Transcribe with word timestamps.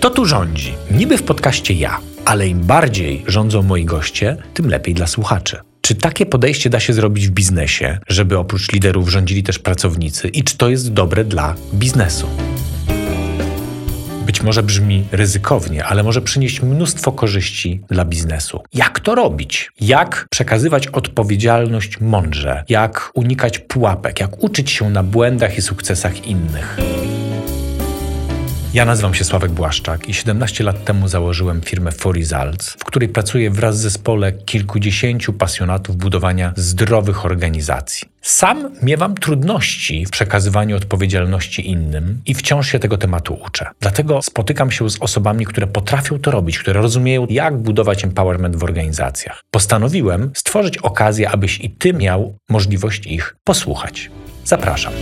Kto 0.00 0.10
tu 0.10 0.26
rządzi? 0.26 0.74
Niby 0.90 1.18
w 1.18 1.22
podcaście 1.22 1.74
ja, 1.74 2.00
ale 2.24 2.48
im 2.48 2.60
bardziej 2.60 3.24
rządzą 3.26 3.62
moi 3.62 3.84
goście, 3.84 4.36
tym 4.54 4.68
lepiej 4.68 4.94
dla 4.94 5.06
słuchaczy. 5.06 5.56
Czy 5.80 5.94
takie 5.94 6.26
podejście 6.26 6.70
da 6.70 6.80
się 6.80 6.92
zrobić 6.92 7.28
w 7.28 7.30
biznesie, 7.30 7.98
żeby 8.08 8.38
oprócz 8.38 8.72
liderów 8.72 9.08
rządzili 9.08 9.42
też 9.42 9.58
pracownicy 9.58 10.28
i 10.28 10.44
czy 10.44 10.56
to 10.56 10.68
jest 10.68 10.92
dobre 10.92 11.24
dla 11.24 11.54
biznesu? 11.74 12.26
Być 14.26 14.42
może 14.42 14.62
brzmi 14.62 15.04
ryzykownie, 15.12 15.84
ale 15.84 16.02
może 16.02 16.22
przynieść 16.22 16.62
mnóstwo 16.62 17.12
korzyści 17.12 17.80
dla 17.88 18.04
biznesu. 18.04 18.62
Jak 18.74 19.00
to 19.00 19.14
robić? 19.14 19.72
Jak 19.80 20.26
przekazywać 20.30 20.86
odpowiedzialność 20.86 22.00
mądrze? 22.00 22.64
Jak 22.68 23.10
unikać 23.14 23.58
pułapek? 23.58 24.20
Jak 24.20 24.44
uczyć 24.44 24.70
się 24.70 24.90
na 24.90 25.02
błędach 25.02 25.58
i 25.58 25.62
sukcesach 25.62 26.26
innych? 26.26 26.76
Ja 28.74 28.84
nazywam 28.84 29.14
się 29.14 29.24
Sławek 29.24 29.52
Błaszczak 29.52 30.08
i 30.08 30.14
17 30.14 30.64
lat 30.64 30.84
temu 30.84 31.08
założyłem 31.08 31.60
firmę 31.60 31.92
For 31.92 32.16
Results, 32.16 32.70
w 32.70 32.84
której 32.84 33.08
pracuję 33.08 33.50
wraz 33.50 33.78
z 33.78 33.80
zespole 33.80 34.32
kilkudziesięciu 34.32 35.32
pasjonatów 35.32 35.96
budowania 35.96 36.52
zdrowych 36.56 37.24
organizacji. 37.24 38.08
Sam 38.22 38.70
miewam 38.82 39.14
trudności 39.14 40.06
w 40.06 40.10
przekazywaniu 40.10 40.76
odpowiedzialności 40.76 41.70
innym 41.70 42.20
i 42.26 42.34
wciąż 42.34 42.68
się 42.68 42.78
tego 42.78 42.98
tematu 42.98 43.38
uczę. 43.46 43.66
Dlatego 43.80 44.22
spotykam 44.22 44.70
się 44.70 44.90
z 44.90 45.02
osobami, 45.02 45.46
które 45.46 45.66
potrafią 45.66 46.18
to 46.18 46.30
robić, 46.30 46.58
które 46.58 46.80
rozumieją, 46.80 47.26
jak 47.30 47.58
budować 47.58 48.04
empowerment 48.04 48.56
w 48.56 48.64
organizacjach. 48.64 49.42
Postanowiłem 49.50 50.30
stworzyć 50.34 50.78
okazję, 50.78 51.30
abyś 51.30 51.60
i 51.60 51.70
ty 51.70 51.92
miał 51.92 52.36
możliwość 52.48 53.06
ich 53.06 53.36
posłuchać. 53.44 54.10
Zapraszam. 54.44 54.92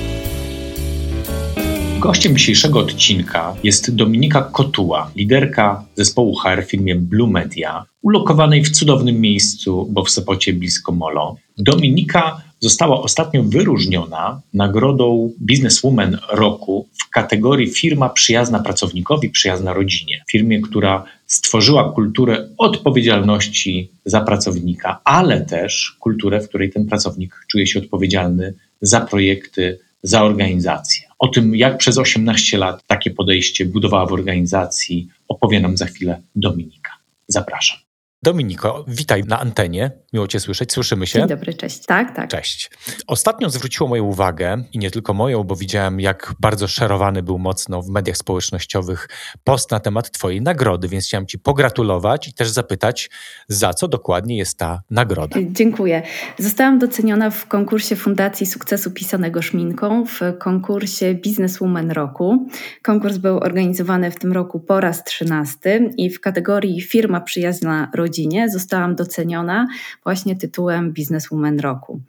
Gościem 2.01 2.37
dzisiejszego 2.37 2.79
odcinka 2.79 3.57
jest 3.65 3.95
Dominika 3.95 4.43
Kotuła, 4.43 5.11
liderka 5.17 5.85
zespołu 5.95 6.37
HR 6.37 6.65
w 6.65 6.71
firmie 6.71 6.95
Blue 6.97 7.31
Media, 7.31 7.85
ulokowanej 8.03 8.65
w 8.65 8.71
cudownym 8.71 9.21
miejscu, 9.21 9.89
bo 9.91 10.05
w 10.05 10.11
Sopocie 10.11 10.53
blisko 10.53 10.93
Molo. 10.93 11.37
Dominika 11.59 12.43
została 12.61 13.03
ostatnio 13.03 13.43
wyróżniona 13.43 14.41
nagrodą 14.55 15.33
Businesswoman 15.41 16.19
Roku 16.33 16.89
w 16.93 17.11
kategorii 17.11 17.71
firma 17.71 18.09
przyjazna 18.09 18.59
pracownikowi, 18.59 19.31
przyjazna 19.31 19.73
rodzinie. 19.73 20.25
Firmie, 20.31 20.61
która 20.61 21.05
stworzyła 21.27 21.93
kulturę 21.93 22.49
odpowiedzialności 22.59 23.91
za 24.05 24.21
pracownika, 24.21 25.01
ale 25.05 25.41
też 25.41 25.97
kulturę, 26.01 26.41
w 26.41 26.49
której 26.49 26.71
ten 26.73 26.87
pracownik 26.87 27.35
czuje 27.51 27.67
się 27.67 27.79
odpowiedzialny 27.79 28.55
za 28.81 29.01
projekty, 29.01 29.79
za 30.03 30.23
organizację. 30.23 31.08
O 31.19 31.29
tym, 31.29 31.57
jak 31.57 31.79
przez 31.79 31.99
18 31.99 32.59
lat 32.59 32.87
takie 32.87 33.11
podejście 33.11 33.65
budowała 33.67 34.07
w 34.07 34.13
organizacji, 34.13 35.09
opowie 35.29 35.61
nam 35.61 35.77
za 35.77 35.87
chwilę 35.87 36.23
Dominika. 36.35 36.93
Zapraszam. 37.29 37.88
Dominiko, 38.23 38.85
witaj 38.89 39.25
na 39.25 39.41
antenie. 39.41 39.91
Miło 40.13 40.29
Cię 40.29 40.41
słyszeć. 40.41 40.73
Słyszymy 40.73 41.07
się? 41.07 41.19
Dzień 41.19 41.29
dobry, 41.29 41.55
cześć. 41.55 41.87
Tak, 41.87 42.17
tak. 42.17 42.31
Cześć. 42.31 42.71
Ostatnio 43.07 43.51
zwróciło 43.51 43.89
moją 43.89 44.05
uwagę 44.05 44.65
i 44.73 44.79
nie 44.79 44.91
tylko 44.91 45.15
moją, 45.15 45.45
bo 45.45 45.57
widziałem, 45.57 46.01
jak 46.01 46.35
bardzo 46.41 46.69
szerowany 46.69 47.23
był 47.23 47.39
mocno 47.39 47.83
w 47.83 47.89
mediach 47.89 48.17
społecznościowych 48.17 49.09
post 49.45 49.71
na 49.71 49.81
temat 49.81 50.11
Twojej 50.11 50.43
nagrody, 50.43 50.89
więc 50.89 51.05
chciałem 51.05 51.27
Ci 51.27 51.39
pogratulować 51.39 52.29
i 52.29 52.33
też 52.33 52.49
zapytać, 52.49 53.11
za 53.49 53.75
co 53.75 53.89
dokładnie 53.89 54.39
jest 54.39 54.59
ta 54.59 54.83
nagroda. 54.91 55.37
Dziękuję. 55.51 56.03
Zostałam 56.39 56.79
doceniona 56.79 57.31
w 57.31 57.47
konkursie 57.47 57.97
Fundacji 57.97 58.47
Sukcesu 58.47 58.91
Pisanego 58.91 59.43
Szminką 59.43 60.05
w 60.07 60.21
konkursie 60.39 61.15
Businesswoman 61.15 61.91
Roku. 61.91 62.49
Konkurs 62.83 63.17
był 63.17 63.39
organizowany 63.39 64.11
w 64.11 64.19
tym 64.19 64.33
roku 64.33 64.61
po 64.61 64.81
raz 64.81 65.05
trzynasty 65.05 65.91
i 65.97 66.11
w 66.11 66.21
kategorii 66.21 66.81
Firma 66.81 67.21
Przyjazna 67.21 67.91
Rodzinie 67.95 68.08
zostałam 68.49 68.97
doceniona 68.97 69.67
właśnie 70.05 70.37
tytułem 70.37 70.93
Businesswoman 70.93 71.61
Roku. 71.61 72.01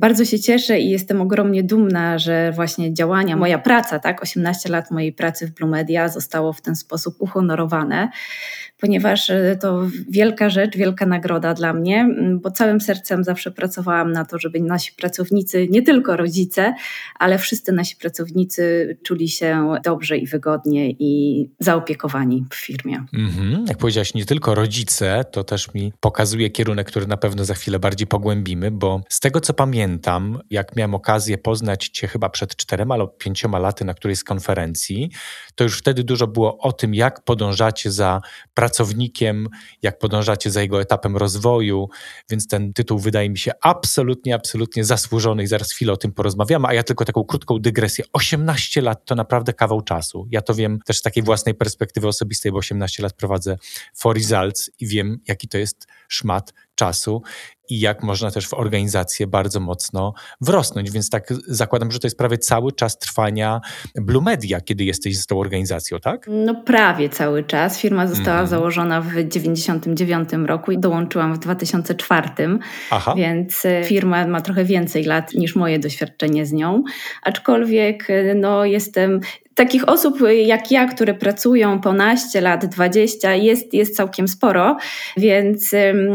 Bardzo 0.00 0.24
się 0.24 0.40
cieszę 0.40 0.80
i 0.80 0.90
jestem 0.90 1.20
ogromnie 1.20 1.62
dumna, 1.62 2.18
że 2.18 2.52
właśnie 2.52 2.94
działania, 2.94 3.36
moja 3.36 3.58
praca, 3.58 3.98
tak, 3.98 4.22
18 4.22 4.68
lat 4.68 4.90
mojej 4.90 5.12
pracy 5.12 5.46
w 5.46 5.50
Blue 5.50 5.70
Media 5.70 6.08
zostało 6.08 6.52
w 6.52 6.60
ten 6.60 6.76
sposób 6.76 7.16
uhonorowane 7.18 8.08
ponieważ 8.80 9.30
e, 9.30 9.56
to 9.60 9.86
wielka 10.08 10.50
rzecz, 10.50 10.76
wielka 10.76 11.06
nagroda 11.06 11.54
dla 11.54 11.72
mnie, 11.72 12.08
bo 12.42 12.50
całym 12.50 12.80
sercem 12.80 13.24
zawsze 13.24 13.50
pracowałam 13.50 14.12
na 14.12 14.24
to, 14.24 14.38
żeby 14.38 14.60
nasi 14.60 14.92
pracownicy, 14.92 15.68
nie 15.70 15.82
tylko 15.82 16.16
rodzice, 16.16 16.74
ale 17.18 17.38
wszyscy 17.38 17.72
nasi 17.72 17.96
pracownicy 17.96 18.96
czuli 19.02 19.28
się 19.28 19.74
dobrze 19.84 20.16
i 20.16 20.26
wygodnie 20.26 20.90
i 20.90 21.46
zaopiekowani 21.58 22.44
w 22.50 22.54
firmie. 22.54 23.04
Mhm. 23.14 23.64
Jak 23.68 23.78
powiedziałaś, 23.78 24.14
nie 24.14 24.24
tylko 24.24 24.54
rodzice, 24.54 25.24
to 25.32 25.44
też 25.44 25.74
mi 25.74 25.92
pokazuje 26.00 26.50
kierunek, 26.50 26.86
który 26.86 27.06
na 27.06 27.16
pewno 27.16 27.44
za 27.44 27.54
chwilę 27.54 27.78
bardziej 27.78 28.06
pogłębimy, 28.06 28.70
bo 28.70 29.00
z 29.08 29.20
tego 29.20 29.40
co 29.40 29.54
pamiętam, 29.54 30.38
jak 30.50 30.76
miałem 30.76 30.94
okazję 30.94 31.38
poznać 31.38 31.88
Cię 31.88 32.08
chyba 32.08 32.28
przed 32.28 32.56
czterema 32.56 32.96
lub 32.96 33.18
pięcioma 33.18 33.58
laty 33.58 33.84
na 33.84 33.94
którejś 33.94 34.18
z 34.18 34.24
konferencji, 34.24 35.10
to 35.54 35.64
już 35.64 35.78
wtedy 35.78 36.04
dużo 36.04 36.26
było 36.26 36.58
o 36.58 36.72
tym, 36.72 36.94
jak 36.94 37.24
podążacie 37.24 37.90
za 37.90 38.20
pracownikiem, 38.70 39.48
jak 39.82 39.98
podążacie 39.98 40.50
za 40.50 40.62
jego 40.62 40.80
etapem 40.80 41.16
rozwoju, 41.16 41.88
więc 42.30 42.48
ten 42.48 42.72
tytuł 42.72 42.98
wydaje 42.98 43.30
mi 43.30 43.38
się 43.38 43.52
absolutnie, 43.60 44.34
absolutnie 44.34 44.84
zasłużony 44.84 45.42
i 45.42 45.46
zaraz 45.46 45.72
chwilę 45.72 45.92
o 45.92 45.96
tym 45.96 46.12
porozmawiamy, 46.12 46.68
a 46.68 46.74
ja 46.74 46.82
tylko 46.82 47.04
taką 47.04 47.24
krótką 47.24 47.58
dygresję. 47.58 48.04
18 48.12 48.80
lat 48.80 49.04
to 49.04 49.14
naprawdę 49.14 49.52
kawał 49.52 49.80
czasu. 49.80 50.28
Ja 50.30 50.42
to 50.42 50.54
wiem 50.54 50.78
też 50.84 50.98
z 50.98 51.02
takiej 51.02 51.22
własnej 51.22 51.54
perspektywy 51.54 52.08
osobistej, 52.08 52.52
bo 52.52 52.58
18 52.58 53.02
lat 53.02 53.12
prowadzę 53.12 53.56
For 53.96 54.16
Results 54.16 54.70
i 54.80 54.86
wiem, 54.86 55.18
jaki 55.28 55.48
to 55.48 55.58
jest 55.58 55.86
szmat 56.10 56.54
czasu 56.74 57.22
i 57.70 57.80
jak 57.80 58.02
można 58.02 58.30
też 58.30 58.48
w 58.48 58.54
organizację 58.54 59.26
bardzo 59.26 59.60
mocno 59.60 60.14
wrosnąć. 60.40 60.90
Więc 60.90 61.10
tak 61.10 61.32
zakładam, 61.46 61.90
że 61.90 61.98
to 61.98 62.06
jest 62.06 62.18
prawie 62.18 62.38
cały 62.38 62.72
czas 62.72 62.98
trwania 62.98 63.60
Blue 63.94 64.22
Media, 64.22 64.60
kiedy 64.60 64.84
jesteś 64.84 65.18
z 65.18 65.26
tą 65.26 65.40
organizacją, 65.40 66.00
tak? 66.00 66.26
No 66.28 66.62
prawie 66.62 67.08
cały 67.08 67.44
czas. 67.44 67.78
Firma 67.78 68.06
została 68.06 68.36
mm. 68.36 68.46
założona 68.46 69.00
w 69.00 69.08
1999 69.08 70.28
roku 70.46 70.72
i 70.72 70.78
dołączyłam 70.78 71.34
w 71.34 71.38
2004, 71.38 72.28
Aha. 72.90 73.14
więc 73.16 73.64
e, 73.64 73.84
firma 73.84 74.26
ma 74.26 74.40
trochę 74.40 74.64
więcej 74.64 75.04
lat 75.04 75.34
niż 75.34 75.56
moje 75.56 75.78
doświadczenie 75.78 76.46
z 76.46 76.52
nią. 76.52 76.82
Aczkolwiek 77.22 78.10
e, 78.10 78.34
no, 78.34 78.64
jestem 78.64 79.20
takich 79.54 79.88
osób 79.88 80.18
jak 80.44 80.70
ja, 80.70 80.86
które 80.86 81.14
pracują 81.14 81.80
po 81.80 81.92
naście 81.92 82.40
lat, 82.40 82.66
20, 82.66 83.34
jest, 83.34 83.74
jest 83.74 83.96
całkiem 83.96 84.28
sporo, 84.28 84.76
więc 85.16 85.74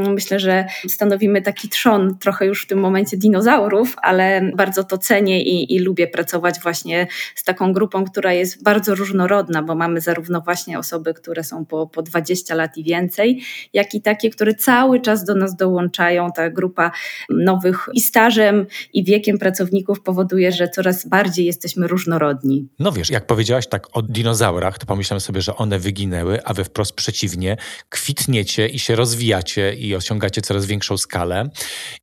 myślę, 0.09 0.40
że 0.40 0.66
stanowimy 0.88 1.41
taki 1.41 1.69
trzon 1.69 2.18
trochę 2.18 2.46
już 2.46 2.63
w 2.63 2.68
tym 2.68 2.79
momencie 2.79 3.18
dinozaurów, 3.18 3.96
ale 4.01 4.51
bardzo 4.56 4.84
to 4.84 4.97
cenię 4.97 5.44
i, 5.44 5.75
i 5.75 5.79
lubię 5.79 6.07
pracować 6.07 6.59
właśnie 6.59 7.07
z 7.35 7.44
taką 7.44 7.73
grupą, 7.73 8.06
która 8.06 8.34
jest 8.34 8.63
bardzo 8.63 8.96
różnorodna, 8.96 9.63
bo 9.63 9.75
mamy 9.75 10.02
zarówno 10.02 10.41
właśnie 10.41 10.79
osoby, 10.79 11.13
które 11.13 11.44
są 11.44 11.66
po, 11.66 11.88
po 11.88 12.02
20 12.02 12.56
lat 12.56 12.78
i 12.78 12.84
więcej, 12.84 13.41
jak 13.73 13.94
i 13.94 14.02
takie, 14.02 14.29
które 14.29 14.53
cały 14.53 15.02
czas 15.02 15.25
do 15.25 15.35
nas 15.35 15.56
dołączają. 15.56 16.31
Ta 16.31 16.50
grupa 16.50 16.91
nowych 17.29 17.90
i 17.94 18.02
stażem, 18.02 18.66
i 18.94 19.03
wiekiem 19.03 19.38
pracowników 19.38 20.02
powoduje, 20.02 20.52
że 20.52 20.69
coraz 20.69 21.07
bardziej 21.07 21.46
jesteśmy 21.46 21.88
różnorodni. 21.88 22.67
No 22.79 22.91
wiesz, 22.91 23.09
jak 23.09 23.25
powiedziałaś 23.28 23.68
tak 23.68 23.97
o 23.97 24.02
dinozaurach, 24.02 24.80
to 24.80 24.86
pomyślałem 24.86 25.22
sobie, 25.22 25.41
że 25.41 25.56
one 25.56 25.80
wyginęły, 25.80 26.44
a 26.44 26.53
wy 26.53 26.63
wprost 26.63 26.94
przeciwnie, 26.94 27.58
kwitniecie 27.90 28.68
i 28.68 28.80
się 28.80 28.96
rozwijacie 28.96 29.74
i 29.74 29.96
osiągacie 29.96 30.41
coraz 30.41 30.66
większą 30.66 30.97
skalę. 30.97 31.50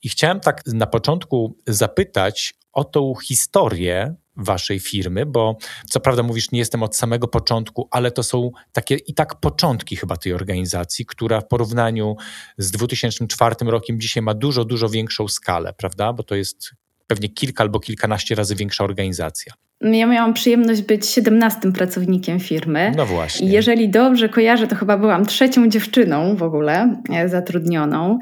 I 0.03 0.09
chciałem 0.09 0.41
tak 0.41 0.62
na 0.66 0.87
początku 0.87 1.56
zapytać 1.66 2.55
o 2.72 2.84
tą 2.84 3.15
historię 3.25 4.15
waszej 4.37 4.81
firmy, 4.81 5.27
bo 5.27 5.56
co 5.91 6.00
prawda 6.00 6.23
mówisz, 6.23 6.50
nie 6.50 6.58
jestem 6.58 6.82
od 6.82 6.97
samego 6.97 7.29
początku, 7.29 7.88
ale 7.91 8.11
to 8.11 8.23
są 8.23 8.50
takie 8.73 8.94
i 8.94 9.14
tak 9.14 9.41
początki 9.41 9.97
chyba 9.97 10.17
tej 10.17 10.32
organizacji, 10.32 11.06
która 11.06 11.41
w 11.41 11.49
porównaniu 11.49 12.17
z 12.58 12.70
2004 12.70 13.56
rokiem 13.62 14.00
dzisiaj 14.00 14.23
ma 14.23 14.35
dużo, 14.35 14.64
dużo 14.64 14.88
większą 14.88 15.29
skalę, 15.29 15.73
prawda? 15.73 16.12
Bo 16.12 16.23
to 16.23 16.35
jest 16.35 16.70
pewnie 17.06 17.29
kilka 17.29 17.64
albo 17.64 17.81
kilkanaście 17.81 18.35
razy 18.35 18.55
większa 18.55 18.85
organizacja. 18.85 19.52
Ja 19.82 20.06
miałam 20.06 20.34
przyjemność 20.34 20.82
być 20.82 21.08
17 21.08 21.73
pracownikiem 21.73 22.40
firmy. 22.40 22.93
No 22.96 23.06
właśnie. 23.06 23.49
I 23.49 23.50
jeżeli 23.50 23.88
dobrze 23.88 24.29
kojarzę, 24.29 24.67
to 24.67 24.76
chyba 24.76 24.96
byłam 24.99 25.26
trzecią 25.26 25.69
dziewczyną 25.69 26.37
w 26.37 26.43
ogóle 26.43 26.96
e, 27.12 27.29
zatrudnioną. 27.29 28.19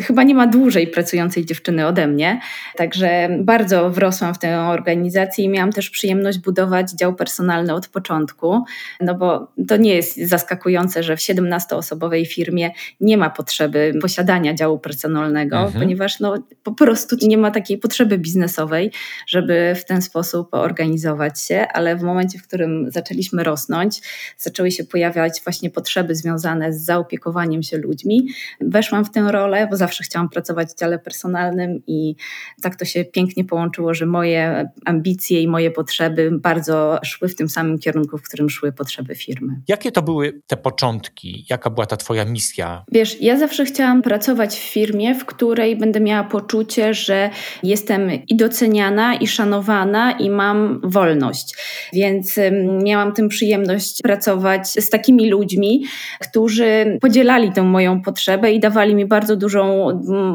Chyba 0.00 0.22
nie 0.22 0.34
ma 0.34 0.46
dłużej 0.46 0.86
pracującej 0.86 1.46
dziewczyny 1.46 1.86
ode 1.86 2.06
mnie. 2.06 2.40
Także 2.76 3.28
bardzo 3.40 3.90
wrosłam 3.90 4.34
w 4.34 4.38
tę 4.38 4.60
organizację 4.60 5.44
i 5.44 5.48
miałam 5.48 5.72
też 5.72 5.90
przyjemność 5.90 6.38
budować 6.38 6.90
dział 6.90 7.14
personalny 7.14 7.74
od 7.74 7.88
początku. 7.88 8.64
No 9.00 9.14
bo 9.14 9.52
to 9.68 9.76
nie 9.76 9.94
jest 9.94 10.16
zaskakujące, 10.16 11.02
że 11.02 11.16
w 11.16 11.20
17-osobowej 11.20 12.26
firmie 12.26 12.70
nie 13.00 13.16
ma 13.16 13.30
potrzeby 13.30 13.94
posiadania 14.02 14.54
działu 14.54 14.78
personalnego, 14.78 15.56
mhm. 15.56 15.82
ponieważ 15.82 16.20
no, 16.20 16.34
po 16.62 16.72
prostu 16.72 17.16
nie 17.22 17.38
ma 17.38 17.50
takiej 17.50 17.78
potrzeby 17.78 18.18
biznesowej, 18.18 18.92
żeby 19.26 19.74
w 19.76 19.84
ten 19.84 20.02
sposób 20.02 20.48
organizować 20.54 20.97
się, 21.36 21.66
ale 21.72 21.96
w 21.96 22.02
momencie, 22.02 22.38
w 22.38 22.42
którym 22.42 22.90
zaczęliśmy 22.90 23.44
rosnąć, 23.44 24.00
zaczęły 24.38 24.70
się 24.70 24.84
pojawiać 24.84 25.40
właśnie 25.44 25.70
potrzeby 25.70 26.14
związane 26.14 26.72
z 26.72 26.84
zaopiekowaniem 26.84 27.62
się 27.62 27.78
ludźmi. 27.78 28.28
Weszłam 28.60 29.04
w 29.04 29.10
tę 29.10 29.32
rolę, 29.32 29.66
bo 29.70 29.76
zawsze 29.76 30.04
chciałam 30.04 30.28
pracować 30.28 30.68
w 30.68 30.78
dziale 30.78 30.98
personalnym 30.98 31.82
i 31.86 32.16
tak 32.62 32.76
to 32.76 32.84
się 32.84 33.04
pięknie 33.04 33.44
połączyło, 33.44 33.94
że 33.94 34.06
moje 34.06 34.68
ambicje 34.84 35.42
i 35.42 35.48
moje 35.48 35.70
potrzeby 35.70 36.30
bardzo 36.32 36.98
szły 37.04 37.28
w 37.28 37.34
tym 37.34 37.48
samym 37.48 37.78
kierunku, 37.78 38.18
w 38.18 38.22
którym 38.22 38.50
szły 38.50 38.72
potrzeby 38.72 39.14
firmy. 39.14 39.60
Jakie 39.68 39.92
to 39.92 40.02
były 40.02 40.40
te 40.46 40.56
początki? 40.56 41.46
Jaka 41.50 41.70
była 41.70 41.86
ta 41.86 41.96
Twoja 41.96 42.24
misja? 42.24 42.84
Wiesz, 42.92 43.20
ja 43.20 43.38
zawsze 43.38 43.64
chciałam 43.64 44.02
pracować 44.02 44.56
w 44.56 44.72
firmie, 44.72 45.14
w 45.14 45.24
której 45.24 45.76
będę 45.76 46.00
miała 46.00 46.24
poczucie, 46.24 46.94
że 46.94 47.30
jestem 47.62 48.10
i 48.28 48.36
doceniana, 48.36 49.14
i 49.14 49.26
szanowana, 49.26 50.12
i 50.12 50.30
mam 50.30 50.80
wolność. 50.88 51.54
Więc 51.92 52.38
miałam 52.84 53.12
tę 53.12 53.28
przyjemność 53.28 54.02
pracować 54.02 54.68
z 54.68 54.90
takimi 54.90 55.30
ludźmi, 55.30 55.84
którzy 56.20 56.98
podzielali 57.00 57.52
tę 57.52 57.62
moją 57.62 58.02
potrzebę 58.02 58.52
i 58.52 58.60
dawali 58.60 58.94
mi 58.94 59.06
bardzo 59.06 59.36
dużą 59.36 59.88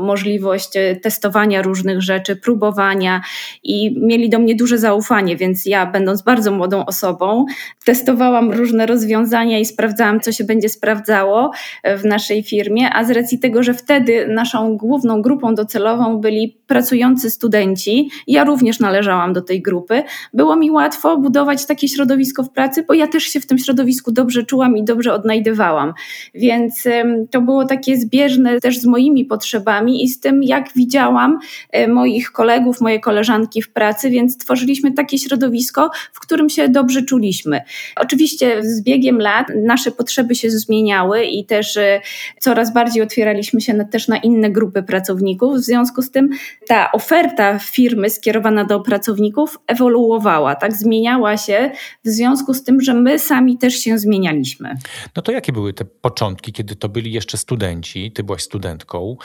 możliwość 0.03 0.77
e, 0.77 0.95
testowania 0.95 1.61
różnych 1.61 2.01
rzeczy, 2.01 2.35
próbowania 2.35 3.21
i 3.63 3.95
mieli 3.99 4.29
do 4.29 4.39
mnie 4.39 4.55
duże 4.55 4.77
zaufanie, 4.77 5.37
więc 5.37 5.65
ja, 5.65 5.85
będąc 5.85 6.21
bardzo 6.21 6.51
młodą 6.51 6.85
osobą, 6.85 7.45
testowałam 7.85 8.51
różne 8.51 8.85
rozwiązania 8.85 9.59
i 9.59 9.65
sprawdzałam, 9.65 10.19
co 10.19 10.31
się 10.31 10.43
będzie 10.43 10.69
sprawdzało 10.69 11.51
e, 11.83 11.97
w 11.97 12.05
naszej 12.05 12.43
firmie, 12.43 12.89
a 12.93 13.03
z 13.03 13.11
racji 13.11 13.39
tego, 13.39 13.63
że 13.63 13.73
wtedy 13.73 14.27
naszą 14.27 14.77
główną 14.77 15.21
grupą 15.21 15.55
docelową 15.55 16.17
byli 16.17 16.57
pracujący 16.73 17.29
studenci, 17.29 18.09
ja 18.27 18.43
również 18.43 18.79
należałam 18.79 19.33
do 19.33 19.41
tej 19.41 19.61
grupy, 19.61 20.03
było 20.33 20.55
mi 20.55 20.71
łatwo 20.71 21.17
budować 21.17 21.65
takie 21.65 21.87
środowisko 21.87 22.43
w 22.43 22.49
pracy, 22.49 22.85
bo 22.87 22.93
ja 22.93 23.07
też 23.07 23.23
się 23.23 23.39
w 23.39 23.45
tym 23.45 23.57
środowisku 23.57 24.11
dobrze 24.11 24.43
czułam 24.43 24.77
i 24.77 24.83
dobrze 24.83 25.13
odnajdywałam. 25.13 25.93
Więc 26.33 26.87
to 27.31 27.41
było 27.41 27.65
takie 27.65 27.97
zbieżne 27.97 28.59
też 28.59 28.79
z 28.79 28.85
moimi 28.85 29.25
potrzebami 29.25 30.03
i 30.03 30.07
z 30.07 30.19
tym, 30.19 30.43
jak 30.43 30.73
widziałam 30.75 31.39
e, 31.71 31.87
moich 31.87 32.31
kolegów, 32.31 32.81
moje 32.81 32.99
koleżanki 32.99 33.61
w 33.61 33.73
pracy, 33.73 34.09
więc 34.09 34.37
tworzyliśmy 34.37 34.91
takie 34.91 35.17
środowisko, 35.17 35.89
w 36.13 36.19
którym 36.19 36.49
się 36.49 36.69
dobrze 36.69 37.01
czuliśmy. 37.01 37.61
Oczywiście 37.95 38.63
z 38.63 38.83
biegiem 38.83 39.19
lat 39.19 39.47
nasze 39.65 39.91
potrzeby 39.91 40.35
się 40.35 40.49
zmieniały 40.51 41.23
i 41.23 41.45
też 41.45 41.77
e, 41.77 42.01
coraz 42.39 42.73
bardziej 42.73 43.03
otwieraliśmy 43.03 43.61
się 43.61 43.73
na, 43.73 43.85
też 43.85 44.07
na 44.07 44.17
inne 44.17 44.51
grupy 44.51 44.83
pracowników. 44.83 45.55
W 45.55 45.59
związku 45.59 46.01
z 46.01 46.11
tym 46.11 46.29
ta 46.67 46.91
oferta 46.91 47.59
firmy 47.59 48.09
skierowana 48.09 48.65
do 48.65 48.79
pracowników 48.79 49.59
ewoluowała, 49.67 50.55
tak? 50.55 50.73
Zmieniała 50.73 51.37
się 51.37 51.71
w 52.05 52.09
związku 52.09 52.53
z 52.53 52.63
tym, 52.63 52.81
że 52.81 52.93
my 52.93 53.19
sami 53.19 53.57
też 53.57 53.73
się 53.73 53.97
zmienialiśmy. 53.97 54.75
No 55.15 55.21
to 55.21 55.31
jakie 55.31 55.53
były 55.53 55.73
te 55.73 55.85
początki, 55.85 56.53
kiedy 56.53 56.75
to 56.75 56.89
byli 56.89 57.11
jeszcze 57.11 57.37
studenci, 57.37 58.11
ty 58.11 58.23
byłaś 58.23 58.41
studentką 58.41 59.17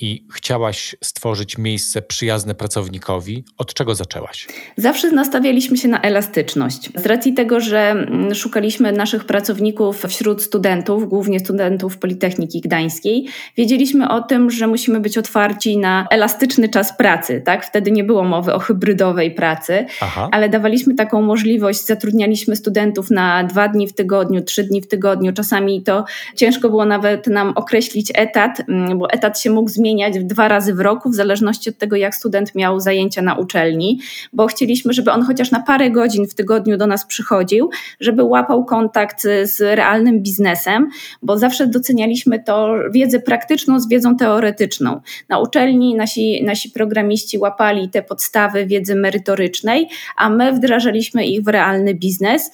i 0.00 0.24
chciałaś 0.32 0.96
stworzyć 1.04 1.58
miejsce 1.58 2.02
przyjazne 2.02 2.54
pracownikowi? 2.54 3.44
Od 3.58 3.74
czego 3.74 3.94
zaczęłaś? 3.94 4.46
Zawsze 4.76 5.10
nastawialiśmy 5.10 5.76
się 5.76 5.88
na 5.88 6.00
elastyczność. 6.00 6.90
Z 6.96 7.06
racji 7.06 7.34
tego, 7.34 7.60
że 7.60 7.90
mm, 7.90 8.34
szukaliśmy 8.34 8.92
naszych 8.92 9.24
pracowników 9.24 10.02
wśród 10.08 10.42
studentów, 10.42 11.08
głównie 11.08 11.40
studentów 11.40 11.98
Politechniki 11.98 12.60
Gdańskiej, 12.60 13.26
wiedzieliśmy 13.56 14.08
o 14.08 14.22
tym, 14.22 14.50
że 14.50 14.66
musimy 14.66 15.00
być 15.00 15.18
otwarci 15.18 15.78
na 15.78 16.06
elastyczny 16.10 16.68
czas 16.68 16.96
pracy. 16.96 17.42
Tak? 17.44 17.66
Wtedy 17.66 17.90
nie 17.90 18.04
było 18.04 18.24
mowy 18.24 18.54
o 18.54 18.58
hybrydowej 18.58 19.34
pracy, 19.34 19.86
Aha. 20.00 20.28
ale 20.32 20.48
dawaliśmy 20.48 20.94
taką 20.94 21.22
możliwość, 21.22 21.86
zatrudnialiśmy 21.86 22.56
studentów 22.56 23.10
na 23.10 23.44
dwa 23.44 23.68
dni 23.68 23.86
w 23.88 23.92
tygodniu, 23.92 24.42
trzy 24.42 24.64
dni 24.64 24.82
w 24.82 24.88
tygodniu. 24.88 25.32
Czasami 25.32 25.82
to 25.82 26.04
ciężko 26.34 26.68
było 26.68 26.84
nawet 26.84 27.26
nam 27.26 27.52
określić 27.54 28.12
etat, 28.14 28.62
mm, 28.68 28.98
bo 28.98 29.10
etat 29.10 29.40
się 29.40 29.50
mógł 29.50 29.68
zmienić 29.70 29.85
zmieniać 29.86 30.24
dwa 30.24 30.48
razy 30.48 30.74
w 30.74 30.80
roku, 30.80 31.10
w 31.10 31.14
zależności 31.14 31.70
od 31.70 31.78
tego, 31.78 31.96
jak 31.96 32.14
student 32.14 32.54
miał 32.54 32.80
zajęcia 32.80 33.22
na 33.22 33.34
uczelni, 33.34 34.00
bo 34.32 34.46
chcieliśmy, 34.46 34.92
żeby 34.92 35.12
on 35.12 35.22
chociaż 35.22 35.50
na 35.50 35.62
parę 35.62 35.90
godzin 35.90 36.26
w 36.26 36.34
tygodniu 36.34 36.76
do 36.76 36.86
nas 36.86 37.06
przychodził, 37.06 37.70
żeby 38.00 38.22
łapał 38.22 38.64
kontakt 38.64 39.22
z 39.42 39.60
realnym 39.60 40.22
biznesem, 40.22 40.90
bo 41.22 41.38
zawsze 41.38 41.66
docenialiśmy 41.66 42.42
to 42.42 42.74
wiedzę 42.92 43.20
praktyczną 43.20 43.80
z 43.80 43.88
wiedzą 43.88 44.16
teoretyczną. 44.16 45.00
Na 45.28 45.38
uczelni 45.38 45.94
nasi, 45.94 46.44
nasi 46.44 46.70
programiści 46.70 47.38
łapali 47.38 47.88
te 47.88 48.02
podstawy 48.02 48.66
wiedzy 48.66 48.94
merytorycznej, 48.94 49.88
a 50.16 50.30
my 50.30 50.52
wdrażaliśmy 50.52 51.26
ich 51.26 51.42
w 51.42 51.48
realny 51.48 51.94
biznes. 51.94 52.50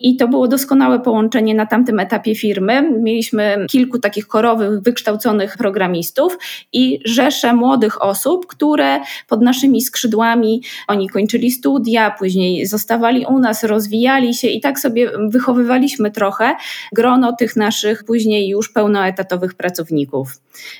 I 0.00 0.16
to 0.16 0.28
było 0.28 0.48
doskonałe 0.48 1.00
połączenie 1.00 1.54
na 1.54 1.66
tamtym 1.66 2.00
etapie 2.00 2.34
firmy. 2.34 2.90
Mieliśmy 3.02 3.66
kilku 3.68 3.98
takich 3.98 4.26
korowych, 4.26 4.80
wykształconych 4.80 5.56
programistów 5.56 6.38
i 6.72 7.00
rzesze 7.04 7.54
młodych 7.54 8.02
osób, 8.02 8.46
które 8.46 9.00
pod 9.28 9.42
naszymi 9.42 9.82
skrzydłami, 9.82 10.62
oni 10.88 11.08
kończyli 11.08 11.50
studia, 11.50 12.10
później 12.18 12.66
zostawali 12.66 13.26
u 13.26 13.38
nas, 13.38 13.64
rozwijali 13.64 14.34
się 14.34 14.48
i 14.48 14.60
tak 14.60 14.80
sobie 14.80 15.10
wychowywaliśmy 15.28 16.10
trochę 16.10 16.56
grono 16.92 17.32
tych 17.32 17.56
naszych 17.56 18.04
później 18.04 18.48
już 18.48 18.72
pełnoetatowych 18.72 19.54
pracowników. 19.54 20.28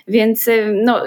Więc 0.09 0.49
y, 0.49 0.81
no, 0.85 1.03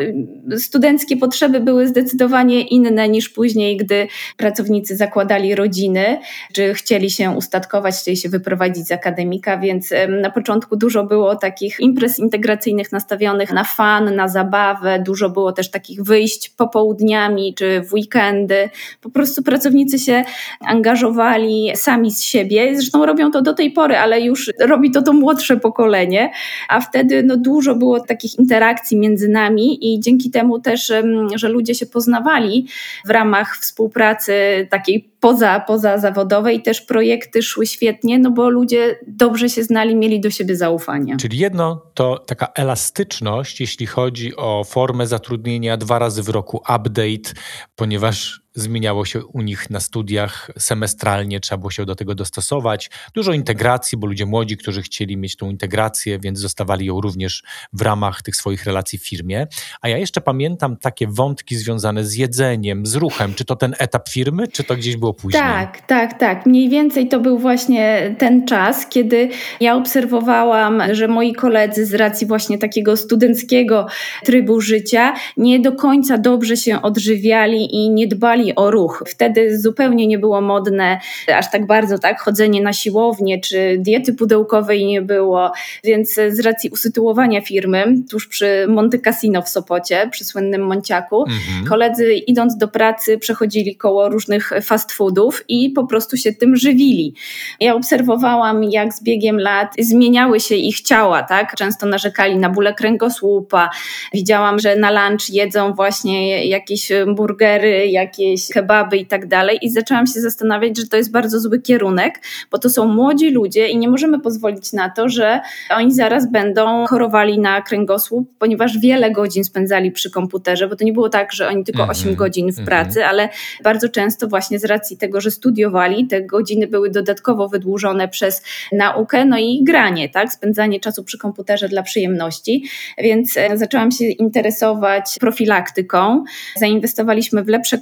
studenckie 0.57 1.17
potrzeby 1.17 1.59
były 1.59 1.87
zdecydowanie 1.87 2.61
inne 2.61 3.09
niż 3.09 3.29
później, 3.29 3.77
gdy 3.77 4.07
pracownicy 4.37 4.95
zakładali 4.95 5.55
rodziny, 5.55 6.19
czy 6.53 6.73
chcieli 6.73 7.09
się 7.09 7.31
ustatkować 7.31 7.98
chcieli 8.01 8.17
się 8.17 8.29
wyprowadzić 8.29 8.87
z 8.87 8.91
akademika, 8.91 9.57
więc 9.57 9.93
na 10.21 10.29
początku 10.29 10.75
dużo 10.75 11.03
było 11.03 11.35
takich 11.35 11.79
imprez 11.79 12.19
integracyjnych 12.19 12.91
nastawionych 12.91 13.53
na 13.53 13.63
fan, 13.63 14.15
na 14.15 14.27
zabawę, 14.27 15.03
dużo 15.05 15.29
było 15.29 15.51
też 15.51 15.71
takich 15.71 16.03
wyjść 16.03 16.49
popołudniami 16.49 17.53
czy 17.53 17.81
w 17.81 17.93
weekendy. 17.93 18.69
Po 19.01 19.09
prostu 19.09 19.43
pracownicy 19.43 19.99
się 19.99 20.23
angażowali 20.67 21.71
sami 21.75 22.11
z 22.11 22.23
siebie. 22.23 22.75
Zresztą 22.75 23.05
robią 23.05 23.31
to 23.31 23.41
do 23.41 23.53
tej 23.53 23.71
pory, 23.71 23.97
ale 23.97 24.21
już 24.21 24.51
robi 24.59 24.91
to 24.91 25.01
to 25.01 25.13
młodsze 25.13 25.57
pokolenie, 25.57 26.31
a 26.69 26.81
wtedy 26.81 27.23
no, 27.23 27.37
dużo 27.37 27.75
było 27.75 27.99
takich 27.99 28.39
interakcji 28.39 28.97
między 28.97 29.29
nami 29.29 29.93
i 29.93 29.99
dzięki 29.99 30.31
temu 30.31 30.59
też, 30.59 30.93
że 31.35 31.49
ludzie 31.49 31.75
się 31.75 31.85
poznawali 31.85 32.67
w 33.05 33.09
ramach 33.09 33.57
współpracy 33.57 34.67
takiej 34.69 35.08
poza, 35.19 35.59
poza 35.59 35.97
zawodowej 35.97 36.61
też 36.61 36.81
projekty 36.81 37.43
szły 37.43 37.67
świetnie, 37.67 38.19
no 38.19 38.31
bo 38.31 38.49
ludzie 38.49 38.99
dobrze 39.07 39.49
się 39.49 39.63
znali, 39.63 39.95
mieli 39.95 40.21
do 40.21 40.29
siebie 40.29 40.55
zaufanie. 40.55 41.17
Czyli 41.17 41.37
jedno 41.37 41.81
to 41.93 42.17
taka 42.17 42.47
elastyczność, 42.55 43.61
jeśli 43.61 43.85
chodzi 43.85 44.35
o 44.35 44.63
formę 44.63 45.07
zatrudnienia, 45.07 45.77
dwa 45.77 45.99
razy 45.99 46.23
w 46.23 46.29
roku 46.29 46.57
update, 46.57 47.33
ponieważ 47.75 48.41
zmieniało 48.59 49.05
się 49.05 49.25
u 49.25 49.41
nich 49.41 49.69
na 49.69 49.79
studiach 49.79 50.51
semestralnie, 50.57 51.39
trzeba 51.39 51.57
było 51.57 51.71
się 51.71 51.85
do 51.85 51.95
tego 51.95 52.15
dostosować. 52.15 52.89
Dużo 53.13 53.33
integracji, 53.33 53.97
bo 53.97 54.07
ludzie 54.07 54.25
młodzi, 54.25 54.57
którzy 54.57 54.81
chcieli 54.81 55.17
mieć 55.17 55.35
tą 55.35 55.49
integrację, 55.49 56.19
więc 56.19 56.39
zostawali 56.39 56.85
ją 56.85 57.01
również 57.01 57.43
w 57.73 57.81
ramach 57.81 58.21
tych 58.21 58.35
swoich 58.35 58.65
relacji 58.65 58.99
w 58.99 59.07
firmie. 59.07 59.47
A 59.81 59.89
ja 59.89 59.97
jeszcze 59.97 60.21
pamiętam 60.21 60.77
takie 60.77 61.07
wątki 61.07 61.55
związane 61.55 62.05
z 62.05 62.15
jedzeniem, 62.15 62.85
z 62.85 62.95
ruchem. 62.95 63.33
Czy 63.33 63.45
to 63.45 63.55
ten 63.55 63.75
etap 63.79 64.09
firmy, 64.09 64.47
czy 64.47 64.63
to 64.63 64.75
gdzieś 64.75 64.97
było 64.97 65.13
później? 65.13 65.43
Tak, 65.43 65.81
tak, 65.87 66.19
tak. 66.19 66.45
Mniej 66.45 66.69
więcej 66.69 67.07
to 67.07 67.19
był 67.19 67.39
właśnie 67.39 68.15
ten 68.17 68.47
czas, 68.47 68.87
kiedy 68.87 69.29
ja 69.59 69.75
obserwowałam, 69.75 70.81
że 70.91 71.07
moi 71.07 71.33
koledzy 71.33 71.85
z 71.85 71.93
racji 71.93 72.27
właśnie 72.27 72.57
takiego 72.57 72.97
studenckiego 72.97 73.87
trybu 74.25 74.61
życia 74.61 75.13
nie 75.37 75.59
do 75.59 75.71
końca 75.71 76.17
dobrze 76.17 76.57
się 76.57 76.81
odżywiali 76.81 77.75
i 77.75 77.89
nie 77.89 78.07
dbali 78.07 78.48
o 78.55 78.71
ruch. 78.71 79.03
Wtedy 79.07 79.59
zupełnie 79.59 80.07
nie 80.07 80.19
było 80.19 80.41
modne 80.41 80.99
aż 81.35 81.51
tak 81.51 81.65
bardzo, 81.67 81.99
tak, 81.99 82.19
chodzenie 82.21 82.61
na 82.61 82.73
siłownię, 82.73 83.41
czy 83.41 83.77
diety 83.79 84.13
pudełkowej 84.13 84.85
nie 84.85 85.01
było, 85.01 85.51
więc 85.83 86.13
z 86.13 86.39
racji 86.39 86.69
usytuowania 86.69 87.41
firmy 87.41 87.85
tuż 88.11 88.27
przy 88.27 88.65
Monte 88.69 88.99
Cassino 88.99 89.41
w 89.41 89.49
Sopocie, 89.49 90.09
przy 90.11 90.25
słynnym 90.25 90.61
Monciaku, 90.61 91.21
mhm. 91.21 91.65
koledzy 91.67 92.13
idąc 92.13 92.57
do 92.57 92.67
pracy 92.67 93.17
przechodzili 93.17 93.75
koło 93.75 94.09
różnych 94.09 94.51
fast 94.61 94.91
foodów 94.91 95.43
i 95.47 95.69
po 95.69 95.87
prostu 95.87 96.17
się 96.17 96.33
tym 96.33 96.55
żywili. 96.55 97.13
Ja 97.59 97.75
obserwowałam, 97.75 98.63
jak 98.63 98.93
z 98.93 99.03
biegiem 99.03 99.39
lat 99.39 99.73
zmieniały 99.79 100.39
się 100.39 100.55
ich 100.55 100.81
ciała, 100.81 101.23
tak? 101.23 101.55
Często 101.55 101.85
narzekali 101.85 102.35
na 102.35 102.49
bóle 102.49 102.73
kręgosłupa. 102.73 103.69
Widziałam, 104.13 104.59
że 104.59 104.75
na 104.75 104.91
lunch 104.91 105.29
jedzą 105.29 105.73
właśnie 105.73 106.45
jakieś 106.45 106.91
burgery, 107.15 107.87
jakieś 107.87 108.38
jakieś 108.39 108.53
kebaby 108.53 108.97
i 108.97 109.05
tak 109.05 109.27
dalej. 109.27 109.59
I 109.61 109.69
zaczęłam 109.69 110.07
się 110.07 110.21
zastanawiać, 110.21 110.77
że 110.77 110.87
to 110.87 110.97
jest 110.97 111.11
bardzo 111.11 111.39
zły 111.39 111.61
kierunek, 111.61 112.21
bo 112.51 112.57
to 112.57 112.69
są 112.69 112.87
młodzi 112.87 113.31
ludzie 113.31 113.67
i 113.67 113.77
nie 113.77 113.89
możemy 113.89 114.19
pozwolić 114.19 114.73
na 114.73 114.89
to, 114.89 115.09
że 115.09 115.41
oni 115.69 115.93
zaraz 115.93 116.31
będą 116.31 116.85
chorowali 116.87 117.39
na 117.39 117.61
kręgosłup, 117.61 118.29
ponieważ 118.39 118.77
wiele 118.77 119.11
godzin 119.11 119.43
spędzali 119.43 119.91
przy 119.91 120.11
komputerze, 120.11 120.67
bo 120.67 120.75
to 120.75 120.85
nie 120.85 120.93
było 120.93 121.09
tak, 121.09 121.33
że 121.33 121.47
oni 121.47 121.63
tylko 121.63 121.83
mm 121.83 121.95
-hmm. 121.95 121.99
8 121.99 122.15
godzin 122.15 122.51
w 122.51 122.55
-hmm. 122.55 122.65
pracy, 122.65 123.05
ale 123.05 123.29
bardzo 123.63 123.89
często 123.89 124.27
właśnie 124.27 124.59
z 124.59 124.65
racji 124.65 124.97
tego, 124.97 125.21
że 125.21 125.31
studiowali, 125.31 126.07
te 126.07 126.21
godziny 126.21 126.67
były 126.67 126.89
dodatkowo 126.89 127.49
wydłużone 127.49 128.07
przez 128.07 128.43
naukę, 128.71 129.25
no 129.25 129.37
i 129.37 129.63
granie, 129.63 130.09
tak, 130.09 130.33
spędzanie 130.33 130.79
czasu 130.79 131.03
przy 131.03 131.17
komputerze 131.17 131.69
dla 131.69 131.83
przyjemności, 131.83 132.63
więc 132.97 133.37
e, 133.37 133.57
zaczęłam 133.57 133.91
się 133.91 134.05
interesować 134.05 135.15
profilaktyką. 135.19 136.23
Zainwestowaliśmy 136.55 137.43
w 137.43 137.47
lepsze 137.47 137.77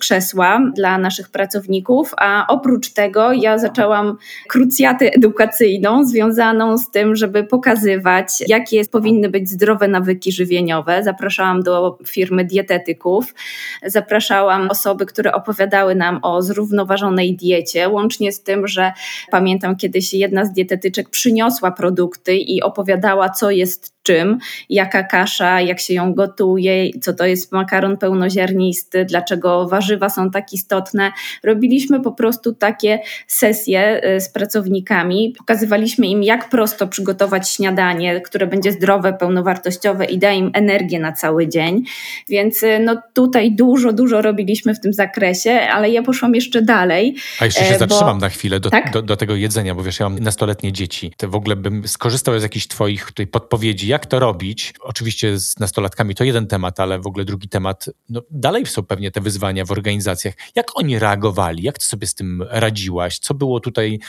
dla 0.76 0.98
naszych 0.98 1.30
pracowników, 1.30 2.14
a 2.18 2.46
oprócz 2.48 2.94
tego 2.94 3.32
ja 3.34 3.58
zaczęłam 3.58 4.18
krucjatę 4.48 5.14
edukacyjną 5.14 6.06
związaną 6.06 6.78
z 6.78 6.92
tym, 6.92 7.16
żeby 7.16 7.44
pokazywać, 7.44 8.30
jakie 8.48 8.86
powinny 8.86 9.30
być 9.30 9.50
zdrowe 9.50 9.88
nawyki 9.88 10.32
żywieniowe. 10.32 11.04
Zapraszałam 11.04 11.64
do 11.64 11.98
firmy 12.08 12.46
dietetyków, 12.46 13.34
zapraszałam 13.86 14.70
osoby, 14.70 15.06
które 15.06 15.34
opowiadały 15.34 15.96
nam 15.96 16.20
o 16.22 16.42
zrównoważonej 16.42 17.36
diecie, 17.36 17.90
łącznie 17.90 18.32
z 18.32 18.44
tym, 18.44 18.68
że 18.68 18.92
pamiętam 19.32 19.76
kiedyś 19.76 20.14
jedna 20.14 20.46
z 20.46 20.52
dietetyczek 20.52 21.10
przyniosła 21.10 21.72
produkty 21.72 22.36
i 22.36 22.62
opowiadała, 22.62 23.30
co 23.30 23.52
jest 23.52 23.97
czym, 24.08 24.38
jaka 24.70 25.04
kasza, 25.04 25.62
jak 25.62 25.80
się 25.80 25.94
ją 25.94 26.14
gotuje, 26.14 27.00
co 27.02 27.14
to 27.14 27.26
jest 27.26 27.52
makaron 27.52 27.98
pełnoziarnisty, 27.98 29.06
dlaczego 29.06 29.68
warzywa 29.68 30.10
są 30.10 30.32
tak 30.32 30.54
istotne. 30.54 31.12
Robiliśmy 31.44 32.02
po 32.02 32.12
prostu 32.12 32.54
takie 32.54 33.00
sesje 33.28 34.02
y, 34.16 34.22
z 34.22 34.30
pracownikami, 34.30 35.34
pokazywaliśmy 35.38 36.08
im, 36.08 36.24
jak 36.24 36.50
prosto 36.50 36.88
przygotować 36.88 37.50
śniadanie, 37.50 38.22
które 38.22 38.48
będzie 38.48 38.72
zdrowe, 38.72 39.14
pełnowartościowe 39.14 40.06
i 40.06 40.18
da 40.18 40.32
im 40.32 40.52
energię 40.54 41.00
na 41.00 41.12
cały 41.12 41.48
dzień. 41.48 41.84
Więc 42.30 42.64
y, 42.64 42.80
no 42.80 43.02
tutaj 43.14 43.52
dużo, 43.52 43.94
dużo 43.94 44.22
robiliśmy 44.22 44.76
w 44.76 44.80
tym 44.80 44.94
zakresie, 44.94 45.52
ale 45.52 45.90
ja 45.90 46.04
poszłam 46.04 46.36
jeszcze 46.36 46.62
dalej. 46.62 47.16
A 47.40 47.46
jeszcze 47.46 47.66
się 47.66 47.76
e, 47.76 47.80
bo... 47.80 47.80
zatrzymam 47.80 48.18
na 48.18 48.30
chwilę 48.30 48.60
do, 48.60 48.70
tak? 48.70 48.92
do, 48.92 49.02
do, 49.02 49.18
tego 49.18 49.36
jedzenia, 49.36 49.76
bo 49.76 49.84
wiesz, 49.84 50.00
ja 50.00 50.10
mam 50.10 50.20
nastoletnie 50.20 50.74
dzieci. 50.74 51.12
To 51.18 51.30
w 51.30 51.36
ogóle 51.36 51.56
bym 51.56 51.88
skorzystał 51.88 52.40
z 52.40 52.44
jakichś 52.44 52.68
twoich 52.68 53.06
tutaj 53.06 53.28
podpowiedzi, 53.28 53.88
jak 53.98 54.06
to 54.06 54.20
robić? 54.20 54.74
Oczywiście 54.82 55.40
z 55.40 55.60
nastolatkami 55.60 56.16
to 56.16 56.24
jeden 56.24 56.48
temat, 56.48 56.80
ale 56.80 57.00
w 57.00 57.08
ogóle 57.08 57.26
drugi 57.26 57.50
temat. 57.50 57.90
No, 58.10 58.22
dalej 58.32 58.66
są 58.66 58.84
pewnie 58.84 59.12
te 59.12 59.22
wyzwania 59.22 59.66
w 59.66 59.72
organizacjach. 59.72 60.34
Jak 60.56 60.78
oni 60.80 61.00
reagowali? 61.00 61.64
Jak 61.64 61.78
ty 61.78 61.86
sobie 61.86 62.08
z 62.08 62.14
tym 62.14 62.44
radziłaś? 62.50 63.20
Co 63.20 63.34
było 63.34 63.60
tutaj 63.60 64.00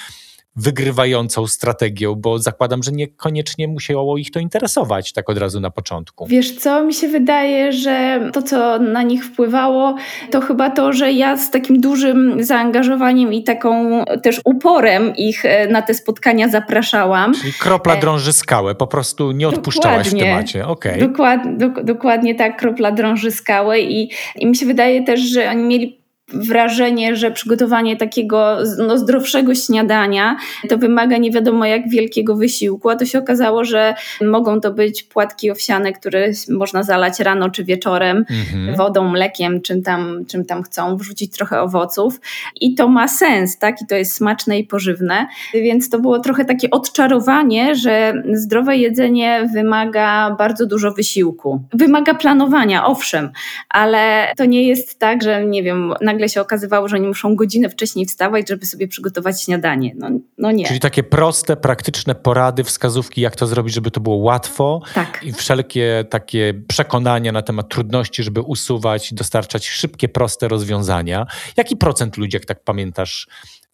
wygrywającą 0.59 1.47
strategią, 1.47 2.15
bo 2.15 2.39
zakładam, 2.39 2.83
że 2.83 2.93
niekoniecznie 2.93 3.69
musiało 3.69 4.19
ich 4.19 4.31
to 4.31 4.41
interesować 4.41 5.13
tak 5.13 5.31
od 5.31 5.39
razu 5.39 5.61
na 5.61 5.71
początku. 5.71 6.27
Wiesz 6.27 6.57
co, 6.57 6.85
mi 6.85 6.95
się 6.95 7.09
wydaje, 7.09 7.73
że 7.73 8.21
to, 8.33 8.43
co 8.43 8.79
na 8.79 9.03
nich 9.03 9.25
wpływało, 9.25 9.95
to 10.31 10.41
chyba 10.41 10.71
to, 10.71 10.93
że 10.93 11.13
ja 11.13 11.37
z 11.37 11.51
takim 11.51 11.81
dużym 11.81 12.45
zaangażowaniem 12.45 13.33
i 13.33 13.43
taką 13.43 14.05
też 14.23 14.41
uporem 14.45 15.17
ich 15.17 15.45
e, 15.45 15.67
na 15.67 15.83
te 15.83 15.95
spotkania 15.95 16.49
zapraszałam. 16.49 17.35
Czyli 17.35 17.53
kropla 17.53 17.95
e, 17.95 18.01
drąży 18.01 18.33
skałę, 18.33 18.75
po 18.75 18.87
prostu 18.87 19.33
nie 19.33 19.49
odpuszczałaś 19.49 20.11
dokładnie, 20.11 20.21
w 20.21 20.25
temacie. 20.25 20.67
Okay. 20.67 20.99
Dokład, 20.99 21.57
do, 21.57 21.69
dokładnie 21.69 22.35
tak, 22.35 22.57
kropla 22.57 22.93
drąży 22.93 23.31
skałę 23.31 23.81
i, 23.81 24.11
i 24.37 24.47
mi 24.47 24.57
się 24.57 24.67
wydaje 24.67 25.05
też, 25.05 25.21
że 25.21 25.51
oni 25.51 25.63
mieli 25.63 25.99
wrażenie, 26.33 27.17
że 27.17 27.31
przygotowanie 27.31 27.97
takiego 27.97 28.57
no, 28.79 28.99
zdrowszego 28.99 29.55
śniadania 29.55 30.37
to 30.69 30.79
wymaga 30.79 31.17
nie 31.17 31.31
wiadomo 31.31 31.65
jak 31.65 31.89
wielkiego 31.89 32.37
wysiłku, 32.37 32.91
a 32.91 32.97
to 32.97 33.05
się 33.07 33.19
okazało, 33.19 33.65
że 33.65 33.95
mogą 34.21 34.61
to 34.61 34.73
być 34.73 35.03
płatki 35.03 35.51
owsiane, 35.51 35.93
które 35.93 36.31
można 36.51 36.83
zalać 36.83 37.21
rano 37.21 37.51
czy 37.51 37.65
wieczorem 37.65 38.25
mhm. 38.31 38.77
wodą, 38.77 39.09
mlekiem, 39.09 39.61
czym 39.61 39.83
tam, 39.83 40.25
czym 40.29 40.45
tam 40.45 40.63
chcą, 40.63 40.97
wrzucić 40.97 41.33
trochę 41.33 41.61
owoców 41.61 42.21
i 42.61 42.75
to 42.75 42.89
ma 42.89 43.09
sens, 43.09 43.59
tak? 43.59 43.83
I 43.83 43.87
to 43.87 43.95
jest 43.95 44.15
smaczne 44.15 44.59
i 44.59 44.65
pożywne, 44.65 45.27
więc 45.55 45.91
to 45.91 45.99
było 45.99 46.19
trochę 46.19 46.45
takie 46.45 46.71
odczarowanie, 46.71 47.75
że 47.75 48.23
zdrowe 48.33 48.77
jedzenie 48.77 49.49
wymaga 49.55 50.37
bardzo 50.39 50.67
dużo 50.67 50.93
wysiłku. 50.93 51.61
Wymaga 51.73 52.15
planowania, 52.15 52.87
owszem, 52.87 53.31
ale 53.69 54.33
to 54.37 54.45
nie 54.45 54.63
jest 54.63 54.99
tak, 54.99 55.23
że 55.23 55.45
nie 55.45 55.63
wiem, 55.63 55.95
na 56.01 56.18
nagle 56.19 56.29
się 56.29 56.41
okazywało, 56.41 56.89
że 56.89 56.97
oni 56.97 57.07
muszą 57.07 57.37
godzinę 57.37 57.69
wcześniej 57.71 58.07
wstawać, 58.07 58.49
żeby 58.49 58.67
sobie 58.67 58.89
przygotować 58.89 59.43
śniadanie. 59.43 59.95
No, 59.97 60.11
no 60.39 60.53
nie. 60.53 60.67
Czyli 60.67 60.81
takie 60.81 61.03
proste, 61.03 61.57
praktyczne 61.57 62.15
porady, 62.15 62.65
wskazówki, 62.65 63.21
jak 63.21 63.37
to 63.37 63.47
zrobić, 63.47 63.75
żeby 63.75 63.91
to 63.91 64.01
było 64.01 64.17
łatwo. 64.17 64.81
Tak. 64.95 65.21
I 65.23 65.33
wszelkie 65.33 66.05
takie 66.11 66.55
przekonania 66.69 67.33
na 67.33 67.43
temat 67.43 67.69
trudności, 67.69 68.23
żeby 68.23 68.41
usuwać, 68.41 69.15
dostarczać 69.15 69.69
szybkie, 69.69 70.09
proste 70.09 70.49
rozwiązania. 70.49 71.27
Jaki 71.57 71.77
procent 71.77 72.17
ludzi, 72.17 72.37
jak 72.37 72.45
tak 72.45 72.65
pamiętasz, 72.65 73.29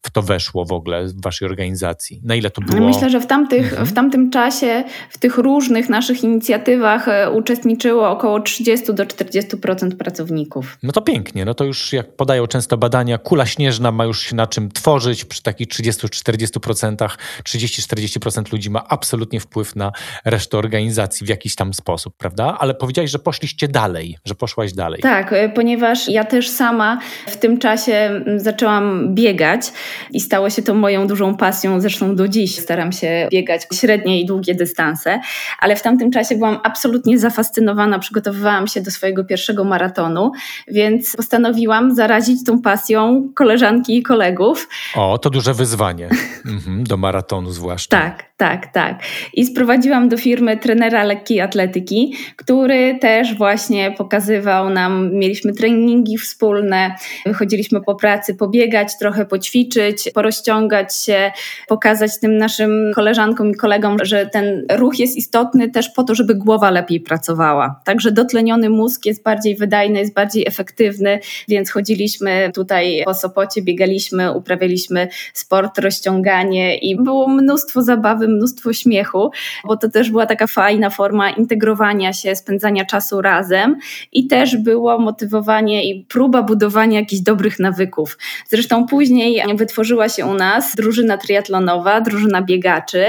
w 0.04 0.10
to 0.10 0.22
weszło 0.22 0.64
w 0.64 0.72
ogóle 0.72 1.06
w 1.06 1.22
waszej 1.22 1.48
organizacji? 1.48 2.20
Na 2.24 2.34
ile 2.34 2.50
to 2.50 2.60
było? 2.60 2.86
Myślę, 2.86 3.10
że 3.10 3.20
w, 3.20 3.26
tamtych, 3.26 3.64
mhm. 3.64 3.86
w 3.86 3.92
tamtym 3.92 4.30
czasie 4.30 4.84
w 5.10 5.18
tych 5.18 5.38
różnych 5.38 5.88
naszych 5.88 6.24
inicjatywach 6.24 7.08
e, 7.08 7.30
uczestniczyło 7.30 8.10
około 8.10 8.40
30 8.40 8.94
do 8.94 9.04
40% 9.04 9.96
pracowników. 9.96 10.78
No 10.82 10.92
to 10.92 11.02
pięknie. 11.02 11.44
No 11.44 11.54
to 11.54 11.64
już 11.64 11.92
jak 11.92 12.16
podają 12.16 12.46
często 12.46 12.76
badania, 12.76 13.18
kula 13.18 13.46
śnieżna 13.46 13.92
ma 13.92 14.04
już 14.04 14.20
się 14.22 14.36
na 14.36 14.46
czym 14.46 14.72
tworzyć. 14.72 15.24
Przy 15.24 15.42
takich 15.42 15.68
30-40%, 15.68 17.08
30-40% 17.44 18.52
ludzi 18.52 18.70
ma 18.70 18.88
absolutnie 18.88 19.40
wpływ 19.40 19.76
na 19.76 19.92
resztę 20.24 20.58
organizacji 20.58 21.26
w 21.26 21.28
jakiś 21.28 21.54
tam 21.54 21.74
sposób, 21.74 22.16
prawda? 22.16 22.56
Ale 22.58 22.74
powiedziałeś, 22.74 23.10
że 23.10 23.18
poszliście 23.18 23.68
dalej, 23.68 24.18
że 24.24 24.34
poszłaś 24.34 24.72
dalej. 24.72 25.00
Tak, 25.00 25.32
e, 25.32 25.48
ponieważ 25.48 26.08
ja 26.08 26.24
też 26.24 26.48
sama 26.48 26.98
w 27.26 27.36
tym 27.36 27.58
czasie 27.58 28.24
zaczęłam 28.36 29.14
biegać 29.14 29.72
i 30.12 30.20
stało 30.20 30.50
się 30.50 30.62
to 30.62 30.74
moją 30.74 31.06
dużą 31.06 31.36
pasją, 31.36 31.80
zresztą 31.80 32.16
do 32.16 32.28
dziś 32.28 32.58
staram 32.58 32.92
się 32.92 33.28
biegać 33.32 33.66
średnie 33.72 34.20
i 34.20 34.26
długie 34.26 34.54
dystanse, 34.54 35.20
ale 35.58 35.76
w 35.76 35.82
tamtym 35.82 36.10
czasie 36.10 36.34
byłam 36.34 36.58
absolutnie 36.64 37.18
zafascynowana, 37.18 37.98
przygotowywałam 37.98 38.66
się 38.66 38.80
do 38.80 38.90
swojego 38.90 39.24
pierwszego 39.24 39.64
maratonu, 39.64 40.32
więc 40.68 41.16
postanowiłam 41.16 41.94
zarazić 41.94 42.44
tą 42.44 42.62
pasją 42.62 43.28
koleżanki 43.34 43.96
i 43.96 44.02
kolegów. 44.02 44.68
O, 44.94 45.18
to 45.18 45.30
duże 45.30 45.54
wyzwanie. 45.54 46.08
Mhm, 46.46 46.84
do 46.84 46.96
maratonu 46.96 47.50
zwłaszcza. 47.50 47.96
Tak, 48.00 48.33
tak, 48.36 48.72
tak. 48.72 49.02
I 49.34 49.46
sprowadziłam 49.46 50.08
do 50.08 50.16
firmy 50.16 50.56
trenera 50.56 51.04
lekkiej 51.04 51.40
atletyki, 51.40 52.14
który 52.36 52.98
też 53.00 53.34
właśnie 53.34 53.94
pokazywał 53.98 54.70
nam, 54.70 55.14
mieliśmy 55.14 55.52
treningi 55.52 56.18
wspólne, 56.18 56.94
wychodziliśmy 57.26 57.80
po 57.80 57.94
pracy 57.94 58.34
pobiegać, 58.34 58.98
trochę 58.98 59.26
poćwiczyć, 59.26 60.10
porozciągać 60.14 60.96
się, 60.96 61.32
pokazać 61.68 62.20
tym 62.20 62.36
naszym 62.36 62.92
koleżankom 62.94 63.50
i 63.50 63.54
kolegom, 63.54 63.96
że 64.02 64.26
ten 64.26 64.66
ruch 64.72 64.98
jest 64.98 65.16
istotny 65.16 65.70
też 65.70 65.88
po 65.88 66.04
to, 66.04 66.14
żeby 66.14 66.34
głowa 66.34 66.70
lepiej 66.70 67.00
pracowała. 67.00 67.80
Także 67.84 68.12
dotleniony 68.12 68.70
mózg 68.70 69.06
jest 69.06 69.22
bardziej 69.22 69.56
wydajny, 69.56 69.98
jest 69.98 70.14
bardziej 70.14 70.46
efektywny, 70.46 71.20
więc 71.48 71.70
chodziliśmy 71.70 72.50
tutaj 72.54 73.02
po 73.04 73.14
Sopocie, 73.14 73.62
biegaliśmy, 73.62 74.32
uprawialiśmy 74.32 75.08
sport, 75.32 75.78
rozciąganie 75.78 76.78
i 76.78 76.96
było 76.96 77.28
mnóstwo 77.28 77.82
zabawy, 77.82 78.28
mnóstwo 78.34 78.72
śmiechu, 78.72 79.30
bo 79.64 79.76
to 79.76 79.88
też 79.88 80.10
była 80.10 80.26
taka 80.26 80.46
fajna 80.46 80.90
forma 80.90 81.30
integrowania 81.30 82.12
się, 82.12 82.36
spędzania 82.36 82.84
czasu 82.84 83.22
razem 83.22 83.76
i 84.12 84.26
też 84.26 84.56
było 84.56 84.98
motywowanie 84.98 85.90
i 85.90 86.04
próba 86.04 86.42
budowania 86.42 87.00
jakichś 87.00 87.22
dobrych 87.22 87.58
nawyków. 87.58 88.18
Zresztą 88.48 88.86
później 88.86 89.42
wytworzyła 89.54 90.08
się 90.08 90.26
u 90.26 90.34
nas 90.34 90.74
drużyna 90.76 91.18
triatlonowa, 91.18 92.00
drużyna 92.00 92.42
biegaczy, 92.42 93.04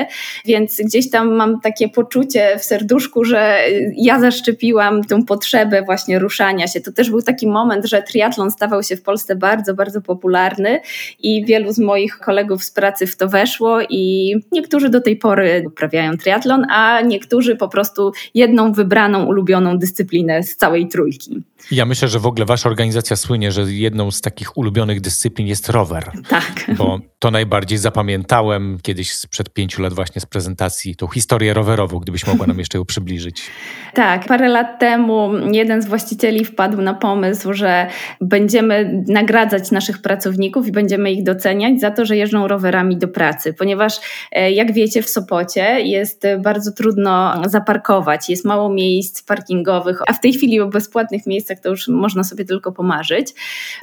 więc 0.46 0.82
gdzieś 0.82 1.10
tam 1.10 1.36
mam 1.36 1.62
takie 1.62 1.90
poczucie 1.90 2.60
w 2.60 2.64
serduszku, 2.64 3.24
że 3.26 3.58
ja 3.98 4.20
zaszczepiłam 4.20 5.04
tą 5.04 5.26
potrzebę 5.26 5.82
właśnie 5.82 6.20
ruszania 6.20 6.68
się. 6.68 6.82
To 6.82 6.92
też 6.92 7.10
był 7.10 7.22
taki 7.22 7.48
moment, 7.48 7.86
że 7.86 8.02
triatlon 8.02 8.52
stawał 8.52 8.84
się 8.84 8.96
w 8.96 9.02
Polsce 9.02 9.36
bardzo, 9.36 9.74
bardzo 9.74 10.02
popularny 10.02 10.80
i 11.20 11.46
wielu 11.46 11.72
z 11.72 11.80
moich 11.80 12.18
kolegów 12.18 12.64
z 12.64 12.72
pracy 12.72 13.08
w 13.08 13.18
to 13.18 13.28
weszło 13.28 13.82
i 13.90 14.36
niektórzy 14.52 14.90
do 14.90 15.02
tej 15.06 15.18
pory 15.18 15.64
uprawiają 15.68 16.18
triatlon, 16.18 16.66
a 16.70 17.02
niektórzy 17.02 17.56
po 17.56 17.68
prostu 17.68 18.12
jedną 18.34 18.74
wybraną, 18.74 19.26
ulubioną 19.26 19.78
dyscyplinę 19.78 20.44
z 20.44 20.56
całej 20.56 20.88
trójki. 20.88 21.42
Ja 21.72 21.86
myślę, 21.86 22.08
że 22.08 22.20
w 22.20 22.26
ogóle 22.26 22.46
wasza 22.46 22.70
organizacja 22.70 23.16
słynie, 23.16 23.52
że 23.52 23.62
jedną 23.62 24.12
z 24.12 24.22
takich 24.22 24.58
ulubionych 24.58 25.02
dyscyplin 25.02 25.48
jest 25.48 25.70
rower. 25.70 26.12
Tak. 26.30 26.66
Bo 26.78 27.00
to 27.20 27.32
najbardziej 27.32 27.78
zapamiętałem 27.78 28.78
kiedyś 28.82 29.14
sprzed 29.14 29.54
pięciu 29.54 29.82
lat 29.82 29.94
właśnie 29.94 30.22
z 30.22 30.26
prezentacji, 30.26 30.96
tą 30.96 31.08
historię 31.08 31.54
rowerową, 31.54 32.00
gdybyś 32.00 32.28
mogła 32.28 32.48
nam 32.48 32.60
jeszcze 32.60 32.78
ją 32.78 32.86
przybliżyć. 32.86 33.42
Tak, 33.94 34.26
parę 34.26 34.50
lat 34.50 34.80
temu 34.80 35.32
jeden 35.52 35.82
z 35.82 35.88
właścicieli 35.88 36.46
wpadł 36.46 36.82
na 36.82 36.94
pomysł, 36.94 37.54
że 37.54 37.88
będziemy 38.22 39.04
nagradzać 39.08 39.72
naszych 39.72 40.02
pracowników 40.02 40.68
i 40.68 40.72
będziemy 40.72 41.12
ich 41.12 41.24
doceniać 41.24 41.80
za 41.80 41.92
to, 41.92 42.06
że 42.06 42.18
jeżdżą 42.18 42.48
rowerami 42.48 42.98
do 42.98 43.08
pracy, 43.08 43.54
ponieważ 43.54 44.00
e, 44.32 44.52
jak 44.52 44.74
wiecie 44.74 45.02
w 45.02 45.10
Sopocie 45.10 45.82
jest 45.82 46.24
bardzo 46.40 46.72
trudno 46.72 47.42
zaparkować, 47.46 48.30
jest 48.30 48.46
mało 48.46 48.70
miejsc 48.70 49.24
parkingowych, 49.24 50.00
a 50.08 50.14
w 50.14 50.20
tej 50.20 50.34
chwili 50.34 50.60
o 50.60 50.68
bezpłatnych 50.68 51.26
miejscach 51.26 51.55
to 51.62 51.70
już 51.70 51.88
można 51.88 52.24
sobie 52.24 52.46
tylko 52.46 52.72
pomarzyć, 52.72 53.34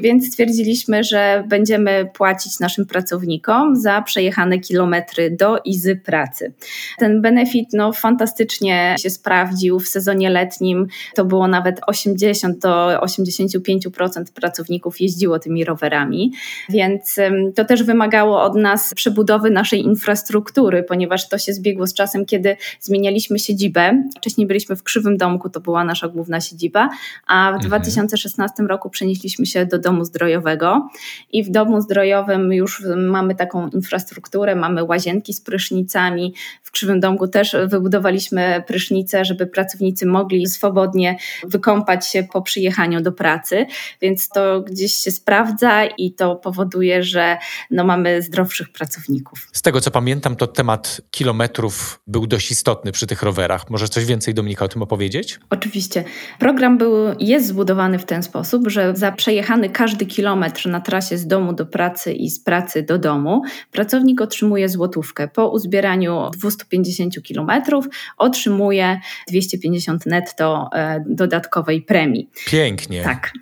więc 0.00 0.26
stwierdziliśmy, 0.26 1.04
że 1.04 1.44
będziemy 1.48 2.10
płacić 2.14 2.60
naszym 2.60 2.86
pracownikom 2.86 3.76
za 3.76 4.02
przejechane 4.02 4.58
kilometry 4.58 5.30
do 5.30 5.58
i 5.64 5.74
z 5.74 6.04
pracy. 6.04 6.52
Ten 6.98 7.22
benefit 7.22 7.68
no, 7.72 7.92
fantastycznie 7.92 8.94
się 8.98 9.10
sprawdził 9.10 9.80
w 9.80 9.88
sezonie 9.88 10.30
letnim, 10.30 10.86
to 11.14 11.24
było 11.24 11.48
nawet 11.48 11.80
80 11.86 12.58
do 12.58 13.00
85% 13.02 14.24
pracowników 14.34 15.00
jeździło 15.00 15.38
tymi 15.38 15.64
rowerami, 15.64 16.32
więc 16.68 17.16
to 17.54 17.64
też 17.64 17.82
wymagało 17.82 18.42
od 18.42 18.54
nas 18.54 18.94
przebudowy 18.94 19.50
naszej 19.50 19.80
infrastruktury, 19.84 20.82
ponieważ 20.82 21.28
to 21.28 21.38
się 21.38 21.52
zbiegło 21.52 21.86
z 21.86 21.94
czasem, 21.94 22.26
kiedy 22.26 22.56
zmienialiśmy 22.80 23.38
siedzibę. 23.38 24.02
Wcześniej 24.16 24.46
byliśmy 24.46 24.76
w 24.76 24.82
Krzywym 24.82 25.16
Domku, 25.16 25.50
to 25.50 25.60
była 25.60 25.84
nasza 25.84 26.08
główna 26.08 26.40
siedziba, 26.40 26.90
a 27.26 27.51
w 27.52 27.64
mhm. 27.64 27.82
2016 27.82 28.62
roku 28.62 28.90
przenieśliśmy 28.90 29.46
się 29.46 29.66
do 29.66 29.78
domu 29.78 30.04
zdrojowego 30.04 30.88
i 31.32 31.44
w 31.44 31.50
domu 31.50 31.80
zdrojowym 31.80 32.52
już 32.52 32.82
mamy 32.96 33.34
taką 33.34 33.68
infrastrukturę, 33.68 34.56
mamy 34.56 34.84
łazienki 34.84 35.34
z 35.34 35.40
prysznicami. 35.40 36.34
W 36.62 36.70
Krzywym 36.70 37.00
Domku 37.00 37.28
też 37.28 37.56
wybudowaliśmy 37.66 38.62
prysznice, 38.66 39.24
żeby 39.24 39.46
pracownicy 39.46 40.06
mogli 40.06 40.46
swobodnie 40.46 41.16
wykąpać 41.44 42.06
się 42.06 42.22
po 42.32 42.42
przyjechaniu 42.42 43.00
do 43.00 43.12
pracy, 43.12 43.66
więc 44.00 44.28
to 44.28 44.60
gdzieś 44.60 44.94
się 44.94 45.10
sprawdza 45.10 45.84
i 45.84 46.12
to 46.12 46.36
powoduje, 46.36 47.02
że 47.02 47.36
no 47.70 47.84
mamy 47.84 48.22
zdrowszych 48.22 48.72
pracowników. 48.72 49.48
Z 49.52 49.62
tego 49.62 49.80
co 49.80 49.90
pamiętam, 49.90 50.36
to 50.36 50.46
temat 50.46 51.00
kilometrów 51.10 52.00
był 52.06 52.26
dość 52.26 52.50
istotny 52.50 52.92
przy 52.92 53.06
tych 53.06 53.22
rowerach. 53.22 53.70
Może 53.70 53.88
coś 53.88 54.04
więcej 54.04 54.34
Dominika 54.34 54.64
o 54.64 54.68
tym 54.68 54.82
opowiedzieć? 54.82 55.40
Oczywiście. 55.50 56.04
Program 56.38 56.78
był, 56.78 56.94
jest 57.18 57.41
zbudowany 57.42 57.98
w 57.98 58.04
ten 58.04 58.22
sposób, 58.22 58.68
że 58.68 58.96
za 58.96 59.12
przejechany 59.12 59.70
każdy 59.70 60.06
kilometr 60.06 60.68
na 60.68 60.80
trasie 60.80 61.18
z 61.18 61.26
domu 61.26 61.52
do 61.52 61.66
pracy 61.66 62.12
i 62.12 62.30
z 62.30 62.40
pracy 62.40 62.82
do 62.82 62.98
domu, 62.98 63.42
pracownik 63.72 64.20
otrzymuje 64.20 64.68
złotówkę. 64.68 65.28
Po 65.28 65.48
uzbieraniu 65.48 66.30
250 66.32 67.22
kilometrów 67.22 67.86
otrzymuje 68.18 69.00
250 69.28 70.06
netto 70.06 70.70
e, 70.74 71.04
dodatkowej 71.06 71.82
premii. 71.82 72.28
Pięknie. 72.46 73.02
Tak. 73.02 73.32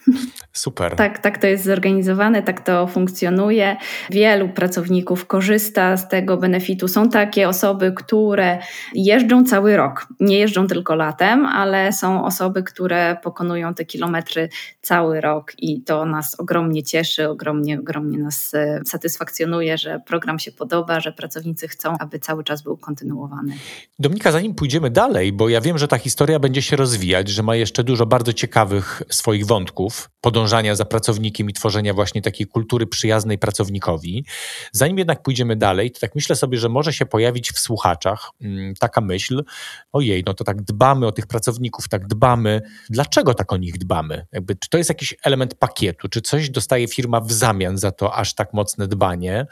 Super. 0.52 0.96
Tak, 0.96 1.18
tak 1.18 1.38
to 1.38 1.46
jest 1.46 1.64
zorganizowane, 1.64 2.42
tak 2.42 2.60
to 2.60 2.86
funkcjonuje. 2.86 3.76
Wielu 4.10 4.48
pracowników 4.48 5.26
korzysta 5.26 5.96
z 5.96 6.08
tego 6.08 6.36
benefitu. 6.36 6.88
Są 6.88 7.08
takie 7.08 7.48
osoby, 7.48 7.92
które 7.96 8.58
jeżdżą 8.94 9.44
cały 9.44 9.76
rok. 9.76 10.06
Nie 10.20 10.38
jeżdżą 10.38 10.66
tylko 10.66 10.94
latem, 10.94 11.46
ale 11.46 11.92
są 11.92 12.24
osoby, 12.24 12.62
które 12.62 13.16
pokonują 13.22 13.74
te 13.74 13.84
kilometry 13.90 14.48
cały 14.82 15.20
rok 15.20 15.52
i 15.58 15.82
to 15.82 16.06
nas 16.06 16.40
ogromnie 16.40 16.82
cieszy, 16.82 17.28
ogromnie, 17.28 17.78
ogromnie 17.78 18.18
nas 18.18 18.54
e, 18.54 18.80
satysfakcjonuje, 18.86 19.78
że 19.78 20.00
program 20.06 20.38
się 20.38 20.52
podoba, 20.52 21.00
że 21.00 21.12
pracownicy 21.12 21.68
chcą, 21.68 21.98
aby 21.98 22.18
cały 22.18 22.44
czas 22.44 22.62
był 22.62 22.76
kontynuowany. 22.76 23.54
Dominika, 23.98 24.32
zanim 24.32 24.54
pójdziemy 24.54 24.90
dalej, 24.90 25.32
bo 25.32 25.48
ja 25.48 25.60
wiem, 25.60 25.78
że 25.78 25.88
ta 25.88 25.98
historia 25.98 26.38
będzie 26.38 26.62
się 26.62 26.76
rozwijać, 26.76 27.28
że 27.28 27.42
ma 27.42 27.56
jeszcze 27.56 27.84
dużo 27.84 28.06
bardzo 28.06 28.32
ciekawych 28.32 29.02
swoich 29.10 29.46
wątków, 29.46 30.10
podążania 30.20 30.74
za 30.74 30.84
pracownikiem 30.84 31.50
i 31.50 31.52
tworzenia 31.52 31.94
właśnie 31.94 32.22
takiej 32.22 32.46
kultury 32.46 32.86
przyjaznej 32.86 33.38
pracownikowi. 33.38 34.24
Zanim 34.72 34.98
jednak 34.98 35.22
pójdziemy 35.22 35.56
dalej, 35.56 35.90
to 35.90 36.00
tak 36.00 36.14
myślę 36.14 36.36
sobie, 36.36 36.58
że 36.58 36.68
może 36.68 36.92
się 36.92 37.06
pojawić 37.06 37.52
w 37.52 37.58
słuchaczach 37.58 38.30
mm, 38.40 38.74
taka 38.74 39.00
myśl, 39.00 39.44
ojej, 39.92 40.22
no 40.26 40.34
to 40.34 40.44
tak 40.44 40.62
dbamy 40.62 41.06
o 41.06 41.12
tych 41.12 41.26
pracowników, 41.26 41.88
tak 41.88 42.06
dbamy. 42.06 42.62
Dlaczego 42.90 43.34
tak 43.34 43.52
o 43.52 43.56
nich 43.56 43.78
dbamy? 43.80 44.26
Jakby, 44.32 44.56
czy 44.56 44.68
to 44.68 44.78
jest 44.78 44.90
jakiś 44.90 45.14
element 45.24 45.54
pakietu? 45.54 46.08
Czy 46.08 46.20
coś 46.20 46.50
dostaje 46.50 46.88
firma 46.88 47.20
w 47.20 47.32
zamian 47.32 47.78
za 47.78 47.90
to 47.90 48.14
aż 48.14 48.34
tak 48.34 48.54
mocne 48.54 48.88
dbanie? 48.88 49.46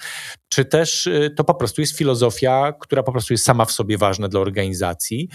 Czy 0.48 0.64
też 0.64 1.06
y, 1.06 1.30
to 1.36 1.44
po 1.44 1.54
prostu 1.54 1.80
jest 1.80 1.96
filozofia, 1.96 2.72
która 2.80 3.02
po 3.02 3.12
prostu 3.12 3.34
jest 3.34 3.44
sama 3.44 3.64
w 3.64 3.72
sobie 3.72 3.98
ważna 3.98 4.28
dla 4.28 4.40
organizacji? 4.40 5.28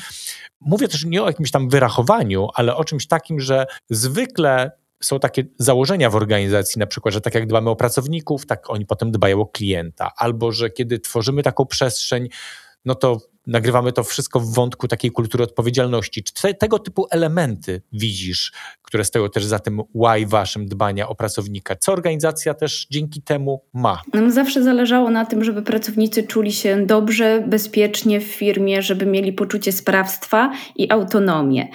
Mówię 0.62 0.88
też 0.88 1.06
nie 1.06 1.24
o 1.24 1.28
jakimś 1.28 1.52
tam 1.52 1.70
wyrachowaniu, 1.70 2.48
ale 2.56 2.76
o 2.76 2.84
czymś 2.84 3.08
takim, 3.08 3.40
że 3.40 3.66
zwykle 3.90 4.72
są 5.04 5.20
takie 5.20 5.44
założenia 5.60 6.10
w 6.10 6.16
organizacji, 6.16 6.80
na 6.80 6.88
przykład, 6.88 7.14
że 7.14 7.22
tak 7.22 7.36
jak 7.36 7.48
dbamy 7.48 7.70
o 7.70 7.76
pracowników, 7.76 8.46
tak 8.46 8.70
oni 8.70 8.86
potem 8.86 9.12
dbają 9.12 9.42
o 9.42 9.46
klienta, 9.46 10.12
albo 10.18 10.52
że 10.52 10.70
kiedy 10.70 11.00
tworzymy 11.00 11.44
taką 11.44 11.66
przestrzeń, 11.66 12.30
no 12.86 12.96
to 12.96 13.18
nagrywamy 13.48 13.92
to 13.92 14.04
wszystko 14.04 14.40
w 14.40 14.54
wątku 14.54 14.88
takiej 14.88 15.12
kultury 15.12 15.44
odpowiedzialności. 15.44 16.24
Czy 16.24 16.34
te, 16.34 16.54
tego 16.54 16.80
typu 16.80 17.08
elementy 17.12 17.82
widzisz, 17.92 18.52
które 18.82 19.04
stoją 19.06 19.30
też 19.30 19.46
za 19.46 19.60
tym 19.60 19.82
why 19.96 20.26
waszym 20.28 20.66
dbania 20.66 21.10
o 21.10 21.16
pracownika? 21.16 21.76
Co 21.76 21.94
organizacja 21.94 22.54
też 22.54 22.88
dzięki 22.92 23.22
temu 23.22 23.64
ma? 23.74 24.02
Nam 24.14 24.32
zawsze 24.32 24.64
zależało 24.64 25.10
na 25.10 25.26
tym, 25.26 25.44
żeby 25.44 25.62
pracownicy 25.62 26.24
czuli 26.24 26.52
się 26.52 26.86
dobrze, 26.86 27.44
bezpiecznie 27.48 28.20
w 28.20 28.24
firmie, 28.24 28.82
żeby 28.82 29.06
mieli 29.06 29.34
poczucie 29.34 29.72
sprawstwa 29.72 30.52
i 30.76 30.92
autonomię. 30.92 31.68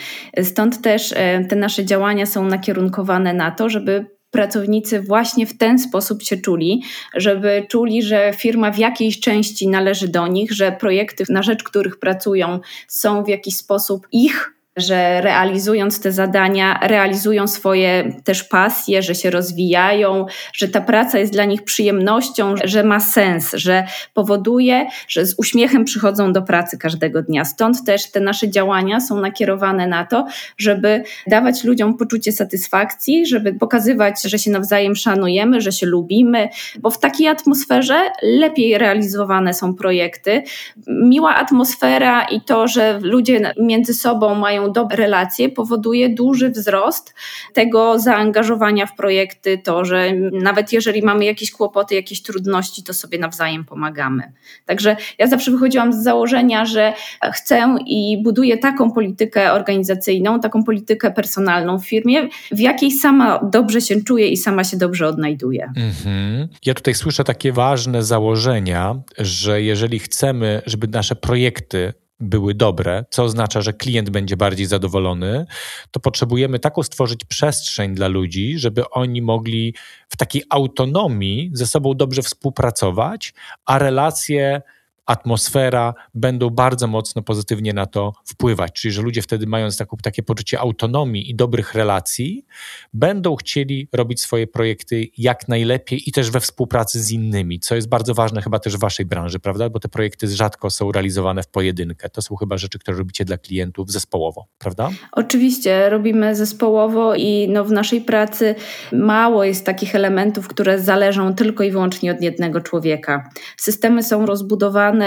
Stąd 0.43 0.83
też 0.83 1.13
e, 1.17 1.45
te 1.45 1.57
nasze 1.57 1.85
działania 1.85 2.27
są 2.27 2.45
nakierunkowane 2.45 3.35
na 3.35 3.51
to, 3.51 3.69
żeby 3.69 4.18
pracownicy 4.31 5.01
właśnie 5.01 5.47
w 5.47 5.59
ten 5.59 5.79
sposób 5.79 6.23
się 6.23 6.37
czuli, 6.37 6.83
żeby 7.15 7.67
czuli, 7.71 8.03
że 8.03 8.33
firma 8.37 8.71
w 8.71 8.79
jakiejś 8.79 9.21
części 9.21 9.69
należy 9.69 10.09
do 10.09 10.27
nich, 10.27 10.53
że 10.53 10.73
projekty, 10.73 11.25
na 11.29 11.43
rzecz 11.43 11.63
których 11.65 11.99
pracują, 11.99 12.61
są 12.89 13.25
w 13.25 13.29
jakiś 13.29 13.57
sposób 13.57 14.07
ich 14.13 14.58
że 14.81 15.21
realizując 15.21 16.01
te 16.01 16.13
zadania, 16.13 16.79
realizują 16.83 17.47
swoje 17.47 18.13
też 18.25 18.45
pasje, 18.45 19.03
że 19.03 19.15
się 19.15 19.31
rozwijają, 19.31 20.27
że 20.53 20.69
ta 20.69 20.81
praca 20.81 21.19
jest 21.19 21.33
dla 21.33 21.45
nich 21.45 21.65
przyjemnością, 21.65 22.55
że 22.65 22.85
ma 22.85 23.01
sens, 23.01 23.51
że 23.55 23.87
powoduje, 24.15 24.87
że 25.09 25.27
z 25.27 25.35
uśmiechem 25.39 25.85
przychodzą 25.85 26.33
do 26.33 26.43
pracy 26.43 26.79
każdego 26.79 27.23
dnia. 27.23 27.45
Stąd 27.45 27.85
też 27.85 28.11
te 28.11 28.21
nasze 28.21 28.51
działania 28.51 29.01
są 29.01 29.21
nakierowane 29.21 29.87
na 29.87 30.07
to, 30.07 30.27
żeby 30.59 31.03
dawać 31.27 31.65
ludziom 31.65 31.97
poczucie 31.97 32.33
satysfakcji, 32.33 33.27
żeby 33.27 33.53
pokazywać, 33.55 34.23
że 34.23 34.39
się 34.39 34.51
nawzajem 34.51 34.97
szanujemy, 34.97 35.61
że 35.61 35.73
się 35.73 35.87
lubimy, 35.87 36.49
bo 36.81 36.91
w 36.91 36.99
takiej 36.99 37.29
atmosferze 37.29 38.01
lepiej 38.23 38.79
realizowane 38.79 39.55
są 39.55 39.75
projekty. 39.75 40.43
Miła 40.87 41.35
atmosfera 41.35 42.25
i 42.25 42.41
to, 42.41 42.69
że 42.69 42.99
ludzie 43.03 43.53
między 43.61 43.95
sobą 43.95 44.35
mają 44.35 44.68
dobre 44.71 44.97
relacje, 44.97 45.49
powoduje 45.49 46.09
duży 46.09 46.51
wzrost 46.51 47.15
tego 47.55 47.99
zaangażowania 47.99 48.87
w 48.87 48.97
projekty, 48.97 49.59
to, 49.65 49.85
że 49.85 50.13
nawet 50.33 50.73
jeżeli 50.73 51.03
mamy 51.03 51.25
jakieś 51.25 51.51
kłopoty, 51.51 51.95
jakieś 51.95 52.23
trudności, 52.23 52.83
to 52.83 52.95
sobie 52.95 53.19
nawzajem 53.19 53.65
pomagamy. 53.65 54.33
Także 54.67 54.97
ja 55.19 55.27
zawsze 55.27 55.51
wychodziłam 55.51 55.93
z 55.93 56.03
założenia, 56.03 56.65
że 56.65 56.93
chcę 57.33 57.77
i 57.87 58.23
buduję 58.23 58.59
taką 58.59 58.93
politykę 58.93 59.53
organizacyjną, 59.53 60.41
taką 60.41 60.65
politykę 60.65 61.11
personalną 61.11 61.79
w 61.79 61.89
firmie, 61.89 62.29
w 62.51 62.59
jakiej 62.59 62.91
sama 62.91 63.41
dobrze 63.53 63.81
się 63.81 64.03
czuję 64.03 64.29
i 64.29 64.37
sama 64.37 64.65
się 64.65 64.77
dobrze 64.77 65.09
odnajduję. 65.09 65.73
Mhm. 65.77 66.49
Ja 66.65 66.75
tutaj 66.75 66.95
słyszę 66.95 67.25
takie 67.25 67.53
ważne 67.53 68.03
założenia, 68.03 69.01
że 69.19 69.63
jeżeli 69.63 69.99
chcemy, 69.99 70.63
żeby 70.67 70.89
nasze 70.89 71.17
projekty 71.17 71.93
były 72.21 72.55
dobre, 72.55 73.05
co 73.11 73.25
oznacza, 73.25 73.61
że 73.61 73.73
klient 73.73 74.11
będzie 74.11 74.37
bardziej 74.37 74.67
zadowolony, 74.67 75.47
to 75.91 76.01
potrzebujemy 76.01 76.59
taką 76.59 76.83
stworzyć 76.83 77.25
przestrzeń 77.25 77.95
dla 77.95 78.09
ludzi, 78.09 78.59
żeby 78.59 78.91
oni 78.91 79.23
mogli 79.23 79.75
w 80.09 80.17
takiej 80.17 80.43
autonomii 80.51 81.51
ze 81.53 81.67
sobą 81.67 81.95
dobrze 81.95 82.23
współpracować, 82.23 83.35
a 83.67 83.79
relacje 83.79 84.63
atmosfera 85.09 85.95
będą 86.15 86.51
bardzo 86.51 86.87
mocno 86.87 87.23
pozytywnie 87.23 87.73
na 87.73 87.87
to 87.87 88.13
wpływać. 88.25 88.73
Czyli, 88.73 88.93
że 88.93 89.03
ludzie 89.03 89.23
wtedy 89.23 89.47
mając 89.47 89.77
taką, 89.77 89.97
takie 90.03 90.23
poczucie 90.23 90.61
autonomii 90.61 91.31
i 91.31 91.35
dobrych 91.35 91.75
relacji, 91.75 92.47
będą 92.93 93.37
chcieli 93.37 93.89
robić 93.93 94.21
swoje 94.21 94.47
projekty 94.47 95.09
jak 95.19 95.49
najlepiej 95.49 96.09
i 96.09 96.13
też 96.13 96.31
we 96.31 96.41
współpracy 96.41 97.01
z 97.01 97.11
innymi, 97.11 97.61
co 97.61 97.75
jest 97.75 97.89
bardzo 97.89 98.15
ważne 98.15 98.43
chyba 98.43 98.59
też 98.59 98.77
w 98.77 98.81
waszej 98.81 99.07
branży, 99.07 99.39
prawda? 99.39 99.71
Bo 99.71 99.81
te 99.81 99.89
projekty 99.89 100.29
rzadko 100.29 100.71
są 100.71 100.93
realizowane 100.93 101.43
w 101.43 101.49
pojedynkę. 101.49 102.09
To 102.11 102.23
są 102.23 102.37
chyba 102.37 102.59
rzeczy, 102.59 102.79
które 102.79 102.97
robicie 102.97 103.25
dla 103.25 103.39
klientów 103.39 103.93
zespołowo, 103.93 104.47
prawda? 104.59 104.91
Oczywiście, 105.13 105.91
robimy 105.91 106.35
zespołowo 106.35 107.15
i 107.15 107.49
no 107.49 107.65
w 107.65 107.73
naszej 107.73 108.01
pracy 108.01 108.55
mało 108.93 109.45
jest 109.45 109.67
takich 109.67 109.95
elementów, 109.95 110.49
które 110.49 110.81
zależą 110.83 111.35
tylko 111.35 111.65
i 111.65 111.71
wyłącznie 111.71 112.13
od 112.13 112.23
jednego 112.23 112.61
człowieka. 112.61 113.31
Systemy 113.57 114.03
są 114.03 114.27
rozbudowane, 114.27 114.98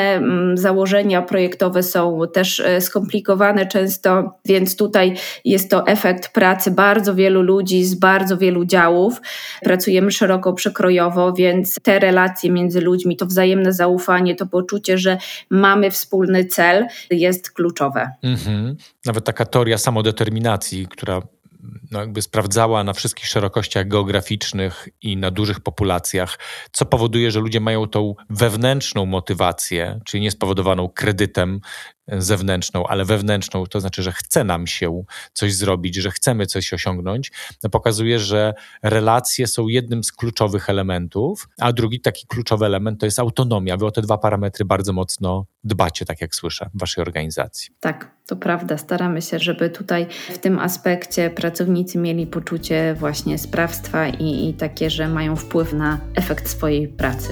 założenia 0.53 1.21
projektowe 1.21 1.83
są 1.83 2.19
też 2.33 2.59
e, 2.59 2.81
skomplikowane 2.81 3.65
często, 3.65 4.33
więc 4.45 4.75
tutaj 4.75 5.15
jest 5.45 5.69
to 5.69 5.87
efekt 5.87 6.33
pracy 6.33 6.71
bardzo 6.71 7.15
wielu 7.15 7.41
ludzi 7.41 7.83
z 7.83 7.95
bardzo 7.95 8.37
wielu 8.37 8.65
działów. 8.65 9.21
Pracujemy 9.61 10.11
szeroko 10.11 10.53
przekrojowo, 10.53 11.33
więc 11.33 11.75
te 11.83 11.99
relacje 11.99 12.51
między 12.51 12.81
ludźmi, 12.81 13.17
to 13.17 13.25
wzajemne 13.25 13.73
zaufanie, 13.73 14.35
to 14.35 14.45
poczucie, 14.45 14.97
że 14.97 15.17
mamy 15.49 15.91
wspólny 15.91 16.45
cel 16.45 16.87
jest 17.11 17.51
kluczowe. 17.51 18.11
Mhm. 18.23 18.75
Nawet 19.05 19.25
taka 19.25 19.45
teoria 19.45 19.77
samodeterminacji, 19.77 20.87
która 20.87 21.21
no 21.91 21.99
jakby 21.99 22.21
sprawdzała 22.21 22.83
na 22.83 22.93
wszystkich 22.93 23.27
szerokościach 23.27 23.87
geograficznych 23.87 24.89
i 25.01 25.17
na 25.17 25.31
dużych 25.31 25.59
populacjach, 25.59 26.39
co 26.71 26.85
powoduje, 26.85 27.31
że 27.31 27.39
ludzie 27.39 27.59
mają 27.59 27.87
tą 27.87 28.15
wewnętrzną 28.29 29.05
motywację, 29.05 29.99
czyli 30.05 30.23
nie 30.23 30.31
spowodowaną 30.31 30.89
kredytem 30.89 31.61
zewnętrzną, 32.07 32.87
ale 32.87 33.05
wewnętrzną, 33.05 33.65
to 33.65 33.79
znaczy, 33.79 34.03
że 34.03 34.11
chce 34.11 34.43
nam 34.43 34.67
się 34.67 35.03
coś 35.33 35.53
zrobić, 35.53 35.95
że 35.95 36.11
chcemy 36.11 36.45
coś 36.45 36.73
osiągnąć, 36.73 37.31
no 37.63 37.69
pokazuje, 37.69 38.19
że 38.19 38.53
relacje 38.83 39.47
są 39.47 39.67
jednym 39.67 40.03
z 40.03 40.11
kluczowych 40.11 40.69
elementów, 40.69 41.49
a 41.59 41.73
drugi 41.73 42.01
taki 42.01 42.27
kluczowy 42.27 42.65
element 42.65 42.99
to 42.99 43.05
jest 43.05 43.19
autonomia. 43.19 43.77
Wy 43.77 43.85
o 43.85 43.91
te 43.91 44.01
dwa 44.01 44.17
parametry 44.17 44.65
bardzo 44.65 44.93
mocno 44.93 45.45
dbacie, 45.63 46.05
tak 46.05 46.21
jak 46.21 46.35
słyszę, 46.35 46.69
w 46.73 46.79
waszej 46.79 47.01
organizacji. 47.01 47.69
Tak, 47.79 48.11
to 48.27 48.35
prawda. 48.35 48.77
Staramy 48.77 49.21
się, 49.21 49.39
żeby 49.39 49.69
tutaj 49.69 50.07
w 50.29 50.37
tym 50.37 50.59
aspekcie 50.59 51.29
pracownicy 51.51 51.97
mieli 51.97 52.27
poczucie 52.27 52.95
właśnie 52.99 53.37
sprawstwa 53.37 54.09
i, 54.09 54.49
i 54.49 54.53
takie, 54.53 54.89
że 54.89 55.07
mają 55.07 55.35
wpływ 55.35 55.73
na 55.73 55.99
efekt 56.15 56.49
swojej 56.49 56.87
pracy. 56.87 57.27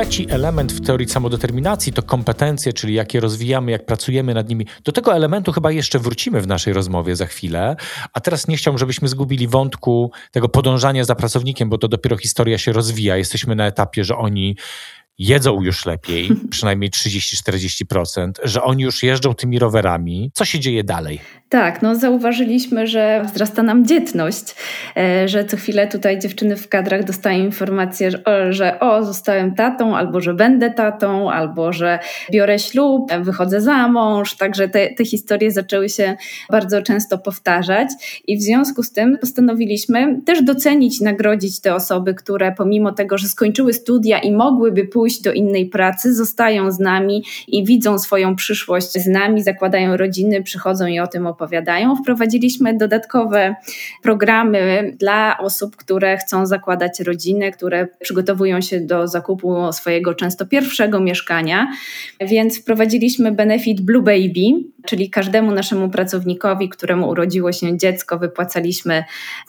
Trzeci 0.00 0.26
element 0.30 0.72
w 0.72 0.80
teorii 0.80 1.08
samodeterminacji 1.08 1.92
to 1.92 2.02
kompetencje, 2.02 2.72
czyli 2.72 2.94
jakie 2.94 3.20
rozwijamy, 3.20 3.70
jak 3.70 3.86
pracujemy 3.86 4.34
nad 4.34 4.48
nimi. 4.48 4.66
Do 4.84 4.92
tego 4.92 5.14
elementu 5.14 5.52
chyba 5.52 5.70
jeszcze 5.70 5.98
wrócimy 5.98 6.40
w 6.40 6.46
naszej 6.46 6.72
rozmowie 6.72 7.16
za 7.16 7.26
chwilę. 7.26 7.76
A 8.12 8.20
teraz 8.20 8.48
nie 8.48 8.56
chciałbym, 8.56 8.78
żebyśmy 8.78 9.08
zgubili 9.08 9.48
wątku 9.48 10.12
tego 10.30 10.48
podążania 10.48 11.04
za 11.04 11.14
pracownikiem, 11.14 11.68
bo 11.68 11.78
to 11.78 11.88
dopiero 11.88 12.16
historia 12.16 12.58
się 12.58 12.72
rozwija. 12.72 13.16
Jesteśmy 13.16 13.56
na 13.56 13.66
etapie, 13.66 14.04
że 14.04 14.16
oni 14.16 14.56
jedzą 15.20 15.62
już 15.62 15.86
lepiej, 15.86 16.28
przynajmniej 16.50 16.90
30-40%, 16.90 18.30
że 18.44 18.62
oni 18.62 18.82
już 18.82 19.02
jeżdżą 19.02 19.34
tymi 19.34 19.58
rowerami. 19.58 20.30
Co 20.34 20.44
się 20.44 20.60
dzieje 20.60 20.84
dalej? 20.84 21.20
Tak, 21.48 21.82
no 21.82 21.96
zauważyliśmy, 21.96 22.86
że 22.86 23.22
wzrasta 23.24 23.62
nam 23.62 23.86
dzietność, 23.86 24.54
e, 24.96 25.28
że 25.28 25.44
co 25.44 25.56
chwilę 25.56 25.88
tutaj 25.88 26.18
dziewczyny 26.18 26.56
w 26.56 26.68
kadrach 26.68 27.04
dostają 27.04 27.44
informację, 27.44 28.10
że 28.10 28.24
o, 28.24 28.52
że 28.52 28.80
o, 28.80 29.04
zostałem 29.04 29.54
tatą, 29.54 29.96
albo 29.96 30.20
że 30.20 30.34
będę 30.34 30.70
tatą, 30.70 31.30
albo 31.30 31.72
że 31.72 31.98
biorę 32.32 32.58
ślub, 32.58 33.12
wychodzę 33.20 33.60
za 33.60 33.88
mąż, 33.88 34.36
także 34.36 34.68
te, 34.68 34.94
te 34.94 35.04
historie 35.04 35.50
zaczęły 35.50 35.88
się 35.88 36.16
bardzo 36.50 36.82
często 36.82 37.18
powtarzać 37.18 37.88
i 38.26 38.38
w 38.38 38.42
związku 38.42 38.82
z 38.82 38.92
tym 38.92 39.18
postanowiliśmy 39.18 40.20
też 40.26 40.42
docenić, 40.42 41.00
nagrodzić 41.00 41.60
te 41.60 41.74
osoby, 41.74 42.14
które 42.14 42.52
pomimo 42.52 42.92
tego, 42.92 43.18
że 43.18 43.28
skończyły 43.28 43.72
studia 43.72 44.18
i 44.18 44.32
mogłyby 44.32 44.84
pójść 44.84 45.09
do 45.18 45.32
innej 45.32 45.66
pracy, 45.66 46.14
zostają 46.14 46.72
z 46.72 46.78
nami 46.78 47.24
i 47.48 47.64
widzą 47.64 47.98
swoją 47.98 48.36
przyszłość 48.36 48.92
z 48.92 49.06
nami, 49.06 49.42
zakładają 49.42 49.96
rodziny, 49.96 50.42
przychodzą 50.42 50.86
i 50.86 51.00
o 51.00 51.06
tym 51.06 51.26
opowiadają. 51.26 51.96
Wprowadziliśmy 51.96 52.76
dodatkowe 52.76 53.54
programy 54.02 54.92
dla 54.98 55.38
osób, 55.38 55.76
które 55.76 56.16
chcą 56.16 56.46
zakładać 56.46 57.00
rodziny, 57.00 57.50
które 57.50 57.88
przygotowują 58.00 58.60
się 58.60 58.80
do 58.80 59.08
zakupu 59.08 59.72
swojego 59.72 60.14
często 60.14 60.46
pierwszego 60.46 61.00
mieszkania. 61.00 61.66
Więc 62.20 62.60
wprowadziliśmy 62.60 63.32
benefit 63.32 63.80
Blue 63.80 64.02
Baby, 64.02 64.64
czyli 64.86 65.10
każdemu 65.10 65.50
naszemu 65.52 65.88
pracownikowi, 65.88 66.68
któremu 66.68 67.08
urodziło 67.08 67.52
się 67.52 67.78
dziecko, 67.78 68.18
wypłacaliśmy 68.18 69.04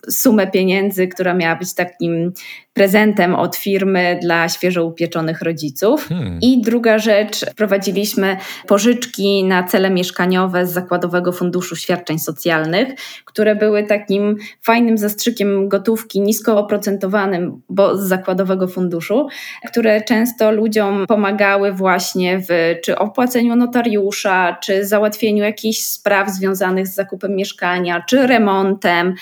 sumę 0.09 0.47
pieniędzy, 0.47 1.07
która 1.07 1.33
miała 1.33 1.55
być 1.55 1.73
takim 1.73 2.33
prezentem 2.73 3.35
od 3.35 3.55
firmy 3.55 4.19
dla 4.21 4.49
świeżo 4.49 4.85
upieczonych 4.85 5.41
rodziców. 5.41 6.07
Hmm. 6.07 6.39
I 6.41 6.61
druga 6.61 6.99
rzecz, 6.99 7.45
wprowadziliśmy 7.51 8.37
pożyczki 8.67 9.43
na 9.43 9.63
cele 9.63 9.89
mieszkaniowe 9.89 10.67
z 10.67 10.71
Zakładowego 10.71 11.31
Funduszu 11.31 11.75
Świadczeń 11.75 12.19
Socjalnych, 12.19 12.87
które 13.25 13.55
były 13.55 13.83
takim 13.83 14.35
fajnym 14.61 14.97
zastrzykiem 14.97 15.69
gotówki 15.69 16.21
nisko 16.21 16.59
oprocentowanym, 16.59 17.61
bo 17.69 17.97
z 17.97 18.07
Zakładowego 18.07 18.67
Funduszu, 18.67 19.27
które 19.67 20.01
często 20.01 20.51
ludziom 20.51 21.05
pomagały 21.07 21.73
właśnie 21.73 22.39
w 22.39 22.47
czy 22.83 22.97
opłaceniu 22.97 23.55
notariusza, 23.55 24.57
czy 24.63 24.85
załatwieniu 24.85 25.43
jakichś 25.43 25.79
spraw 25.79 26.29
związanych 26.29 26.87
z 26.87 26.95
zakupem 26.95 27.35
mieszkania, 27.35 28.03
czy 28.07 28.27
remontem. 28.27 29.13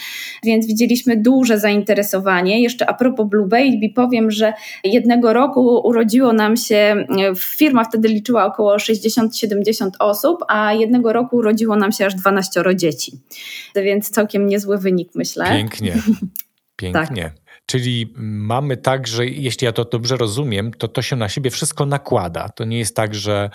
Więc 0.44 0.68
widzieliśmy 0.68 1.18
duże 1.18 1.60
zainteresowanie. 1.60 2.62
Jeszcze 2.62 2.90
a 2.90 2.94
propos 2.94 3.28
Blue 3.39 3.47
Baby 3.47 3.93
powiem, 3.95 4.32
że 4.32 4.54
jednego 4.84 5.34
roku 5.34 5.82
urodziło 5.88 6.34
nam 6.34 6.58
się, 6.58 7.06
firma 7.38 7.84
wtedy 7.84 8.08
liczyła 8.08 8.45
około 8.45 8.75
60-70 8.78 9.89
osób, 9.99 10.43
a 10.47 10.73
jednego 10.73 11.13
roku 11.13 11.36
urodziło 11.38 11.75
nam 11.75 11.91
się 11.91 12.06
aż 12.06 12.15
12 12.15 12.63
dzieci. 12.75 13.12
Więc 13.75 14.10
całkiem 14.10 14.47
niezły 14.47 14.78
wynik, 14.78 15.10
myślę. 15.15 15.45
Pięknie. 15.49 15.95
Pięknie. 16.75 17.23
tak. 17.23 17.34
Czyli 17.65 18.13
mamy 18.17 18.78
tak, 18.78 19.08
że 19.08 19.25
jeśli 19.25 19.65
ja 19.65 19.71
to 19.71 19.86
dobrze 19.86 20.17
rozumiem, 20.17 20.71
to 20.73 20.88
to 20.88 21.02
się 21.02 21.15
na 21.15 21.30
siebie 21.30 21.49
wszystko 21.49 21.86
nakłada. 21.86 22.49
To 22.49 22.65
nie 22.65 22.80
jest 22.80 22.95
tak, 22.95 23.15
że 23.15 23.49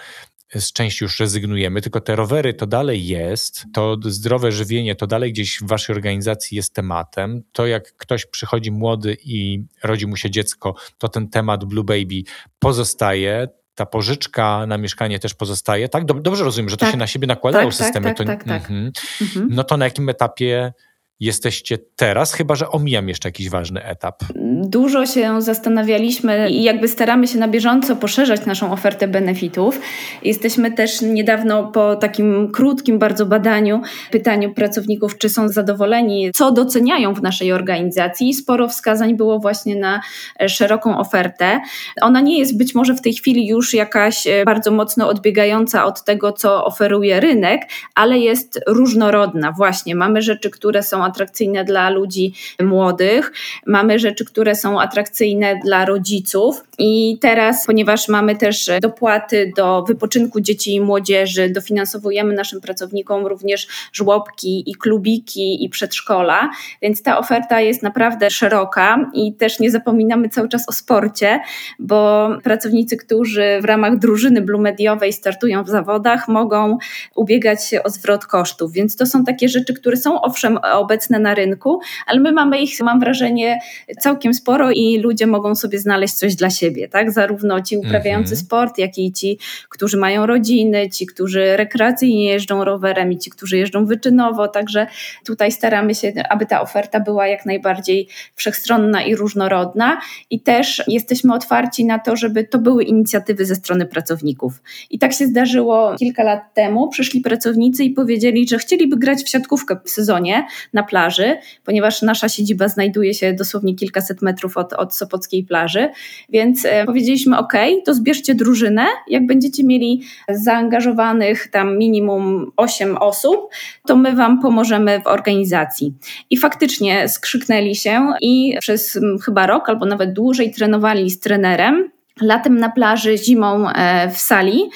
z 0.58 0.72
części 0.72 1.04
już 1.04 1.20
rezygnujemy, 1.20 1.80
tylko 1.80 2.00
te 2.00 2.16
rowery 2.16 2.54
to 2.54 2.66
dalej 2.66 3.06
jest, 3.06 3.64
to 3.74 3.96
zdrowe 4.04 4.52
żywienie 4.52 4.94
to 4.94 5.06
dalej 5.06 5.32
gdzieś 5.32 5.58
w 5.60 5.66
waszej 5.66 5.96
organizacji 5.96 6.56
jest 6.56 6.74
tematem. 6.74 7.42
To 7.52 7.66
jak 7.66 7.96
ktoś 7.96 8.26
przychodzi 8.26 8.70
młody 8.70 9.16
i 9.24 9.64
rodzi 9.82 10.06
mu 10.06 10.16
się 10.16 10.30
dziecko, 10.30 10.74
to 10.98 11.08
ten 11.08 11.28
temat 11.28 11.64
Blue 11.64 11.84
Baby 11.84 12.22
pozostaje, 12.58 13.48
ta 13.74 13.86
pożyczka 13.86 14.66
na 14.66 14.78
mieszkanie 14.78 15.18
też 15.18 15.34
pozostaje, 15.34 15.88
tak? 15.88 16.04
Dobrze 16.04 16.44
rozumiem, 16.44 16.68
że 16.68 16.76
to 16.76 16.80
tak, 16.84 16.92
się 16.92 16.98
na 16.98 17.06
siebie 17.06 17.26
nakładają 17.26 17.68
tak, 17.68 17.78
tak 17.78 17.86
systemy. 17.86 18.14
Tak, 18.14 18.26
tak, 18.26 18.42
to, 18.42 18.48
tak, 18.48 18.62
mhm. 18.62 18.92
mhm. 19.22 19.48
No 19.50 19.64
to 19.64 19.76
na 19.76 19.84
jakim 19.84 20.08
etapie 20.08 20.72
jesteście 21.20 21.78
teraz, 21.96 22.32
chyba 22.32 22.54
że 22.54 22.68
omijam 22.68 23.08
jeszcze 23.08 23.28
jakiś 23.28 23.50
ważny 23.50 23.84
etap? 23.84 24.24
Dużo 24.64 25.06
się 25.06 25.42
zastanawialiśmy 25.42 26.50
i 26.50 26.62
jakby 26.62 26.88
staramy 26.88 27.28
się 27.28 27.38
na 27.38 27.48
bieżąco 27.48 27.96
poszerzać 27.96 28.46
naszą 28.46 28.72
ofertę 28.72 29.08
benefitów. 29.08 29.80
Jesteśmy 30.22 30.72
też 30.72 31.00
niedawno 31.02 31.64
po 31.64 31.96
takim 31.96 32.52
krótkim 32.52 32.98
bardzo 32.98 33.26
badaniu, 33.26 33.80
pytaniu 34.10 34.54
pracowników, 34.54 35.18
czy 35.18 35.28
są 35.28 35.48
zadowoleni, 35.48 36.30
co 36.34 36.52
doceniają 36.52 37.14
w 37.14 37.22
naszej 37.22 37.52
organizacji. 37.52 38.34
Sporo 38.34 38.68
wskazań 38.68 39.16
było 39.16 39.38
właśnie 39.38 39.76
na 39.76 40.00
szeroką 40.48 40.98
ofertę. 40.98 41.60
Ona 42.00 42.20
nie 42.20 42.38
jest 42.38 42.58
być 42.58 42.74
może 42.74 42.94
w 42.94 43.00
tej 43.00 43.14
chwili 43.14 43.46
już 43.46 43.74
jakaś 43.74 44.24
bardzo 44.46 44.70
mocno 44.70 45.08
odbiegająca 45.08 45.84
od 45.84 46.04
tego, 46.04 46.32
co 46.32 46.64
oferuje 46.64 47.20
rynek, 47.20 47.62
ale 47.94 48.18
jest 48.18 48.60
różnorodna. 48.66 49.52
Właśnie 49.52 49.94
mamy 49.94 50.22
rzeczy, 50.22 50.50
które 50.50 50.82
są 50.82 51.03
atrakcyjne 51.04 51.64
dla 51.64 51.90
ludzi 51.90 52.34
młodych, 52.62 53.32
mamy 53.66 53.98
rzeczy, 53.98 54.24
które 54.24 54.54
są 54.54 54.80
atrakcyjne 54.80 55.60
dla 55.64 55.84
rodziców. 55.84 56.64
I 56.78 57.18
teraz, 57.20 57.66
ponieważ 57.66 58.08
mamy 58.08 58.36
też 58.36 58.70
dopłaty 58.82 59.52
do 59.56 59.82
wypoczynku 59.82 60.40
dzieci 60.40 60.74
i 60.74 60.80
młodzieży, 60.80 61.50
dofinansowujemy 61.50 62.34
naszym 62.34 62.60
pracownikom 62.60 63.26
również 63.26 63.66
żłobki 63.92 64.70
i 64.70 64.74
klubiki 64.74 65.64
i 65.64 65.68
przedszkola, 65.68 66.50
więc 66.82 67.02
ta 67.02 67.18
oferta 67.18 67.60
jest 67.60 67.82
naprawdę 67.82 68.30
szeroka 68.30 69.10
i 69.14 69.34
też 69.34 69.60
nie 69.60 69.70
zapominamy 69.70 70.28
cały 70.28 70.48
czas 70.48 70.68
o 70.68 70.72
sporcie, 70.72 71.40
bo 71.78 72.28
pracownicy, 72.42 72.96
którzy 72.96 73.58
w 73.62 73.64
ramach 73.64 73.98
drużyny 73.98 74.40
Blumediowej 74.42 75.12
startują 75.12 75.64
w 75.64 75.68
zawodach, 75.68 76.28
mogą 76.28 76.78
ubiegać 77.14 77.68
się 77.68 77.82
o 77.82 77.90
zwrot 77.90 78.26
kosztów, 78.26 78.72
więc 78.72 78.96
to 78.96 79.06
są 79.06 79.24
takie 79.24 79.48
rzeczy, 79.48 79.74
które 79.74 79.96
są 79.96 80.20
owszem 80.20 80.58
obecne 80.72 80.93
na 81.10 81.34
rynku, 81.34 81.80
ale 82.06 82.20
my 82.20 82.32
mamy 82.32 82.58
ich, 82.58 82.80
mam 82.80 83.00
wrażenie, 83.00 83.58
całkiem 84.00 84.34
sporo 84.34 84.70
i 84.70 84.98
ludzie 84.98 85.26
mogą 85.26 85.54
sobie 85.54 85.78
znaleźć 85.78 86.14
coś 86.14 86.34
dla 86.34 86.50
siebie, 86.50 86.88
tak? 86.88 87.12
Zarówno 87.12 87.60
ci 87.60 87.76
uprawiający 87.76 88.32
mhm. 88.32 88.46
sport, 88.46 88.78
jak 88.78 88.98
i 88.98 89.12
ci, 89.12 89.38
którzy 89.68 89.96
mają 89.96 90.26
rodziny, 90.26 90.90
ci, 90.90 91.06
którzy 91.06 91.56
rekreacyjnie 91.56 92.24
jeżdżą 92.24 92.64
rowerem 92.64 93.12
i 93.12 93.18
ci, 93.18 93.30
którzy 93.30 93.58
jeżdżą 93.58 93.86
wyczynowo, 93.86 94.48
także 94.48 94.86
tutaj 95.26 95.52
staramy 95.52 95.94
się, 95.94 96.12
aby 96.30 96.46
ta 96.46 96.60
oferta 96.60 97.00
była 97.00 97.26
jak 97.26 97.46
najbardziej 97.46 98.08
wszechstronna 98.34 99.02
i 99.02 99.16
różnorodna 99.16 100.00
i 100.30 100.40
też 100.40 100.82
jesteśmy 100.88 101.34
otwarci 101.34 101.84
na 101.84 101.98
to, 101.98 102.16
żeby 102.16 102.44
to 102.44 102.58
były 102.58 102.84
inicjatywy 102.84 103.46
ze 103.46 103.54
strony 103.54 103.86
pracowników. 103.86 104.62
I 104.90 104.98
tak 104.98 105.12
się 105.12 105.26
zdarzyło 105.26 105.96
kilka 105.96 106.22
lat 106.22 106.54
temu. 106.54 106.88
Przyszli 106.88 107.20
pracownicy 107.20 107.84
i 107.84 107.90
powiedzieli, 107.90 108.48
że 108.48 108.58
chcieliby 108.58 108.96
grać 108.96 109.22
w 109.22 109.28
siatkówkę 109.28 109.76
w 109.84 109.90
sezonie 109.90 110.46
na 110.72 110.82
plaży, 110.84 111.36
ponieważ 111.64 112.02
nasza 112.02 112.28
siedziba 112.28 112.68
znajduje 112.68 113.14
się 113.14 113.32
dosłownie 113.32 113.74
kilkaset 113.74 114.22
metrów 114.22 114.56
od, 114.56 114.72
od 114.72 114.96
Sopockiej 114.96 115.44
plaży, 115.44 115.88
więc 116.28 116.64
e, 116.64 116.84
powiedzieliśmy, 116.84 117.38
ok, 117.38 117.52
to 117.84 117.94
zbierzcie 117.94 118.34
drużynę, 118.34 118.86
jak 119.08 119.26
będziecie 119.26 119.64
mieli 119.64 120.02
zaangażowanych 120.28 121.48
tam 121.50 121.78
minimum 121.78 122.52
8 122.56 122.96
osób, 122.96 123.48
to 123.86 123.96
my 123.96 124.16
wam 124.16 124.42
pomożemy 124.42 125.00
w 125.00 125.06
organizacji. 125.06 125.94
I 126.30 126.36
faktycznie 126.36 127.08
skrzyknęli 127.08 127.74
się 127.74 128.12
i 128.20 128.56
przez 128.60 128.98
chyba 129.24 129.46
rok 129.46 129.68
albo 129.68 129.86
nawet 129.86 130.12
dłużej 130.12 130.52
trenowali 130.52 131.10
z 131.10 131.20
trenerem 131.20 131.94
latem 132.20 132.56
na 132.56 132.70
plaży, 132.70 133.18
zimą 133.18 133.68
e, 133.68 134.10
w 134.10 134.18
sali. 134.18 134.70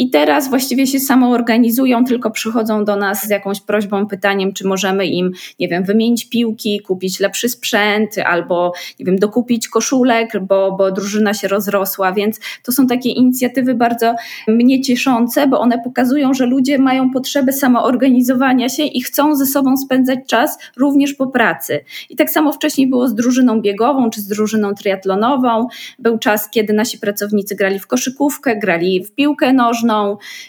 I 0.00 0.10
teraz 0.10 0.48
właściwie 0.48 0.86
się 0.86 1.00
samo 1.00 1.30
organizują, 1.30 2.04
tylko 2.04 2.30
przychodzą 2.30 2.84
do 2.84 2.96
nas 2.96 3.26
z 3.26 3.30
jakąś 3.30 3.60
prośbą, 3.60 4.06
pytaniem, 4.06 4.52
czy 4.52 4.66
możemy 4.66 5.06
im, 5.06 5.32
nie 5.58 5.68
wiem, 5.68 5.84
wymienić 5.84 6.28
piłki, 6.28 6.80
kupić 6.80 7.20
lepszy 7.20 7.48
sprzęt 7.48 8.18
albo, 8.18 8.72
nie 8.98 9.06
wiem, 9.06 9.18
dokupić 9.18 9.68
koszulek, 9.68 10.32
bo, 10.42 10.72
bo 10.72 10.92
drużyna 10.92 11.34
się 11.34 11.48
rozrosła. 11.48 12.12
Więc 12.12 12.40
to 12.62 12.72
są 12.72 12.86
takie 12.86 13.10
inicjatywy 13.10 13.74
bardzo 13.74 14.14
mnie 14.48 14.82
cieszące, 14.82 15.46
bo 15.46 15.60
one 15.60 15.78
pokazują, 15.84 16.34
że 16.34 16.46
ludzie 16.46 16.78
mają 16.78 17.10
potrzebę 17.10 17.52
samoorganizowania 17.52 18.68
się 18.68 18.82
i 18.82 19.00
chcą 19.02 19.36
ze 19.36 19.46
sobą 19.46 19.76
spędzać 19.76 20.18
czas 20.26 20.58
również 20.76 21.14
po 21.14 21.26
pracy. 21.26 21.84
I 22.10 22.16
tak 22.16 22.30
samo 22.30 22.52
wcześniej 22.52 22.90
było 22.90 23.08
z 23.08 23.14
drużyną 23.14 23.60
biegową 23.60 24.10
czy 24.10 24.20
z 24.20 24.26
drużyną 24.26 24.74
triatlonową. 24.74 25.66
Był 25.98 26.18
czas, 26.18 26.50
kiedy 26.50 26.72
nasi 26.72 26.98
pracownicy 26.98 27.56
grali 27.56 27.78
w 27.78 27.86
koszykówkę, 27.86 28.56
grali 28.56 29.04
w 29.04 29.14
piłkę 29.14 29.52
nożną, 29.52 29.89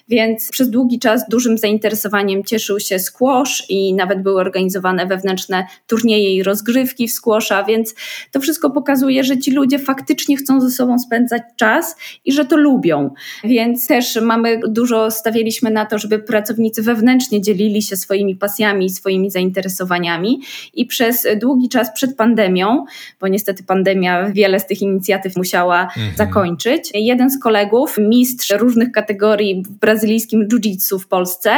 więc 0.09 0.51
przez 0.51 0.69
długi 0.69 0.99
czas 0.99 1.29
dużym 1.29 1.57
zainteresowaniem 1.57 2.43
cieszył 2.43 2.79
się 2.79 2.99
squash 2.99 3.65
i 3.69 3.93
nawet 3.93 4.21
były 4.21 4.39
organizowane 4.39 5.05
wewnętrzne 5.05 5.65
turnieje 5.87 6.35
i 6.35 6.43
rozgrywki 6.43 7.07
w 7.07 7.11
squasha, 7.11 7.63
więc 7.63 7.95
to 8.31 8.39
wszystko 8.39 8.69
pokazuje, 8.69 9.23
że 9.23 9.37
ci 9.37 9.51
ludzie 9.51 9.79
faktycznie 9.79 10.37
chcą 10.37 10.61
ze 10.61 10.69
sobą 10.69 10.99
spędzać 10.99 11.41
czas 11.55 11.95
i 12.25 12.31
że 12.31 12.45
to 12.45 12.57
lubią. 12.57 13.09
Więc 13.43 13.87
też 13.87 14.21
mamy 14.21 14.59
dużo 14.67 15.11
stawialiśmy 15.11 15.71
na 15.71 15.85
to, 15.85 15.97
żeby 15.97 16.19
pracownicy 16.19 16.81
wewnętrznie 16.81 17.41
dzielili 17.41 17.81
się 17.81 17.97
swoimi 17.97 18.35
pasjami 18.35 18.85
i 18.85 18.89
swoimi 18.89 19.31
zainteresowaniami 19.31 20.41
i 20.73 20.85
przez 20.85 21.27
długi 21.41 21.69
czas 21.69 21.93
przed 21.93 22.15
pandemią, 22.15 22.85
bo 23.19 23.27
niestety 23.27 23.63
pandemia 23.63 24.29
wiele 24.31 24.59
z 24.59 24.67
tych 24.67 24.81
inicjatyw 24.81 25.35
musiała 25.35 25.81
mhm 25.81 26.11
zakończyć. 26.15 26.89
Jeden 26.93 27.31
z 27.31 27.39
kolegów, 27.39 27.97
mistrz 27.97 28.51
różnych 28.51 28.91
kategorii 28.91 29.20
w 29.65 29.69
brazylijskim 29.69 30.47
jiu-jitsu 30.47 30.99
w 30.99 31.07
Polsce, 31.07 31.51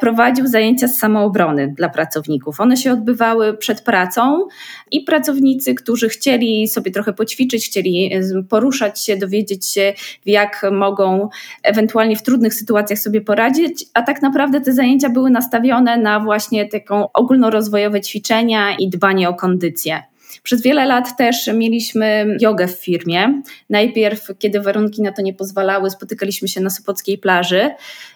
prowadził 0.00 0.46
zajęcia 0.46 0.88
z 0.88 0.98
samoobrony 0.98 1.74
dla 1.76 1.88
pracowników. 1.88 2.60
One 2.60 2.76
się 2.76 2.92
odbywały 2.92 3.56
przed 3.56 3.80
pracą 3.80 4.46
i 4.90 5.00
pracownicy, 5.00 5.74
którzy 5.74 6.08
chcieli 6.08 6.68
sobie 6.68 6.90
trochę 6.90 7.12
poćwiczyć, 7.12 7.66
chcieli 7.66 8.10
poruszać 8.48 9.00
się, 9.00 9.16
dowiedzieć 9.16 9.66
się, 9.66 9.92
jak 10.26 10.66
mogą 10.72 11.28
ewentualnie 11.62 12.16
w 12.16 12.22
trudnych 12.22 12.54
sytuacjach 12.54 12.98
sobie 12.98 13.20
poradzić, 13.20 13.84
a 13.94 14.02
tak 14.02 14.22
naprawdę 14.22 14.60
te 14.60 14.72
zajęcia 14.72 15.08
były 15.10 15.30
nastawione 15.30 15.96
na 15.96 16.20
właśnie 16.20 16.68
taką 16.68 17.12
ogólnorozwojowe 17.12 18.00
ćwiczenia 18.00 18.76
i 18.76 18.88
dbanie 18.88 19.28
o 19.28 19.34
kondycję. 19.34 20.13
Przez 20.44 20.62
wiele 20.62 20.86
lat 20.86 21.16
też 21.16 21.50
mieliśmy 21.54 22.36
jogę 22.40 22.68
w 22.68 22.84
firmie. 22.84 23.42
Najpierw, 23.70 24.28
kiedy 24.38 24.60
warunki 24.60 25.02
na 25.02 25.12
to 25.12 25.22
nie 25.22 25.34
pozwalały, 25.34 25.90
spotykaliśmy 25.90 26.48
się 26.48 26.60
na 26.60 26.70
Sopockiej 26.70 27.18
plaży 27.18 27.70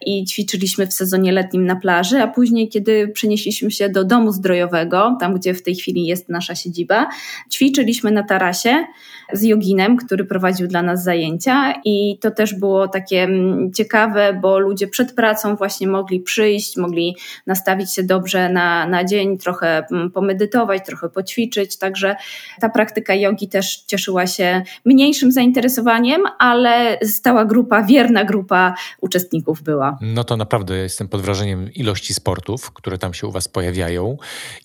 i 0.06 0.24
ćwiczyliśmy 0.24 0.86
w 0.86 0.92
sezonie 0.92 1.32
letnim 1.32 1.66
na 1.66 1.76
plaży, 1.76 2.22
a 2.22 2.26
później, 2.26 2.68
kiedy 2.68 3.08
przenieśliśmy 3.08 3.70
się 3.70 3.88
do 3.88 4.04
domu 4.04 4.32
zdrojowego, 4.32 5.16
tam 5.20 5.34
gdzie 5.34 5.54
w 5.54 5.62
tej 5.62 5.74
chwili 5.74 6.06
jest 6.06 6.28
nasza 6.28 6.54
siedziba, 6.54 7.08
ćwiczyliśmy 7.50 8.10
na 8.10 8.22
tarasie 8.22 8.84
z 9.32 9.42
joginem, 9.42 9.96
który 9.96 10.24
prowadził 10.24 10.66
dla 10.66 10.82
nas 10.82 11.04
zajęcia 11.04 11.74
i 11.84 12.18
to 12.20 12.30
też 12.30 12.54
było 12.54 12.88
takie 12.88 13.22
mm, 13.22 13.72
ciekawe, 13.72 14.38
bo 14.42 14.58
ludzie 14.58 14.88
przed 14.88 15.12
pracą 15.12 15.56
właśnie 15.56 15.88
mogli 15.88 16.20
przyjść, 16.20 16.76
mogli 16.76 17.16
nastawić 17.46 17.94
się 17.94 18.02
dobrze 18.02 18.48
na, 18.48 18.86
na 18.86 19.04
dzień, 19.04 19.38
trochę 19.38 19.86
mm, 19.90 20.10
pomedytować, 20.10 20.86
trochę 20.86 21.08
poćwiczyć, 21.08 21.78
także 21.78 22.16
ta 22.60 22.68
praktyka 22.68 23.14
jogi 23.14 23.48
też 23.48 23.76
cieszyła 23.76 24.26
się 24.26 24.62
mniejszym 24.84 25.32
zainteresowaniem, 25.32 26.22
ale 26.38 26.98
stała 27.04 27.44
grupa, 27.44 27.82
wierna 27.82 28.24
grupa 28.24 28.74
uczestników 29.00 29.62
była. 29.62 29.98
No 30.00 30.24
to 30.24 30.36
naprawdę 30.36 30.76
jestem 30.76 31.08
pod 31.08 31.20
wrażeniem 31.20 31.72
ilości 31.72 32.14
sportów, 32.14 32.70
które 32.70 32.98
tam 32.98 33.14
się 33.14 33.26
u 33.26 33.30
Was 33.30 33.48
pojawiają. 33.48 34.16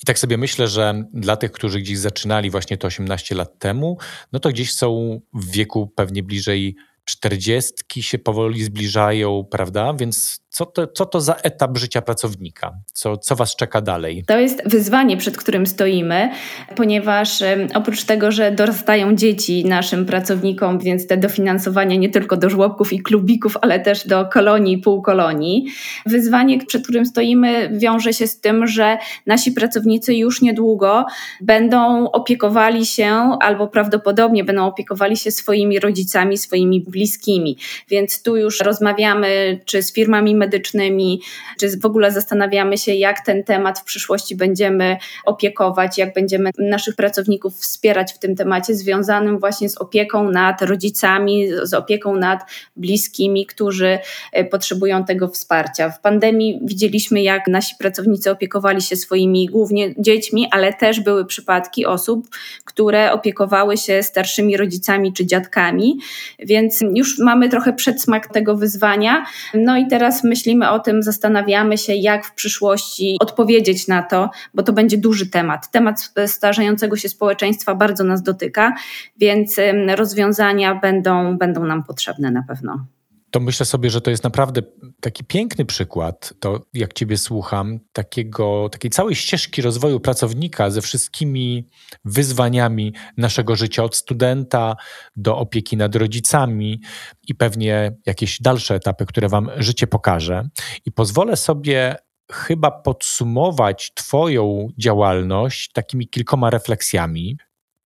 I 0.04 0.06
tak 0.06 0.19
sobie 0.19 0.38
myślę, 0.38 0.67
że 0.67 1.04
dla 1.13 1.36
tych, 1.36 1.52
którzy 1.52 1.80
gdzieś 1.80 1.97
zaczynali 1.97 2.49
właśnie 2.49 2.78
to 2.78 2.88
18 2.88 3.36
lat 3.36 3.60
temu, 3.60 3.97
no 4.34 4.39
to 4.39 4.53
gdzieś 4.54 4.74
są 4.74 5.22
w 5.34 5.52
wieku 5.52 5.88
pewnie 5.96 6.24
bliżej 6.24 6.76
czterdziestki 7.06 8.04
się 8.04 8.20
powoli 8.20 8.63
zbliżają, 8.63 9.46
prawda? 9.52 9.94
Więc 9.94 10.44
co 10.50 10.66
to, 10.66 10.88
co 10.88 11.06
to 11.06 11.22
za 11.22 11.34
etap 11.34 11.78
życia 11.78 12.02
pracownika? 12.02 12.74
Co, 12.94 13.18
co 13.18 13.36
Was 13.36 13.56
czeka 13.56 13.82
dalej? 13.82 14.24
To 14.28 14.39
jest 14.39 14.70
wyzwanie, 14.70 15.18
przed 15.18 15.38
którym 15.38 15.66
stoimy, 15.66 16.30
ponieważ 16.76 17.44
oprócz 17.74 18.04
tego, 18.04 18.32
że 18.32 18.52
dorastają 18.52 19.16
dzieci 19.16 19.66
naszym 19.66 20.06
pracownikom, 20.06 20.80
więc 20.80 21.08
te 21.08 21.18
dofinansowania 21.18 21.96
nie 21.96 22.10
tylko 22.10 22.38
do 22.38 22.50
żłobków 22.50 22.94
i 22.94 23.00
klubików, 23.00 23.58
ale 23.62 23.80
też 23.80 24.08
do 24.08 24.26
kolonii 24.26 24.74
i 24.74 24.78
półkolonii. 24.78 25.66
Wyzwanie, 26.06 26.66
przed 26.66 26.84
którym 26.84 27.06
stoimy, 27.06 27.70
wiąże 27.74 28.13
się 28.13 28.28
z 28.28 28.39
tym, 28.39 28.68
że 28.68 28.98
nasi 29.26 29.52
pracownicy 29.52 30.16
już 30.16 30.42
niedługo 30.42 31.06
będą 31.42 32.12
opiekowali 32.12 32.86
się, 32.86 33.38
albo 33.42 33.68
prawdopodobnie 33.68 34.44
będą 34.44 34.66
opiekowali 34.66 35.18
się 35.18 35.32
swoimi 35.32 35.80
rodzicami, 35.80 36.38
swoimi 36.38 36.82
bliskimi. 36.93 37.58
Więc 37.89 38.21
tu 38.23 38.38
już 38.38 38.60
rozmawiamy 38.60 39.60
czy 39.65 39.84
z 39.84 39.93
firmami 39.93 40.36
medycznymi, 40.36 41.21
czy 41.60 41.77
w 41.79 41.86
ogóle 41.86 42.12
zastanawiamy 42.12 42.77
się, 42.77 42.93
jak 42.93 43.25
ten 43.25 43.43
temat 43.43 43.79
w 43.79 43.84
przyszłości 43.84 44.36
będziemy 44.36 44.97
opiekować, 45.25 45.97
jak 45.97 46.13
będziemy 46.13 46.49
naszych 46.58 46.95
pracowników 46.95 47.56
wspierać 47.56 48.13
w 48.13 48.19
tym 48.19 48.36
temacie 48.36 48.75
związanym 48.75 49.39
właśnie 49.39 49.69
z 49.69 49.77
opieką 49.77 50.29
nad 50.29 50.62
rodzicami, 50.62 51.47
z 51.63 51.73
opieką 51.73 52.15
nad 52.15 52.39
bliskimi, 52.75 53.45
którzy 53.45 53.99
e, 54.32 54.43
potrzebują 54.43 55.06
tego 55.06 55.27
wsparcia. 55.27 55.89
W 55.89 56.01
pandemii 56.01 56.60
widzieliśmy, 56.63 57.21
jak 57.21 57.47
nasi 57.47 57.75
pracownicy 57.79 58.32
opiekowali 58.32 58.82
się 58.82 58.95
swoimi 58.95 59.45
głównie 59.47 59.95
dziećmi, 59.97 60.47
ale 60.51 60.73
też 60.73 60.99
były 60.99 61.25
przypadki 61.25 61.86
osób, 61.86 62.27
które 62.65 63.12
opiekowały 63.12 63.77
się 63.77 64.03
starszymi 64.03 64.58
rodzicami 64.58 65.13
czy 65.13 65.25
dziadkami, 65.25 65.97
więc 66.39 66.83
już 66.96 67.19
mamy 67.19 67.50
trochę 67.50 67.74
przedsmak 67.74 68.28
tego 68.28 68.58
wyzwania. 68.58 69.26
No 69.54 69.78
i 69.78 69.88
teraz 69.88 70.24
myślimy 70.24 70.69
o 70.69 70.80
tym, 70.80 71.04
zastanawiamy 71.04 71.78
się, 71.78 71.93
jak 71.93 72.26
w 72.26 72.34
przyszłości 72.34 73.17
odpowiedzieć 73.19 73.88
na 73.88 74.04
to, 74.04 74.30
bo 74.54 74.63
to 74.63 74.74
będzie 74.74 74.98
duży 74.98 75.30
temat. 75.30 75.72
Temat 75.72 76.12
starzejącego 76.28 76.96
się 76.96 77.10
społeczeństwa 77.10 77.76
bardzo 77.76 78.04
nas 78.04 78.24
dotyka, 78.24 78.74
więc 79.17 79.56
rozwiązania 79.96 80.76
będą, 80.76 81.38
będą 81.38 81.65
nam 81.65 81.84
potrzebne 81.84 82.32
na 82.32 82.43
pewno 82.48 82.86
to 83.34 83.39
myślę 83.39 83.65
sobie, 83.65 83.89
że 83.89 84.02
to 84.02 84.12
jest 84.12 84.24
naprawdę 84.24 84.62
taki 85.02 85.24
piękny 85.24 85.65
przykład, 85.65 86.34
to 86.39 86.60
jak 86.74 86.93
Ciebie 86.93 87.17
słucham, 87.17 87.80
takiego, 87.93 88.69
takiej 88.72 88.91
całej 88.91 89.15
ścieżki 89.15 89.62
rozwoju 89.62 90.00
pracownika 90.00 90.69
ze 90.69 90.82
wszystkimi 90.82 91.69
wyzwaniami 92.06 92.93
naszego 93.17 93.56
życia, 93.56 93.84
od 93.84 93.96
studenta 93.96 94.76
do 95.15 95.38
opieki 95.38 95.78
nad 95.78 95.96
rodzicami 95.96 96.82
i 97.28 97.36
pewnie 97.36 97.96
jakieś 98.06 98.41
dalsze 98.41 98.76
etapy, 98.76 99.06
które 99.06 99.30
Wam 99.30 99.50
życie 99.58 99.88
pokaże. 99.88 100.50
I 100.86 100.91
pozwolę 100.91 101.38
sobie 101.38 101.96
chyba 102.32 102.72
podsumować 102.72 103.91
Twoją 103.93 104.67
działalność 104.78 105.72
takimi 105.72 106.10
kilkoma 106.10 106.50
refleksjami. 106.50 107.38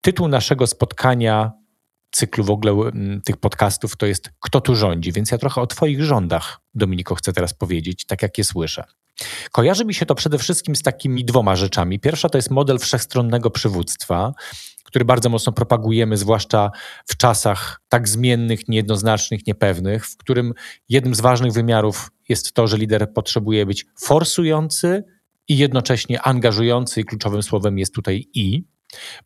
Tytuł 0.01 0.27
naszego 0.27 0.67
spotkania 0.67 1.58
cyklu 2.11 2.43
w 2.43 2.49
ogóle 2.49 2.71
mm, 2.71 3.21
tych 3.21 3.37
podcastów 3.37 3.97
to 3.97 4.05
jest 4.05 4.29
Kto 4.39 4.61
tu 4.61 4.75
rządzi? 4.75 5.11
Więc 5.11 5.31
ja 5.31 5.37
trochę 5.37 5.61
o 5.61 5.67
Twoich 5.67 6.03
rządach, 6.03 6.61
Dominiko, 6.73 7.15
chcę 7.15 7.33
teraz 7.33 7.53
powiedzieć, 7.53 8.05
tak 8.05 8.21
jak 8.21 8.37
je 8.37 8.43
słyszę. 8.43 8.83
Kojarzy 9.51 9.85
mi 9.85 9.93
się 9.93 10.05
to 10.05 10.15
przede 10.15 10.37
wszystkim 10.37 10.75
z 10.75 10.81
takimi 10.81 11.25
dwoma 11.25 11.55
rzeczami. 11.55 11.99
Pierwsza 11.99 12.29
to 12.29 12.37
jest 12.37 12.51
model 12.51 12.79
wszechstronnego 12.79 13.49
przywództwa, 13.51 14.33
który 14.83 15.05
bardzo 15.05 15.29
mocno 15.29 15.53
propagujemy, 15.53 16.17
zwłaszcza 16.17 16.71
w 17.05 17.17
czasach 17.17 17.81
tak 17.89 18.07
zmiennych, 18.07 18.67
niejednoznacznych, 18.67 19.47
niepewnych, 19.47 20.07
w 20.07 20.17
którym 20.17 20.53
jednym 20.89 21.15
z 21.15 21.21
ważnych 21.21 21.51
wymiarów 21.53 22.11
jest 22.29 22.53
to, 22.53 22.67
że 22.67 22.77
lider 22.77 23.13
potrzebuje 23.13 23.65
być 23.65 23.85
forsujący 24.01 25.03
i 25.47 25.57
jednocześnie 25.57 26.21
angażujący, 26.21 27.01
i 27.01 27.05
kluczowym 27.05 27.43
słowem 27.43 27.77
jest 27.77 27.93
tutaj 27.93 28.27
i. 28.33 28.63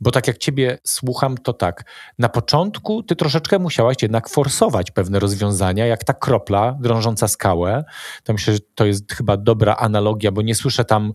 Bo 0.01 0.11
tak 0.11 0.27
jak 0.27 0.37
ciebie 0.37 0.77
słucham, 0.83 1.37
to 1.37 1.53
tak. 1.53 1.83
Na 2.19 2.29
początku 2.29 3.03
ty 3.03 3.15
troszeczkę 3.15 3.59
musiałaś 3.59 3.95
jednak 4.01 4.29
forsować 4.29 4.91
pewne 4.91 5.19
rozwiązania, 5.19 5.85
jak 5.85 6.03
ta 6.03 6.13
kropla 6.13 6.77
drążąca 6.81 7.27
skałę. 7.27 7.83
To 8.23 8.33
myślę, 8.33 8.53
że 8.53 8.59
to 8.75 8.85
jest 8.85 9.13
chyba 9.13 9.37
dobra 9.37 9.75
analogia, 9.75 10.31
bo 10.31 10.41
nie 10.41 10.55
słyszę 10.55 10.85
tam 10.85 11.11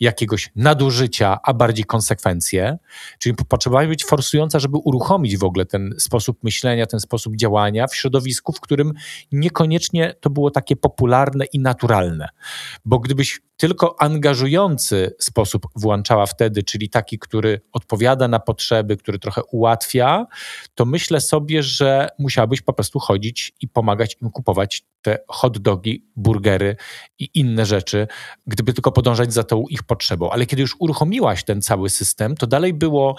jakiegoś 0.00 0.50
nadużycia, 0.56 1.38
a 1.42 1.54
bardziej 1.54 1.84
konsekwencje. 1.84 2.78
Czyli 3.18 3.34
potrzebowałaś 3.48 3.88
być 3.88 4.04
forsująca, 4.04 4.58
żeby 4.58 4.76
uruchomić 4.76 5.36
w 5.36 5.44
ogóle 5.44 5.66
ten 5.66 5.94
sposób 5.98 6.44
myślenia, 6.44 6.86
ten 6.86 7.00
sposób 7.00 7.36
działania 7.36 7.86
w 7.86 7.96
środowisku, 7.96 8.52
w 8.52 8.60
którym 8.60 8.92
niekoniecznie 9.32 10.14
to 10.20 10.30
było 10.30 10.50
takie 10.50 10.76
popularne 10.76 11.44
i 11.44 11.58
naturalne. 11.58 12.28
Bo 12.84 12.98
gdybyś 12.98 13.40
tylko 13.58 14.02
angażujący 14.02 15.14
sposób 15.20 15.66
włączała 15.76 16.26
wtedy, 16.26 16.62
czyli 16.62 16.90
taki, 16.90 17.18
który 17.18 17.60
odpowiada 17.72 18.28
na 18.28 18.38
potrzeby, 18.38 18.96
który 18.96 19.18
trochę 19.18 19.42
ułatwia, 19.44 20.26
to 20.74 20.84
myślę 20.84 21.20
sobie, 21.20 21.62
że 21.62 22.08
musiałabyś 22.18 22.60
po 22.60 22.72
prostu 22.72 22.98
chodzić 22.98 23.52
i 23.60 23.68
pomagać 23.68 24.16
im 24.22 24.30
kupować 24.30 24.84
te 25.02 25.18
hot 25.28 25.58
dogi, 25.58 26.06
burgery 26.16 26.76
i 27.18 27.30
inne 27.34 27.66
rzeczy, 27.66 28.06
gdyby 28.46 28.72
tylko 28.72 28.92
podążać 28.92 29.32
za 29.32 29.44
tą 29.44 29.64
ich 29.70 29.82
potrzebą. 29.82 30.30
Ale 30.30 30.46
kiedy 30.46 30.62
już 30.62 30.76
uruchomiłaś 30.78 31.44
ten 31.44 31.62
cały 31.62 31.90
system, 31.90 32.36
to 32.36 32.46
dalej 32.46 32.74
było 32.74 33.16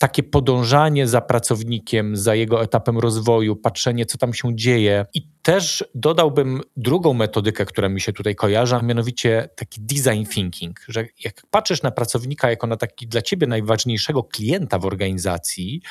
takie 0.00 0.22
podążanie 0.22 1.08
za 1.08 1.20
pracownikiem, 1.20 2.16
za 2.16 2.34
jego 2.34 2.62
etapem 2.62 2.98
rozwoju, 2.98 3.56
patrzenie, 3.56 4.06
co 4.06 4.18
tam 4.18 4.34
się 4.34 4.56
dzieje. 4.56 5.06
I 5.14 5.22
też 5.42 5.84
dodałbym 5.94 6.60
drugą 6.76 7.14
metodykę, 7.14 7.66
która 7.66 7.88
mi 7.88 8.00
się 8.00 8.12
tutaj 8.12 8.34
kojarzy, 8.34 8.76
a 8.76 8.82
mianowicie 8.82 9.48
taki 9.56 9.80
design 9.80 10.24
thinking, 10.32 10.80
że 10.88 11.06
jak 11.24 11.42
patrzysz 11.50 11.82
na 11.82 11.90
pracownika 11.90 12.50
jako 12.50 12.66
na 12.66 12.76
taki 12.76 13.06
dla 13.06 13.22
ciebie 13.22 13.46
najważniejszego 13.46 14.22
klienta 14.22 14.78
w 14.78 14.86
organizacji, 14.86 15.82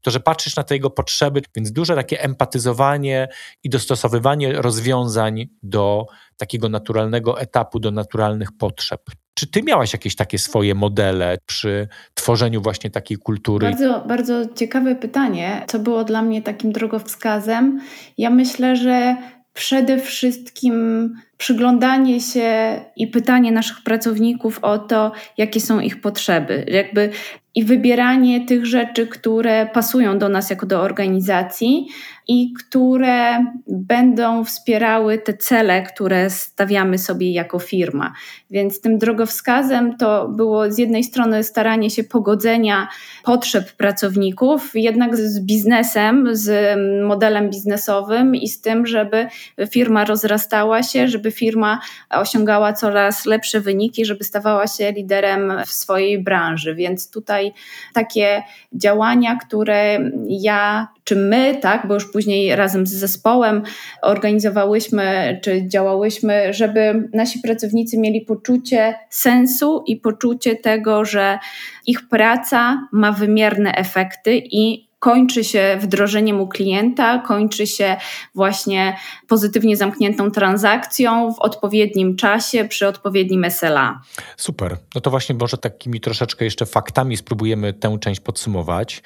to 0.00 0.10
że 0.10 0.20
patrzysz 0.20 0.56
na 0.56 0.62
te 0.62 0.74
jego 0.74 0.90
potrzeby, 0.90 1.42
więc 1.56 1.72
duże 1.72 1.94
takie 1.94 2.22
empatyzowanie 2.22 3.28
i 3.62 3.70
dostosowywanie 3.70 4.52
rozwiązań 4.52 5.46
do 5.62 6.06
takiego 6.36 6.68
naturalnego 6.68 7.40
etapu, 7.40 7.80
do 7.80 7.90
naturalnych 7.90 8.48
potrzeb. 8.58 9.00
Czy 9.38 9.46
ty 9.46 9.62
miałaś 9.62 9.92
jakieś 9.92 10.16
takie 10.16 10.38
swoje 10.38 10.74
modele 10.74 11.38
przy 11.46 11.88
tworzeniu 12.14 12.62
właśnie 12.62 12.90
takiej 12.90 13.16
kultury? 13.16 13.66
Bardzo, 13.66 14.04
bardzo 14.08 14.46
ciekawe 14.54 14.94
pytanie. 14.94 15.64
Co 15.66 15.78
było 15.78 16.04
dla 16.04 16.22
mnie 16.22 16.42
takim 16.42 16.72
drogowskazem? 16.72 17.80
Ja 18.18 18.30
myślę, 18.30 18.76
że 18.76 19.16
przede 19.52 19.98
wszystkim 19.98 21.14
przyglądanie 21.38 22.20
się 22.20 22.80
i 22.96 23.06
pytanie 23.06 23.52
naszych 23.52 23.82
pracowników 23.82 24.58
o 24.62 24.78
to, 24.78 25.12
jakie 25.36 25.60
są 25.60 25.80
ich 25.80 26.00
potrzeby. 26.00 26.64
Jakby 26.68 27.10
i 27.56 27.64
wybieranie 27.64 28.46
tych 28.46 28.66
rzeczy, 28.66 29.06
które 29.06 29.66
pasują 29.66 30.18
do 30.18 30.28
nas 30.28 30.50
jako 30.50 30.66
do 30.66 30.82
organizacji 30.82 31.86
i 32.28 32.52
które 32.52 33.46
będą 33.68 34.44
wspierały 34.44 35.18
te 35.18 35.34
cele, 35.34 35.82
które 35.82 36.30
stawiamy 36.30 36.98
sobie 36.98 37.32
jako 37.32 37.58
firma. 37.58 38.12
Więc 38.50 38.80
tym 38.80 38.98
drogowskazem 38.98 39.96
to 39.96 40.28
było 40.28 40.70
z 40.70 40.78
jednej 40.78 41.04
strony 41.04 41.44
staranie 41.44 41.90
się 41.90 42.04
pogodzenia 42.04 42.88
potrzeb 43.24 43.72
pracowników, 43.72 44.70
jednak 44.74 45.16
z 45.16 45.40
biznesem, 45.40 46.28
z 46.32 46.78
modelem 47.06 47.50
biznesowym 47.50 48.34
i 48.34 48.48
z 48.48 48.60
tym, 48.60 48.86
żeby 48.86 49.26
firma 49.70 50.04
rozrastała 50.04 50.82
się, 50.82 51.08
żeby 51.08 51.25
firma 51.30 51.80
osiągała 52.10 52.72
coraz 52.72 53.26
lepsze 53.26 53.60
wyniki, 53.60 54.04
żeby 54.04 54.24
stawała 54.24 54.66
się 54.66 54.92
liderem 54.92 55.52
w 55.66 55.70
swojej 55.70 56.22
branży. 56.22 56.74
Więc 56.74 57.10
tutaj 57.10 57.52
takie 57.94 58.42
działania, 58.72 59.38
które 59.46 59.98
ja 60.28 60.88
czy 61.04 61.16
my, 61.16 61.58
tak, 61.62 61.86
bo 61.86 61.94
już 61.94 62.12
później 62.12 62.56
razem 62.56 62.86
z 62.86 62.90
zespołem 62.90 63.62
organizowałyśmy 64.02 65.38
czy 65.42 65.68
działałyśmy, 65.68 66.54
żeby 66.54 67.08
nasi 67.12 67.38
pracownicy 67.38 67.98
mieli 67.98 68.20
poczucie 68.20 68.94
sensu 69.10 69.84
i 69.86 69.96
poczucie 69.96 70.56
tego, 70.56 71.04
że 71.04 71.38
ich 71.86 72.08
praca 72.08 72.88
ma 72.92 73.12
wymierne 73.12 73.72
efekty 73.74 74.42
i 74.44 74.86
kończy 74.98 75.44
się 75.44 75.78
wdrożeniem 75.80 76.40
u 76.40 76.48
klienta, 76.48 77.18
kończy 77.18 77.66
się 77.66 77.96
właśnie 78.34 78.96
pozytywnie 79.28 79.76
zamkniętą 79.76 80.30
transakcją 80.30 81.34
w 81.34 81.38
odpowiednim 81.38 82.16
czasie 82.16 82.64
przy 82.64 82.86
odpowiednim 82.88 83.50
SLA. 83.50 84.00
Super. 84.36 84.76
No 84.94 85.00
to 85.00 85.10
właśnie 85.10 85.34
może 85.34 85.58
takimi 85.58 86.00
troszeczkę 86.00 86.44
jeszcze 86.44 86.66
faktami 86.66 87.16
spróbujemy 87.16 87.72
tę 87.72 87.98
część 88.00 88.20
podsumować, 88.20 89.02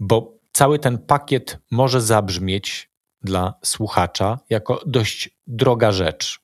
bo 0.00 0.38
cały 0.52 0.78
ten 0.78 0.98
pakiet 0.98 1.58
może 1.70 2.00
zabrzmieć 2.00 2.90
dla 3.22 3.54
słuchacza 3.64 4.38
jako 4.50 4.80
dość 4.86 5.30
droga 5.46 5.92
rzecz, 5.92 6.40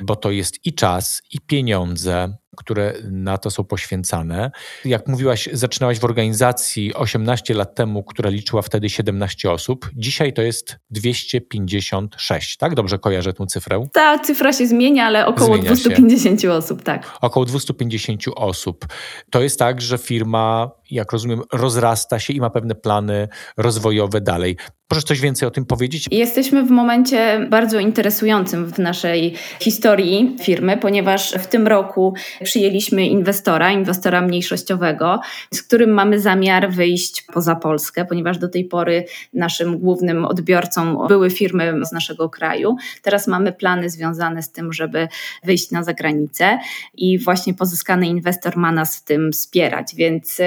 bo 0.00 0.16
to 0.16 0.30
jest 0.30 0.66
i 0.66 0.74
czas, 0.74 1.22
i 1.32 1.40
pieniądze, 1.40 2.36
które 2.58 2.94
na 3.10 3.38
to 3.38 3.50
są 3.50 3.64
poświęcane. 3.64 4.50
Jak 4.84 5.08
mówiłaś, 5.08 5.48
zaczynałaś 5.52 5.98
w 5.98 6.04
organizacji 6.04 6.94
18 6.94 7.54
lat 7.54 7.74
temu, 7.74 8.04
która 8.04 8.30
liczyła 8.30 8.62
wtedy 8.62 8.90
17 8.90 9.50
osób. 9.50 9.90
Dzisiaj 9.96 10.32
to 10.32 10.42
jest 10.42 10.76
256, 10.90 12.56
tak? 12.56 12.74
Dobrze 12.74 12.98
kojarzę 12.98 13.32
tę 13.32 13.46
cyfrę? 13.46 13.86
Ta 13.92 14.18
cyfra 14.18 14.52
się 14.52 14.66
zmienia, 14.66 15.06
ale 15.06 15.26
około 15.26 15.54
zmienia 15.54 15.70
250 15.74 16.40
się. 16.40 16.52
osób, 16.52 16.82
tak. 16.82 17.18
Około 17.20 17.46
250 17.46 18.24
osób. 18.36 18.86
To 19.30 19.42
jest 19.42 19.58
tak, 19.58 19.80
że 19.80 19.98
firma, 19.98 20.70
jak 20.90 21.12
rozumiem, 21.12 21.42
rozrasta 21.52 22.18
się 22.18 22.32
i 22.32 22.40
ma 22.40 22.50
pewne 22.50 22.74
plany 22.74 23.28
rozwojowe 23.56 24.20
dalej. 24.20 24.56
Możesz 24.90 25.04
coś 25.04 25.20
więcej 25.20 25.48
o 25.48 25.50
tym 25.50 25.64
powiedzieć? 25.64 26.06
Jesteśmy 26.10 26.62
w 26.64 26.70
momencie 26.70 27.46
bardzo 27.50 27.78
interesującym 27.78 28.66
w 28.66 28.78
naszej 28.78 29.34
historii 29.60 30.36
firmy, 30.42 30.76
ponieważ 30.76 31.32
w 31.32 31.46
tym 31.46 31.66
roku 31.66 32.14
przyjęliśmy 32.44 33.06
inwestora, 33.06 33.70
inwestora 33.70 34.20
mniejszościowego, 34.20 35.20
z 35.54 35.62
którym 35.62 35.90
mamy 35.90 36.20
zamiar 36.20 36.70
wyjść 36.70 37.24
poza 37.34 37.56
Polskę, 37.56 38.04
ponieważ 38.04 38.38
do 38.38 38.48
tej 38.48 38.64
pory 38.64 39.04
naszym 39.32 39.78
głównym 39.78 40.24
odbiorcą 40.24 41.06
były 41.08 41.30
firmy 41.30 41.80
z 41.82 41.92
naszego 41.92 42.28
kraju. 42.28 42.76
Teraz 43.02 43.26
mamy 43.26 43.52
plany 43.52 43.90
związane 43.90 44.42
z 44.42 44.52
tym, 44.52 44.72
żeby 44.72 45.08
wyjść 45.44 45.70
na 45.70 45.82
zagranicę 45.82 46.58
i 46.94 47.18
właśnie 47.18 47.54
pozyskany 47.54 48.06
inwestor 48.06 48.56
ma 48.56 48.72
nas 48.72 48.96
w 48.96 49.04
tym 49.04 49.32
wspierać, 49.32 49.94
więc 49.94 50.38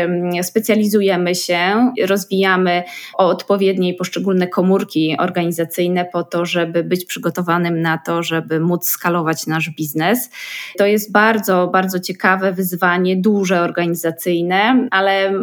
specjalizujemy 0.42 1.36
się, 1.36 1.92
rozwijamy 2.08 2.84
odpowiednie 3.14 3.94
poszczególne 4.32 4.48
komórki 4.48 5.18
organizacyjne 5.18 6.06
po 6.06 6.24
to, 6.24 6.46
żeby 6.46 6.84
być 6.84 7.06
przygotowanym 7.06 7.82
na 7.82 7.98
to, 7.98 8.24
żeby 8.24 8.60
móc 8.60 8.90
skalować 8.90 9.48
nasz 9.48 9.70
biznes. 9.70 10.30
To 10.78 10.86
jest 10.86 11.12
bardzo, 11.12 11.68
bardzo 11.68 12.00
ciekawe 12.00 12.52
wyzwanie, 12.52 13.16
duże 13.18 13.62
organizacyjne, 13.62 14.88
ale 14.92 15.34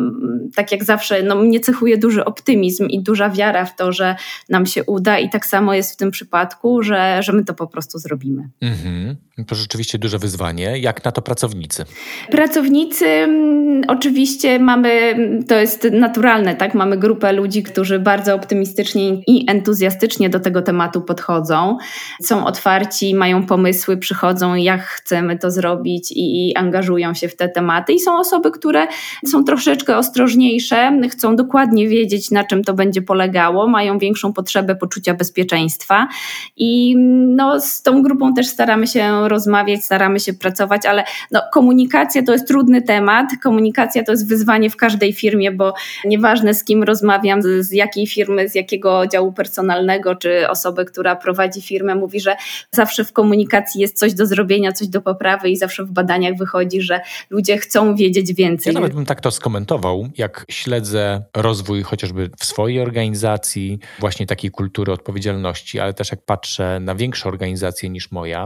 tak 0.54 0.72
jak 0.72 0.84
zawsze, 0.84 1.22
no, 1.22 1.36
mnie 1.36 1.60
cechuje 1.60 1.98
duży 1.98 2.24
optymizm 2.24 2.86
i 2.86 3.02
duża 3.02 3.30
wiara 3.30 3.64
w 3.64 3.76
to, 3.76 3.92
że 3.92 4.16
nam 4.48 4.66
się 4.66 4.84
uda 4.84 5.18
i 5.18 5.30
tak 5.30 5.46
samo 5.46 5.74
jest 5.74 5.92
w 5.92 5.96
tym 5.96 6.10
przypadku, 6.10 6.82
że, 6.82 7.22
że 7.22 7.32
my 7.32 7.44
to 7.44 7.54
po 7.54 7.66
prostu 7.66 7.98
zrobimy. 7.98 8.48
Mhm. 8.60 9.27
To 9.46 9.54
rzeczywiście 9.54 9.98
duże 9.98 10.18
wyzwanie. 10.18 10.78
Jak 10.78 11.04
na 11.04 11.12
to 11.12 11.22
pracownicy? 11.22 11.84
Pracownicy 12.30 13.06
mm, 13.06 13.82
oczywiście 13.88 14.58
mamy, 14.58 15.16
to 15.48 15.54
jest 15.54 15.88
naturalne, 15.92 16.56
tak? 16.56 16.74
Mamy 16.74 16.96
grupę 16.98 17.32
ludzi, 17.32 17.62
którzy 17.62 17.98
bardzo 17.98 18.34
optymistycznie 18.34 19.08
i 19.26 19.50
entuzjastycznie 19.50 20.30
do 20.30 20.40
tego 20.40 20.62
tematu 20.62 21.00
podchodzą. 21.00 21.76
Są 22.22 22.46
otwarci, 22.46 23.14
mają 23.14 23.46
pomysły, 23.46 23.96
przychodzą, 23.96 24.54
jak 24.54 24.82
chcemy 24.82 25.38
to 25.38 25.50
zrobić 25.50 26.12
i, 26.12 26.48
i 26.48 26.56
angażują 26.56 27.14
się 27.14 27.28
w 27.28 27.36
te 27.36 27.48
tematy. 27.48 27.92
I 27.92 28.00
są 28.00 28.18
osoby, 28.18 28.50
które 28.50 28.86
są 29.26 29.44
troszeczkę 29.44 29.96
ostrożniejsze, 29.96 31.00
chcą 31.10 31.36
dokładnie 31.36 31.88
wiedzieć, 31.88 32.30
na 32.30 32.44
czym 32.44 32.64
to 32.64 32.74
będzie 32.74 33.02
polegało, 33.02 33.68
mają 33.68 33.98
większą 33.98 34.32
potrzebę 34.32 34.76
poczucia 34.76 35.14
bezpieczeństwa. 35.14 36.08
I 36.56 36.96
no, 37.36 37.60
z 37.60 37.82
tą 37.82 38.02
grupą 38.02 38.34
też 38.34 38.46
staramy 38.46 38.86
się 38.86 39.27
rozmawiać, 39.28 39.84
staramy 39.84 40.20
się 40.20 40.32
pracować, 40.32 40.86
ale 40.86 41.04
no, 41.30 41.42
komunikacja 41.52 42.22
to 42.22 42.32
jest 42.32 42.48
trudny 42.48 42.82
temat. 42.82 43.26
Komunikacja 43.42 44.04
to 44.04 44.12
jest 44.12 44.28
wyzwanie 44.28 44.70
w 44.70 44.76
każdej 44.76 45.12
firmie, 45.12 45.52
bo 45.52 45.74
nieważne 46.04 46.54
z 46.54 46.64
kim 46.64 46.82
rozmawiam, 46.82 47.42
z, 47.42 47.66
z 47.66 47.72
jakiej 47.72 48.06
firmy, 48.06 48.48
z 48.48 48.54
jakiego 48.54 49.06
działu 49.06 49.32
personalnego, 49.32 50.14
czy 50.14 50.48
osoby, 50.48 50.84
która 50.84 51.16
prowadzi 51.16 51.62
firmę, 51.62 51.94
mówi, 51.94 52.20
że 52.20 52.36
zawsze 52.70 53.04
w 53.04 53.12
komunikacji 53.12 53.80
jest 53.80 53.98
coś 53.98 54.14
do 54.14 54.26
zrobienia, 54.26 54.72
coś 54.72 54.88
do 54.88 55.00
poprawy 55.00 55.50
i 55.50 55.56
zawsze 55.56 55.84
w 55.84 55.90
badaniach 55.90 56.36
wychodzi, 56.36 56.82
że 56.82 57.00
ludzie 57.30 57.58
chcą 57.58 57.94
wiedzieć 57.94 58.34
więcej. 58.34 58.72
Ja 58.72 58.80
nawet 58.80 58.94
bym 58.94 59.06
tak 59.06 59.20
to 59.20 59.30
skomentował, 59.30 60.08
jak 60.18 60.44
śledzę 60.50 61.22
rozwój 61.36 61.82
chociażby 61.82 62.30
w 62.38 62.44
swojej 62.44 62.80
organizacji, 62.80 63.78
właśnie 63.98 64.26
takiej 64.26 64.50
kultury 64.50 64.92
odpowiedzialności, 64.92 65.80
ale 65.80 65.94
też 65.94 66.10
jak 66.10 66.24
patrzę 66.24 66.80
na 66.80 66.94
większe 66.94 67.28
organizacje 67.28 67.90
niż 67.90 68.12
moja, 68.12 68.44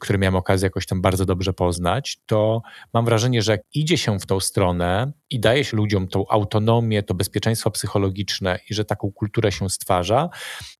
które 0.00 0.13
miałem 0.18 0.36
okazję 0.36 0.66
jakoś 0.66 0.86
tam 0.86 1.02
bardzo 1.02 1.26
dobrze 1.26 1.52
poznać, 1.52 2.18
to 2.26 2.62
mam 2.92 3.04
wrażenie, 3.04 3.42
że 3.42 3.52
jak 3.52 3.60
idzie 3.74 3.98
się 3.98 4.18
w 4.18 4.26
tą 4.26 4.40
stronę 4.40 5.12
i 5.30 5.40
daje 5.40 5.64
się 5.64 5.76
ludziom 5.76 6.08
tą 6.08 6.28
autonomię, 6.28 7.02
to 7.02 7.14
bezpieczeństwo 7.14 7.70
psychologiczne 7.70 8.58
i 8.70 8.74
że 8.74 8.84
taką 8.84 9.12
kulturę 9.12 9.52
się 9.52 9.70
stwarza, 9.70 10.28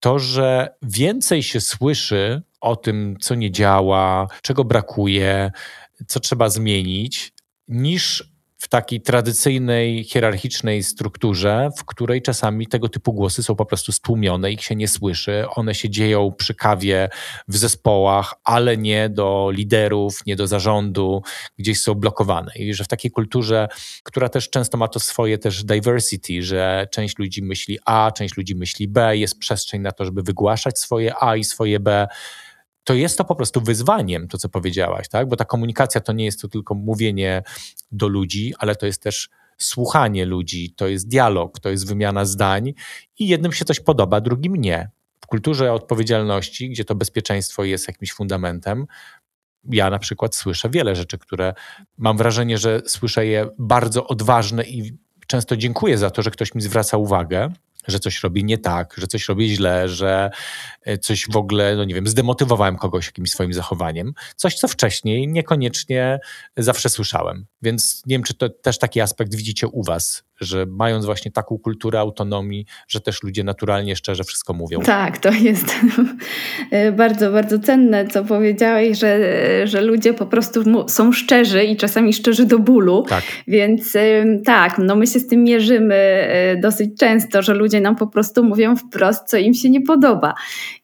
to 0.01 0.19
że 0.19 0.75
więcej 0.83 1.43
się 1.43 1.61
słyszy 1.61 2.43
o 2.61 2.77
tym, 2.77 3.17
co 3.21 3.35
nie 3.35 3.51
działa, 3.51 4.27
czego 4.43 4.65
brakuje, 4.65 5.51
co 6.07 6.21
trzeba 6.21 6.49
zmienić, 6.49 7.33
niż 7.69 8.34
w 8.65 8.69
takiej 8.69 9.01
tradycyjnej, 9.01 10.05
hierarchicznej 10.05 10.83
strukturze, 10.83 11.71
w 11.79 11.85
której 11.85 12.23
czasami 12.23 12.67
tego 12.67 12.89
typu 12.89 13.13
głosy 13.13 13.43
są 13.43 13.57
po 13.57 13.67
prostu 13.67 13.93
stłumione, 13.93 14.53
ich 14.53 14.63
się 14.65 14.77
nie 14.77 14.89
słyszy, 14.89 15.45
one 15.51 15.75
się 15.75 15.91
dzieją 15.91 16.33
przy 16.33 16.55
kawie 16.55 17.09
w 17.49 17.57
zespołach, 17.57 18.35
ale 18.45 18.77
nie 18.77 19.09
do 19.09 19.51
liderów, 19.53 20.27
nie 20.27 20.37
do 20.37 20.47
zarządu, 20.47 21.23
gdzieś 21.59 21.81
są 21.81 21.95
blokowane. 21.95 22.53
I 22.57 22.75
że 22.75 22.85
w 22.85 22.89
takiej 22.89 23.11
kulturze, 23.11 23.69
która 24.03 24.29
też 24.29 24.51
często 24.51 24.79
ma 24.79 24.89
to 24.89 25.01
swoje 25.01 25.39
też 25.39 25.65
diversity, 25.65 26.43
że 26.43 26.87
część 26.91 27.19
ludzi 27.19 27.43
myśli 27.43 27.79
A, 27.85 28.13
część 28.13 28.37
ludzi 28.37 28.55
myśli 28.55 28.89
B, 28.89 29.17
jest 29.17 29.39
przestrzeń 29.39 29.83
na 29.83 29.93
to, 29.93 30.05
żeby 30.05 30.23
wygłaszać 30.23 30.79
swoje 30.79 31.15
A 31.21 31.37
i 31.37 31.45
swoje 31.45 31.81
B, 31.81 32.07
to 32.85 32.95
jest 32.95 33.19
to 33.19 33.25
po 33.25 33.35
prostu 33.35 33.61
wyzwaniem, 33.61 34.29
to 34.29 34.39
co 34.39 34.49
powiedziałaś, 34.49 35.09
tak? 35.09 35.29
Bo 35.29 35.37
ta 35.37 35.45
komunikacja 35.45 36.01
to 36.01 36.13
nie 36.13 36.25
jest 36.25 36.41
to 36.41 36.49
tylko 36.49 36.75
mówienie 36.75 37.43
do 37.93 38.09
ludzi, 38.09 38.55
ale 38.59 38.77
to 38.77 38.87
jest 38.87 39.03
też 39.03 39.29
słuchanie 39.59 40.27
ludzi, 40.27 40.75
to 40.77 40.89
jest 40.89 41.09
dialog, 41.09 41.61
to 41.61 41.71
jest 41.71 41.89
wymiana 41.89 42.25
zdań 42.25 42.73
i 43.19 43.29
jednym 43.29 43.53
się 43.53 43.65
coś 43.65 43.81
podoba, 43.81 44.21
drugim 44.21 44.57
nie. 44.57 44.91
W 45.21 45.27
kulturze 45.27 45.73
odpowiedzialności, 45.73 46.71
gdzie 46.71 46.85
to 46.85 46.95
bezpieczeństwo 46.95 47.65
jest 47.65 47.89
jakimś 47.89 48.13
fundamentem, 48.13 48.87
ja 49.71 49.91
na 49.91 49.99
przykład 49.99 50.35
słyszę 50.35 50.71
wiele 50.71 50.97
rzeczy, 50.97 51.19
które 51.19 51.55
mam 51.99 52.17
wrażenie, 52.17 52.59
że 52.59 52.81
słyszę 52.87 53.27
je 53.27 53.47
bardzo 53.59 54.07
odważne 54.07 54.65
i 54.65 54.99
często 55.27 55.57
dziękuję 55.57 55.99
za 55.99 56.11
to, 56.11 56.23
że 56.23 56.31
ktoś 56.31 56.55
mi 56.55 56.63
zwraca 56.63 56.97
uwagę, 56.97 57.53
że 57.87 57.99
coś 57.99 58.23
robi 58.23 58.45
nie 58.45 58.59
tak, 58.59 58.95
że 58.99 59.07
coś 59.07 59.29
robi 59.29 59.55
źle, 59.55 59.89
że 59.89 60.31
e, 60.83 60.99
coś 60.99 61.27
w 61.31 61.37
ogóle, 61.37 61.77
no 61.77 61.85
nie 61.85 61.95
wiem, 61.95 62.07
zdemotywowałem 62.07 62.77
kogoś 62.77 63.07
jakimś 63.07 63.31
swoim 63.31 63.53
zachowaniem. 63.53 64.15
Coś, 64.37 64.55
co 64.55 64.69
wcześniej 64.69 65.29
niekoniecznie 65.29 66.19
zawsze 66.57 66.89
słyszałem. 66.89 67.47
Więc 67.63 68.03
nie 68.07 68.15
wiem, 68.15 68.23
czy 68.23 68.35
to 68.35 68.49
też 68.49 68.79
taki 68.79 69.01
aspekt 69.01 69.35
widzicie 69.35 69.69
u 69.69 69.83
Was, 69.83 70.25
że 70.41 70.67
mając 70.67 71.05
właśnie 71.05 71.31
taką 71.31 71.59
kulturę 71.59 72.01
autonomii, 72.01 72.67
że 72.89 73.01
też 73.01 73.23
ludzie 73.23 73.45
naturalnie, 73.45 73.97
szczerze 73.97 74.25
wszystko 74.25 74.53
mówią. 74.53 74.81
Tak, 74.81 75.19
to 75.19 75.31
jest 75.31 75.67
bardzo, 76.97 77.33
bardzo 77.33 77.59
cenne, 77.59 78.07
co 78.07 78.25
powiedziałeś, 78.25 78.99
że, 78.99 79.19
że 79.67 79.81
ludzie 79.81 80.15
po 80.15 80.27
prostu 80.27 80.89
są 80.89 81.13
szczerzy 81.13 81.65
i 81.65 81.77
czasami 81.77 82.13
szczerzy 82.13 82.47
do 82.47 82.59
bólu. 82.59 83.05
Tak. 83.09 83.25
Więc 83.47 83.97
tak, 84.45 84.79
no 84.79 84.97
my 84.97 85.07
się 85.07 85.21
z 85.21 85.27
tym 85.27 85.45
mierzymy 85.45 85.95
e, 85.95 86.57
dosyć 86.57 86.91
często, 86.99 87.43
że 87.43 87.55
ludzie 87.55 87.81
nam 87.81 87.97
po 87.97 88.07
prostu 88.07 88.45
mówią 88.45 88.77
wprost, 88.77 89.29
co 89.29 89.37
im 89.37 89.55
się 89.55 89.71
nie 89.71 89.81
podoba. 89.81 90.35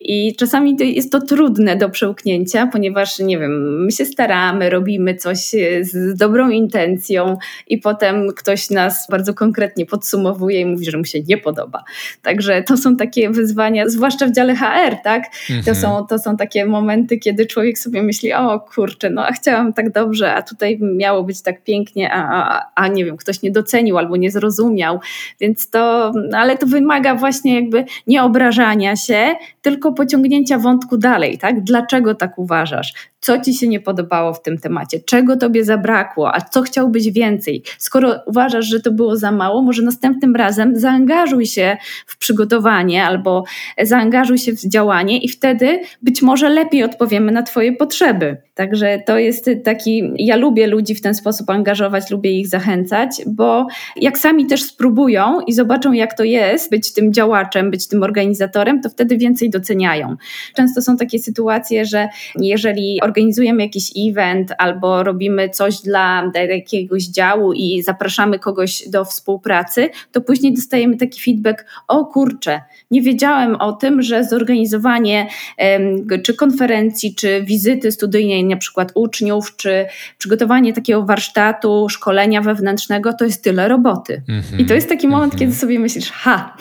I 0.01 0.37
czasami 0.37 0.77
to 0.77 0.85
jest 0.85 1.13
to 1.13 1.21
trudne 1.21 1.77
do 1.77 1.91
przełknięcia, 1.91 2.67
ponieważ, 2.67 3.19
nie 3.19 3.39
wiem, 3.39 3.85
my 3.85 3.93
się 3.93 4.05
staramy, 4.05 4.71
robimy 4.71 5.15
coś 5.15 5.55
e, 5.55 5.85
z 5.85 6.17
dobrą 6.17 6.51
intencją 6.51 7.37
i 7.67 7.79
potem 7.79 8.29
ktoś 8.37 8.71
nas 8.71 9.07
bardzo 9.11 9.35
konkretnie 9.35 9.50
podsumowuje 9.87 10.61
i 10.61 10.67
mówi, 10.67 10.91
że 10.91 10.99
mu 10.99 11.05
się 11.05 11.21
nie 11.29 11.39
podoba. 11.39 11.85
Także 12.23 12.63
to 12.63 12.77
są 12.77 12.97
takie 12.97 13.31
wyzwania, 13.31 13.89
zwłaszcza 13.89 14.27
w 14.27 14.33
dziale 14.33 14.55
HR, 14.55 14.97
tak? 15.05 15.25
Mhm. 15.51 15.65
To, 15.65 15.75
są, 15.75 16.07
to 16.07 16.19
są 16.19 16.37
takie 16.37 16.67
momenty, 16.67 17.19
kiedy 17.19 17.47
człowiek 17.47 17.79
sobie 17.79 18.03
myśli, 18.03 18.33
o 18.33 18.61
kurczę, 18.61 19.11
no 19.11 19.27
a 19.27 19.33
chciałam 19.33 19.73
tak 19.73 19.93
dobrze, 19.93 20.35
a 20.35 20.43
tutaj 20.43 20.79
miało 20.81 21.23
być 21.23 21.43
tak 21.43 21.65
pięknie, 21.65 22.13
a, 22.13 22.53
a, 22.55 22.71
a 22.75 22.89
nie 22.89 23.05
wiem, 23.05 23.17
ktoś 23.17 23.43
nie 23.43 23.51
docenił 23.51 23.99
albo 23.99 24.17
nie 24.17 24.31
zrozumiał. 24.31 25.01
Więc 25.41 25.71
to, 25.71 26.13
ale 26.33 26.59
to 26.59 26.67
wymaga 26.67 27.15
właśnie 27.15 27.55
jakby 27.55 27.85
nie 28.07 28.23
obrażania 28.23 28.97
się, 28.97 29.35
tylko 29.63 29.93
pociągnięcia 29.93 30.59
wątku 30.59 30.97
dalej, 30.99 31.39
tak? 31.39 31.65
Dlaczego 31.65 32.15
tak 32.15 32.39
uważasz? 32.39 32.93
Co 33.21 33.41
ci 33.41 33.55
się 33.55 33.69
nie 33.69 33.81
podobało 33.81 34.35
w 34.35 34.43
tym 34.43 34.59
temacie? 34.59 35.01
Czego 35.01 35.37
tobie 35.37 35.65
zabrakło? 35.65 36.35
A 36.35 36.41
co 36.41 36.63
chciałbyś 36.63 37.11
więcej? 37.11 37.63
Skoro 37.79 38.15
uważasz, 38.27 38.67
że 38.67 38.81
to 38.81 38.93
było 38.93 39.17
za 39.17 39.33
mało, 39.33 39.63
może 39.63 39.83
następnym 39.83 40.37
razem 40.37 40.77
zaangażuj 40.77 41.47
się 41.47 41.77
w 42.07 42.19
przygotowanie 42.19 43.05
albo 43.05 43.45
zaangażuj 43.83 44.39
się 44.39 44.53
w 44.53 44.61
działanie 44.61 45.19
i 45.19 45.29
wtedy 45.29 45.81
być 46.03 46.23
może 46.23 46.49
lepiej 46.49 46.85
odpowiemy 46.85 47.33
na 47.33 47.43
twoje 47.43 47.73
potrzeby. 47.73 48.37
Także 48.61 49.03
to 49.07 49.19
jest 49.19 49.51
taki, 49.65 50.11
ja 50.19 50.37
lubię 50.37 50.67
ludzi 50.67 50.95
w 50.95 51.01
ten 51.01 51.15
sposób 51.15 51.51
angażować, 51.51 52.11
lubię 52.11 52.31
ich 52.31 52.49
zachęcać, 52.49 53.11
bo 53.27 53.67
jak 53.97 54.19
sami 54.19 54.47
też 54.47 54.63
spróbują 54.63 55.41
i 55.47 55.53
zobaczą, 55.53 55.93
jak 55.93 56.17
to 56.17 56.25
jest 56.25 56.71
być 56.71 56.93
tym 56.93 57.13
działaczem, 57.13 57.71
być 57.71 57.89
tym 57.89 58.03
organizatorem, 58.03 58.83
to 58.83 58.89
wtedy 58.89 59.17
więcej 59.17 59.51
doceniają. 59.51 60.17
Często 60.55 60.83
są 60.83 60.97
takie 60.97 61.19
sytuacje, 61.19 61.85
że 61.85 62.09
jeżeli 62.39 63.01
organizujemy 63.03 63.63
jakiś 63.63 63.91
event 64.09 64.53
albo 64.59 65.03
robimy 65.03 65.49
coś 65.49 65.81
dla 65.81 66.33
jakiegoś 66.49 67.05
działu 67.05 67.53
i 67.53 67.83
zapraszamy 67.83 68.39
kogoś 68.39 68.89
do 68.89 69.05
współpracy, 69.05 69.89
to 70.13 70.21
później 70.21 70.55
dostajemy 70.55 70.97
taki 70.97 71.21
feedback: 71.21 71.65
o 71.89 72.05
kurczę, 72.05 72.61
nie 72.91 73.03
wiedziałem 73.03 73.55
o 73.55 73.73
tym, 73.73 74.03
że 74.03 74.25
zorganizowanie 74.25 75.27
czy 76.23 76.35
konferencji, 76.35 77.15
czy 77.15 77.43
wizyty 77.43 77.93
studyjnej 77.93 78.50
na 78.51 78.57
przykład 78.57 78.93
uczniów, 78.95 79.57
czy 79.57 79.87
przygotowanie 80.19 80.73
takiego 80.73 81.03
warsztatu, 81.03 81.89
szkolenia 81.89 82.41
wewnętrznego, 82.41 83.13
to 83.13 83.25
jest 83.25 83.45
tyle 83.45 83.69
roboty. 83.69 84.23
Mm 84.29 84.43
-hmm, 84.43 84.61
I 84.61 84.67
to 84.67 84.75
jest 84.75 84.89
taki 84.89 85.09
moment, 85.09 85.33
mm 85.33 85.37
-hmm. 85.37 85.41
kiedy 85.41 85.55
sobie 85.55 85.79
myślisz, 85.79 86.11
ha. 86.11 86.57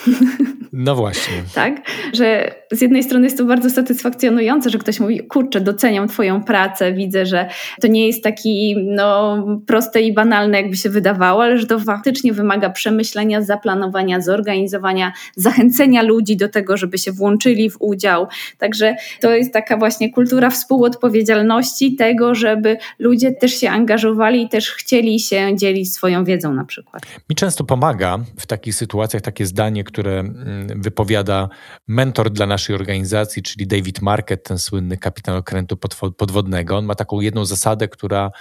No 0.74 0.96
właśnie. 0.96 1.34
tak, 1.56 1.82
że 2.14 2.56
z 2.72 2.82
jednej 2.82 3.04
strony 3.04 3.26
jest 3.26 3.38
to 3.38 3.46
bardzo 3.46 3.70
satysfakcjonujące, 3.70 4.70
że 4.70 4.78
ktoś 4.78 5.00
mówi, 5.00 5.20
kurczę, 5.20 5.62
doceniam 5.62 6.08
Twoją 6.08 6.44
pracę, 6.44 6.94
widzę, 6.94 7.26
że 7.26 7.50
to 7.82 7.88
nie 7.88 8.08
jest 8.08 8.24
taki 8.24 8.76
no, 8.86 9.38
proste 9.68 10.02
i 10.02 10.14
banalne, 10.14 10.58
jakby 10.62 10.78
się 10.78 10.90
wydawało, 10.90 11.44
ale 11.44 11.58
że 11.58 11.66
to 11.66 11.80
faktycznie 11.80 12.34
wymaga 12.34 12.70
przemyślenia, 12.70 13.42
zaplanowania, 13.42 14.22
zorganizowania, 14.22 15.14
zachęcenia 15.36 16.02
ludzi 16.02 16.38
do 16.38 16.50
tego, 16.50 16.78
żeby 16.78 16.98
się 16.98 17.12
włączyli 17.12 17.70
w 17.70 17.76
udział. 17.80 18.28
Także 18.58 18.96
to 19.22 19.32
jest 19.32 19.54
taka 19.54 19.78
właśnie 19.78 20.14
kultura 20.14 20.50
współodpowiedzialności, 20.50 21.96
tego, 21.96 22.36
żeby 22.36 22.78
ludzie 23.00 23.32
też 23.32 23.52
się 23.52 23.70
angażowali 23.70 24.44
i 24.44 24.50
też 24.50 24.72
chcieli 24.72 25.20
się 25.20 25.56
dzielić 25.56 25.94
swoją 25.94 26.24
wiedzą 26.24 26.54
na 26.54 26.66
przykład. 26.66 27.04
Mi 27.30 27.36
często 27.36 27.64
pomaga 27.64 28.20
w 28.38 28.48
takich 28.48 28.76
sytuacjach 28.76 29.22
takie 29.22 29.46
zdanie, 29.46 29.84
które 29.84 30.20
mm, 30.20 30.82
wypowiada 30.82 31.50
mentor 31.88 32.30
dla 32.30 32.46
naszej 32.60 32.76
organizacji, 32.76 33.44
czyli 33.44 33.68
David 33.68 34.02
Market, 34.02 34.44
ten 34.44 34.60
słynny 34.60 34.98
kapitan 34.98 35.36
okrętu 35.36 35.78
podwodnego. 36.18 36.78
On 36.78 36.86
ma 36.86 36.96
taką 36.96 37.22
jedną 37.22 37.46
zasadę, 37.46 37.88
która, 37.88 38.32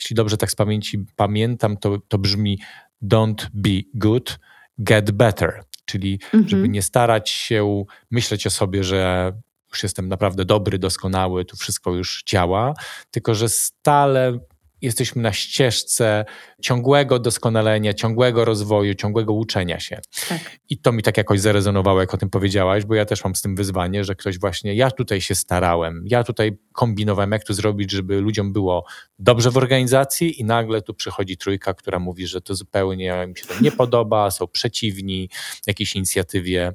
jeśli 0.00 0.16
dobrze 0.16 0.36
tak 0.36 0.50
z 0.50 0.54
pamięci 0.54 1.04
pamiętam, 1.16 1.76
to, 1.76 1.98
to 2.08 2.18
brzmi 2.18 2.58
don't 3.02 3.46
be 3.54 3.80
good, 3.94 4.38
get 4.78 5.10
better. 5.10 5.62
Czyli 5.84 6.18
mhm. 6.24 6.48
żeby 6.48 6.68
nie 6.68 6.82
starać 6.82 7.30
się 7.30 7.84
myśleć 8.10 8.46
o 8.46 8.50
sobie, 8.50 8.84
że 8.84 9.32
już 9.72 9.82
jestem 9.82 10.08
naprawdę 10.08 10.44
dobry, 10.44 10.78
doskonały, 10.78 11.44
tu 11.44 11.56
wszystko 11.56 11.94
już 11.94 12.22
działa, 12.26 12.74
tylko 13.10 13.34
że 13.34 13.48
stale 13.48 14.38
jesteśmy 14.82 15.22
na 15.22 15.32
ścieżce 15.32 16.24
ciągłego 16.62 17.18
doskonalenia, 17.18 17.94
ciągłego 17.94 18.44
rozwoju, 18.44 18.94
ciągłego 18.94 19.32
uczenia 19.32 19.80
się. 19.80 20.00
Tak. 20.28 20.58
I 20.68 20.78
to 20.78 20.92
mi 20.92 21.02
tak 21.02 21.16
jakoś 21.16 21.40
zarezonowało, 21.40 22.00
jak 22.00 22.14
o 22.14 22.16
tym 22.16 22.30
powiedziałaś, 22.30 22.84
bo 22.84 22.94
ja 22.94 23.04
też 23.04 23.24
mam 23.24 23.34
z 23.34 23.42
tym 23.42 23.56
wyzwanie, 23.56 24.04
że 24.04 24.14
ktoś 24.14 24.38
właśnie, 24.38 24.74
ja 24.74 24.90
tutaj 24.90 25.20
się 25.20 25.34
starałem, 25.34 26.04
ja 26.06 26.24
tutaj 26.24 26.58
kombinowałem, 26.72 27.32
jak 27.32 27.44
to 27.44 27.54
zrobić, 27.54 27.90
żeby 27.90 28.20
ludziom 28.20 28.52
było 28.52 28.84
dobrze 29.18 29.50
w 29.50 29.56
organizacji 29.56 30.40
i 30.40 30.44
nagle 30.44 30.82
tu 30.82 30.94
przychodzi 30.94 31.36
trójka, 31.36 31.74
która 31.74 31.98
mówi, 31.98 32.26
że 32.26 32.40
to 32.40 32.54
zupełnie 32.54 33.26
mi 33.26 33.38
się 33.38 33.46
to 33.46 33.54
nie 33.60 33.72
podoba, 33.72 34.30
są 34.30 34.48
przeciwni 34.48 35.28
jakiejś 35.66 35.96
inicjatywie. 35.96 36.72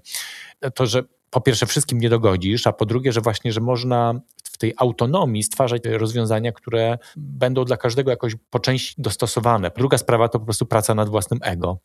To, 0.75 0.85
że 0.85 1.03
po 1.29 1.41
pierwsze 1.41 1.65
wszystkim 1.65 1.99
nie 1.99 2.09
dogodzisz, 2.09 2.67
a 2.67 2.73
po 2.73 2.85
drugie, 2.85 3.11
że 3.11 3.21
właśnie, 3.21 3.51
że 3.51 3.61
można 3.61 4.21
w 4.43 4.57
tej 4.57 4.73
autonomii 4.77 5.43
stwarzać 5.43 5.81
rozwiązania, 5.85 6.51
które 6.51 6.97
będą 7.17 7.65
dla 7.65 7.77
każdego 7.77 8.11
jakoś 8.11 8.35
po 8.49 8.59
części 8.59 8.95
dostosowane. 8.97 9.71
Druga 9.77 9.97
sprawa 9.97 10.29
to 10.29 10.39
po 10.39 10.45
prostu 10.45 10.65
praca 10.65 10.95
nad 10.95 11.09
własnym 11.09 11.39
ego 11.43 11.79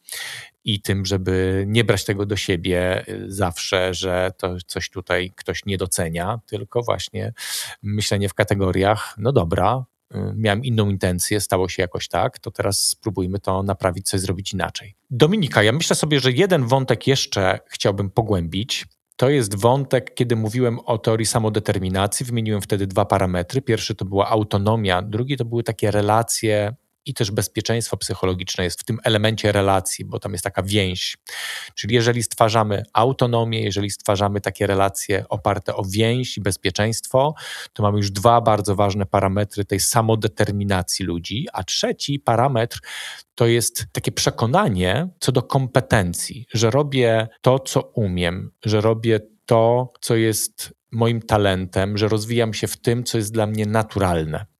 i 0.64 0.80
tym, 0.80 1.07
żeby 1.07 1.64
nie 1.66 1.84
brać 1.84 2.05
tego 2.05 2.26
do 2.26 2.36
siebie 2.36 3.09
y, 3.09 3.24
zawsze, 3.32 3.95
że 3.95 4.32
to 4.38 4.57
coś 4.66 4.90
tutaj 4.90 5.32
ktoś 5.36 5.64
nie 5.66 5.78
docenia, 5.78 6.40
tylko 6.47 6.82
właśnie 6.82 7.32
myślenie 7.82 8.28
w 8.28 8.34
kategoriach, 8.34 9.14
no 9.18 9.32
dobra, 9.32 9.84
y, 10.14 10.18
miałem 10.34 10.64
inną 10.64 10.88
intencję, 10.88 11.40
stało 11.40 11.68
się 11.68 11.82
jakoś 11.82 12.09
tak, 12.09 12.38
to 12.38 12.51
teraz 12.51 12.88
spróbujmy 12.88 13.38
to 13.38 13.62
naprawić, 13.62 14.09
coś 14.09 14.20
zrobić 14.20 14.53
inaczej. 14.53 14.95
Dominika, 15.11 15.62
ja 15.62 15.72
myślę 15.72 15.97
sobie, 15.97 16.20
że 16.20 16.32
jeden 16.32 16.66
wątek 16.66 17.07
jeszcze 17.07 17.59
chciałbym 17.66 18.11
pogłębić, 18.11 18.86
to 19.16 19.30
jest 19.30 19.60
wątek, 19.60 20.14
kiedy 20.14 20.36
mówiłem 20.36 20.78
o 20.78 20.98
teorii 20.98 21.26
samodeterminacji, 21.26 22.26
wymieniłem 22.26 22.62
wtedy 22.62 22.86
dwa 22.86 23.04
parametry. 23.04 23.62
Pierwszy 23.62 23.94
to 23.94 24.04
była 24.04 24.28
autonomia, 24.28 25.02
drugi 25.02 25.36
to 25.36 25.44
były 25.44 25.62
takie 25.62 25.90
relacje 25.90 26.74
i 27.07 27.14
też 27.14 27.30
bezpieczeństwo 27.30 27.96
psychologiczne 27.96 28.64
jest 28.64 28.80
w 28.80 28.84
tym 28.84 28.98
elemencie 29.05 29.53
relacji, 29.53 30.05
bo 30.05 30.18
tam 30.18 30.32
jest 30.32 30.44
taka 30.44 30.62
więź. 30.62 31.18
Czyli 31.74 31.94
jeżeli 31.94 32.22
stwarzamy 32.22 32.82
autonomię, 32.92 33.62
jeżeli 33.62 33.90
stwarzamy 33.90 34.40
takie 34.40 34.66
relacje 34.66 35.24
oparte 35.28 35.76
o 35.76 35.84
więź 35.84 36.38
i 36.38 36.40
bezpieczeństwo, 36.40 37.34
to 37.72 37.82
mamy 37.82 37.98
już 37.98 38.11
dwa 38.11 38.40
bardzo 38.40 38.74
ważne 38.74 39.07
parametry 39.07 39.64
tej 39.64 39.80
samodeterminacji 39.80 41.05
ludzi, 41.05 41.46
a 41.53 41.64
trzeci 41.64 42.20
parametr 42.20 42.80
to 43.34 43.46
jest 43.46 43.86
takie 43.92 44.12
przekonanie 44.12 45.09
co 45.20 45.32
do 45.32 45.42
kompetencji, 45.42 46.46
że 46.55 46.70
robię 46.70 47.28
to, 47.40 47.59
co 47.59 47.80
umiem, 47.80 48.50
że 48.64 48.80
robię 48.80 49.20
to, 49.46 49.92
co 50.00 50.16
jest 50.16 50.74
moim 50.92 51.22
talentem, 51.22 51.98
że 51.98 52.09
rozwijam 52.09 52.55
się 52.55 52.66
w 52.66 52.76
tym, 52.76 53.05
co 53.05 53.18
jest 53.18 53.32
dla 53.32 53.46
mnie 53.46 53.66
naturalne. 53.66 54.51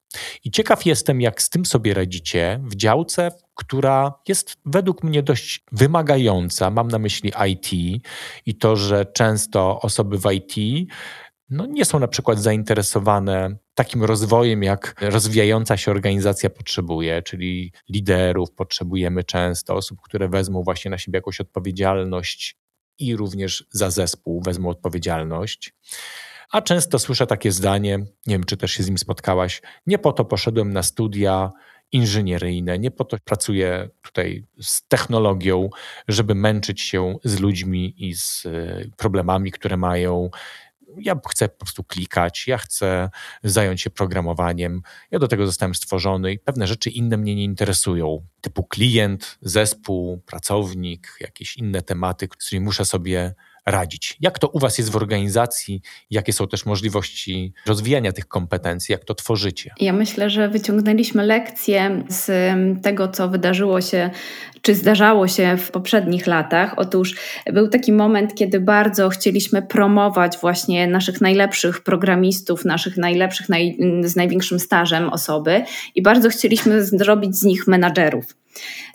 I 0.45 0.51
ciekaw 0.51 0.87
jestem, 0.87 1.21
jak 1.21 1.43
z 1.43 1.51
tym 1.51 1.67
sobie 1.67 1.95
radzicie 1.95 2.61
w 2.63 2.77
działce, 2.77 3.31
która 3.55 4.13
jest 4.29 4.57
według 4.67 5.03
mnie 5.03 5.23
dość 5.23 5.65
wymagająca. 5.73 6.71
Mam 6.71 6.89
na 6.89 6.99
myśli 6.99 7.33
IT 7.49 8.03
i 8.47 8.55
to, 8.55 8.77
że 8.77 9.07
często 9.07 9.81
osoby 9.81 10.19
w 10.19 10.33
IT 10.33 10.89
no, 11.51 11.67
nie 11.67 11.85
są 11.85 11.99
na 11.99 12.09
przykład 12.09 12.39
zainteresowane 12.39 13.57
takim 13.75 14.05
rozwojem, 14.05 14.63
jak 14.63 14.95
rozwijająca 15.01 15.77
się 15.77 15.91
organizacja 15.91 16.51
potrzebuje, 16.51 17.23
czyli 17.23 17.73
liderów 17.89 18.51
potrzebujemy 18.51 19.25
często, 19.25 19.75
osób, 19.75 19.99
które 20.01 20.29
wezmą 20.29 20.63
właśnie 20.63 20.91
na 20.91 20.99
siebie 20.99 21.17
jakąś 21.17 21.41
odpowiedzialność 21.41 22.57
i 22.99 23.17
również 23.17 23.67
za 23.71 23.91
zespół 23.91 24.43
wezmą 24.43 24.69
odpowiedzialność. 24.69 25.75
A 26.53 26.63
często 26.63 26.99
słyszę 26.99 27.27
takie 27.27 27.53
zdanie, 27.53 27.99
nie 27.99 28.35
wiem, 28.35 28.45
czy 28.45 28.57
też 28.57 28.73
się 28.73 28.83
z 28.83 28.89
nim 28.89 28.99
spotkałaś, 28.99 29.63
nie 29.87 29.99
po 29.99 30.13
to 30.13 30.25
poszedłem 30.25 30.73
na 30.73 30.83
studia 30.83 31.53
inżynieryjne, 31.93 32.79
nie 32.79 32.91
po 32.91 33.05
to 33.05 33.17
pracuję 33.25 33.89
tutaj 34.03 34.47
z 34.61 34.89
technologią, 34.89 35.71
żeby 36.09 36.35
męczyć 36.35 36.81
się 36.81 37.17
z 37.25 37.41
ludźmi 37.41 37.95
i 38.09 38.15
z 38.15 38.47
e, 38.47 38.85
problemami, 38.97 39.53
które 39.53 39.77
mają. 39.77 40.31
Ja 40.99 41.21
chcę 41.29 41.49
po 41.49 41.59
prostu 41.59 41.85
klikać, 41.85 42.49
ja 42.49 42.59
chcę 42.59 43.11
zająć 43.45 43.81
się 43.81 43.91
programowaniem. 43.91 44.83
Ja 45.11 45.19
do 45.19 45.29
tego 45.29 45.47
zostałem 45.47 45.75
stworzony 45.75 46.33
i 46.33 46.39
pewne 46.39 46.67
rzeczy 46.67 46.91
inne 46.91 47.17
mnie 47.17 47.35
nie 47.35 47.45
interesują, 47.45 48.27
typu 48.41 48.65
klient, 48.65 49.39
zespół, 49.43 50.19
pracownik, 50.27 51.17
jakieś 51.21 51.57
inne 51.57 51.83
tematy, 51.83 52.29
z 52.39 52.47
którymi 52.47 52.65
muszę 52.65 52.85
sobie 52.85 53.35
radzić. 53.67 54.17
Jak 54.21 54.39
to 54.39 54.49
u 54.49 54.59
Was 54.59 54.79
jest 54.79 54.91
w 54.91 54.97
organizacji? 54.97 55.81
Jakie 56.11 56.33
są 56.33 56.49
też 56.49 56.67
możliwości 56.67 57.53
rozwijania 57.67 58.13
tych 58.13 58.29
kompetencji? 58.29 58.93
Jak 58.93 59.05
to 59.05 59.15
tworzycie? 59.15 59.71
Ja 59.81 59.93
myślę, 59.93 60.31
że 60.31 60.49
wyciągnęliśmy 60.49 61.27
lekcje 61.27 62.05
z 62.09 62.55
tego, 62.83 63.09
co 63.09 63.29
wydarzyło 63.29 63.81
się, 63.81 64.11
czy 64.63 64.75
zdarzało 64.75 65.29
się 65.29 65.57
w 65.57 65.71
poprzednich 65.71 66.27
latach. 66.27 66.75
Otóż 66.77 67.15
był 67.53 67.69
taki 67.69 67.93
moment, 67.93 68.35
kiedy 68.35 68.61
bardzo 68.61 69.09
chcieliśmy 69.09 69.63
promować 69.63 70.39
właśnie 70.39 70.87
naszych 70.87 71.21
najlepszych 71.21 71.81
programistów, 71.83 72.65
naszych 72.65 72.97
najlepszych, 72.97 73.49
naj, 73.49 73.79
z 74.05 74.17
największym 74.17 74.59
stażem 74.59 75.09
osoby 75.09 75.65
i 75.95 76.03
bardzo 76.03 76.29
chcieliśmy 76.29 76.85
zrobić 76.85 77.37
z 77.37 77.45
nich 77.45 77.67
menadżerów. 77.67 78.42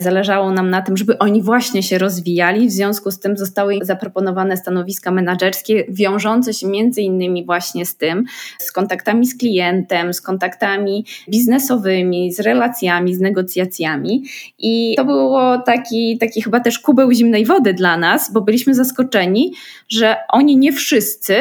Zależało 0.00 0.52
nam 0.52 0.70
na 0.70 0.82
tym, 0.82 0.96
żeby 0.96 1.18
oni 1.18 1.42
właśnie 1.42 1.82
się 1.82 1.98
rozwijali, 1.98 2.68
w 2.68 2.72
związku 2.72 3.10
z 3.10 3.18
tym 3.18 3.36
zostały 3.36 3.78
zaproponowane 3.82 4.56
stanowiska 4.56 5.10
menedżerskie, 5.10 5.84
wiążące 5.88 6.54
się 6.54 6.66
między 6.66 7.00
innymi 7.00 7.44
właśnie 7.44 7.86
z 7.86 7.96
tym, 7.96 8.24
z 8.58 8.72
kontaktami 8.72 9.26
z 9.26 9.38
klientem, 9.38 10.14
z 10.14 10.20
kontaktami 10.20 11.04
biznesowymi, 11.28 12.32
z 12.32 12.40
relacjami, 12.40 13.14
z 13.14 13.20
negocjacjami. 13.20 14.24
I 14.58 14.94
to 14.96 15.04
było 15.04 15.58
taki, 15.58 16.18
taki 16.18 16.42
chyba 16.42 16.60
też 16.60 16.78
kubeł 16.78 17.12
zimnej 17.12 17.44
wody 17.44 17.74
dla 17.74 17.96
nas, 17.96 18.32
bo 18.32 18.40
byliśmy 18.40 18.74
zaskoczeni, 18.74 19.52
że 19.88 20.16
oni 20.28 20.56
nie 20.56 20.72
wszyscy 20.72 21.34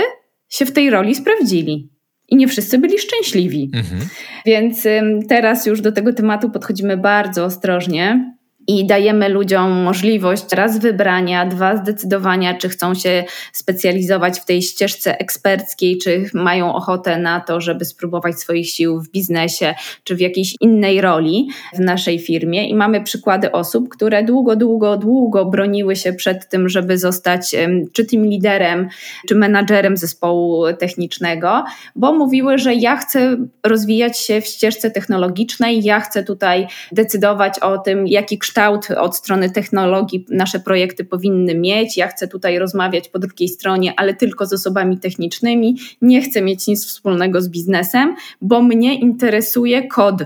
się 0.50 0.66
w 0.66 0.72
tej 0.72 0.90
roli 0.90 1.16
sprawdzili 1.16 1.97
i 2.28 2.36
nie 2.36 2.48
wszyscy 2.48 2.78
byli 2.78 3.00
szczęśliwi. 3.00 3.72
Mhm. 3.74 4.02
Więc 4.46 4.88
teraz 5.30 5.66
już 5.66 5.82
do 5.82 5.92
tego 5.92 6.14
tematu 6.14 6.50
podchodzimy 6.50 6.98
bardzo 6.98 7.46
ostrożnie 7.46 8.37
i 8.68 8.86
dajemy 8.86 9.30
ludziom 9.30 9.72
możliwość 9.72 10.46
raz 10.52 10.80
wybrania, 10.80 11.46
dwa 11.46 11.78
zdecydowania, 11.78 12.54
czy 12.54 12.70
chcą 12.70 12.96
się 12.96 13.24
specjalizować 13.54 14.40
w 14.40 14.46
tej 14.46 14.62
ścieżce 14.62 15.20
eksperckiej, 15.20 15.98
czy 15.98 16.30
mają 16.34 16.74
ochotę 16.74 17.18
na 17.18 17.40
to, 17.40 17.62
żeby 17.62 17.86
spróbować 17.86 18.40
swoich 18.40 18.70
sił 18.70 19.02
w 19.02 19.10
biznesie, 19.10 19.76
czy 20.04 20.16
w 20.16 20.20
jakiejś 20.20 20.56
innej 20.62 21.02
roli 21.02 21.48
w 21.74 21.80
naszej 21.80 22.20
firmie. 22.20 22.70
I 22.70 22.76
mamy 22.76 23.04
przykłady 23.04 23.52
osób, 23.52 23.90
które 23.90 24.24
długo, 24.24 24.56
długo, 24.56 24.98
długo 24.98 25.46
broniły 25.46 25.96
się 25.96 26.14
przed 26.14 26.50
tym, 26.50 26.70
żeby 26.70 26.98
zostać 26.98 27.56
czy 27.94 28.06
tym 28.06 28.26
liderem, 28.26 28.90
czy 29.28 29.36
menadżerem 29.36 29.98
zespołu 29.98 30.74
technicznego, 30.80 31.64
bo 31.96 32.14
mówiły, 32.14 32.58
że 32.58 32.74
ja 32.74 32.98
chcę 32.98 33.38
rozwijać 33.64 34.20
się 34.20 34.42
w 34.42 34.46
ścieżce 34.46 34.92
technologicznej, 34.92 35.84
ja 35.84 36.00
chcę 36.00 36.24
tutaj 36.24 36.68
decydować 36.92 37.60
o 37.60 37.78
tym, 37.78 38.08
jaki 38.08 38.38
kształt 38.38 38.57
kształt 38.58 38.92
od 38.92 39.16
strony 39.16 39.50
technologii 39.50 40.26
nasze 40.30 40.60
projekty 40.60 41.04
powinny 41.04 41.56
mieć. 41.56 41.98
Ja 41.98 42.08
chcę 42.08 42.28
tutaj 42.28 42.60
rozmawiać 42.60 43.10
po 43.10 43.20
drugiej 43.20 43.50
stronie, 43.50 43.94
ale 43.98 44.14
tylko 44.14 44.46
z 44.46 44.54
osobami 44.54 44.98
technicznymi. 44.98 45.78
Nie 46.02 46.22
chcę 46.22 46.42
mieć 46.42 46.68
nic 46.68 46.86
wspólnego 46.86 47.42
z 47.42 47.50
biznesem, 47.50 48.16
bo 48.42 48.62
mnie 48.62 49.00
interesuje 49.00 49.88
kod 49.88 50.24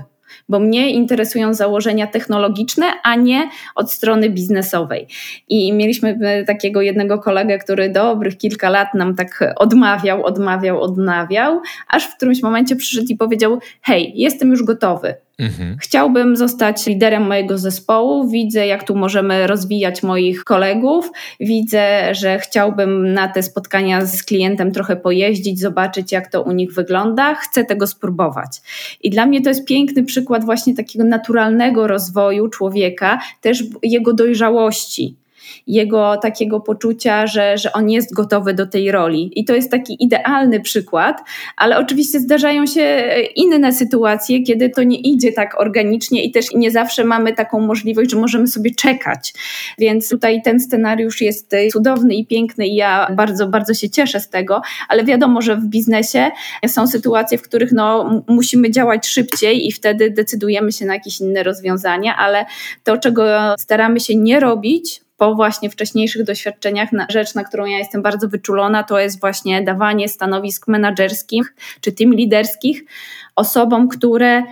bo 0.48 0.58
mnie 0.58 0.90
interesują 0.90 1.54
założenia 1.54 2.06
technologiczne, 2.06 2.86
a 3.02 3.14
nie 3.14 3.50
od 3.74 3.92
strony 3.92 4.30
biznesowej. 4.30 5.06
I 5.48 5.72
mieliśmy 5.72 6.18
takiego 6.46 6.82
jednego 6.82 7.18
kolegę, 7.18 7.58
który 7.58 7.90
dobrych 7.90 8.38
kilka 8.38 8.70
lat 8.70 8.94
nam 8.94 9.14
tak 9.14 9.54
odmawiał, 9.56 10.24
odmawiał, 10.24 10.82
odmawiał, 10.82 11.60
aż 11.88 12.04
w 12.06 12.16
którymś 12.16 12.42
momencie 12.42 12.76
przyszedł 12.76 13.06
i 13.10 13.16
powiedział: 13.16 13.58
Hej, 13.82 14.12
jestem 14.14 14.50
już 14.50 14.62
gotowy. 14.62 15.14
Mhm. 15.42 15.76
Chciałbym 15.80 16.36
zostać 16.36 16.86
liderem 16.86 17.26
mojego 17.26 17.58
zespołu. 17.58 18.28
Widzę, 18.28 18.66
jak 18.66 18.84
tu 18.84 18.96
możemy 18.96 19.46
rozwijać 19.46 20.02
moich 20.02 20.44
kolegów. 20.44 21.10
Widzę, 21.40 22.14
że 22.14 22.38
chciałbym 22.38 23.12
na 23.12 23.28
te 23.28 23.42
spotkania 23.42 24.06
z 24.06 24.22
klientem 24.22 24.72
trochę 24.72 24.96
pojeździć, 24.96 25.60
zobaczyć, 25.60 26.12
jak 26.12 26.30
to 26.30 26.42
u 26.42 26.52
nich 26.52 26.72
wygląda. 26.72 27.34
Chcę 27.34 27.64
tego 27.64 27.86
spróbować. 27.86 28.60
I 29.02 29.10
dla 29.10 29.26
mnie 29.26 29.40
to 29.40 29.48
jest 29.48 29.66
piękny 29.66 30.04
przykład 30.04 30.44
właśnie 30.44 30.74
takiego 30.74 31.04
naturalnego 31.04 31.86
rozwoju 31.86 32.48
człowieka, 32.48 33.18
też 33.40 33.64
jego 33.82 34.12
dojrzałości 34.12 35.21
jego 35.66 36.16
takiego 36.16 36.60
poczucia, 36.60 37.26
że, 37.26 37.58
że 37.58 37.72
on 37.72 37.90
jest 37.90 38.14
gotowy 38.14 38.54
do 38.54 38.66
tej 38.66 38.92
roli. 38.92 39.30
I 39.36 39.44
to 39.44 39.54
jest 39.54 39.70
taki 39.70 40.04
idealny 40.04 40.60
przykład, 40.60 41.20
ale 41.56 41.78
oczywiście 41.78 42.20
zdarzają 42.20 42.66
się 42.66 43.04
inne 43.36 43.72
sytuacje, 43.72 44.42
kiedy 44.42 44.70
to 44.70 44.82
nie 44.82 44.98
idzie 44.98 45.32
tak 45.32 45.60
organicznie 45.60 46.24
i 46.24 46.30
też 46.30 46.46
nie 46.54 46.70
zawsze 46.70 47.04
mamy 47.04 47.32
taką 47.32 47.60
możliwość, 47.60 48.10
że 48.10 48.16
możemy 48.16 48.46
sobie 48.46 48.74
czekać. 48.74 49.34
Więc 49.78 50.08
tutaj 50.08 50.42
ten 50.42 50.60
scenariusz 50.60 51.20
jest 51.20 51.56
cudowny 51.72 52.14
i 52.14 52.26
piękny 52.26 52.66
i 52.66 52.74
ja 52.74 53.08
bardzo, 53.16 53.48
bardzo 53.48 53.74
się 53.74 53.90
cieszę 53.90 54.20
z 54.20 54.28
tego, 54.28 54.62
ale 54.88 55.04
wiadomo, 55.04 55.42
że 55.42 55.56
w 55.56 55.64
biznesie 55.64 56.30
są 56.66 56.86
sytuacje, 56.86 57.38
w 57.38 57.42
których 57.42 57.72
no, 57.72 58.22
musimy 58.28 58.70
działać 58.70 59.06
szybciej 59.06 59.66
i 59.66 59.72
wtedy 59.72 60.10
decydujemy 60.10 60.72
się 60.72 60.86
na 60.86 60.94
jakieś 60.94 61.20
inne 61.20 61.42
rozwiązania, 61.42 62.16
ale 62.16 62.46
to, 62.84 62.98
czego 62.98 63.24
staramy 63.58 64.00
się 64.00 64.16
nie 64.16 64.40
robić, 64.40 65.01
po 65.22 65.34
właśnie 65.34 65.70
wcześniejszych 65.70 66.24
doświadczeniach 66.24 66.92
na 66.92 67.06
rzecz, 67.10 67.34
na 67.34 67.44
którą 67.44 67.64
ja 67.64 67.78
jestem 67.78 68.02
bardzo 68.02 68.28
wyczulona, 68.28 68.82
to 68.82 68.98
jest 68.98 69.20
właśnie 69.20 69.62
dawanie 69.62 70.08
stanowisk 70.08 70.68
menedżerskich 70.68 71.54
czy 71.80 71.92
team 71.92 72.14
liderskich 72.14 72.84
osobom, 73.36 73.88
które 73.88 74.42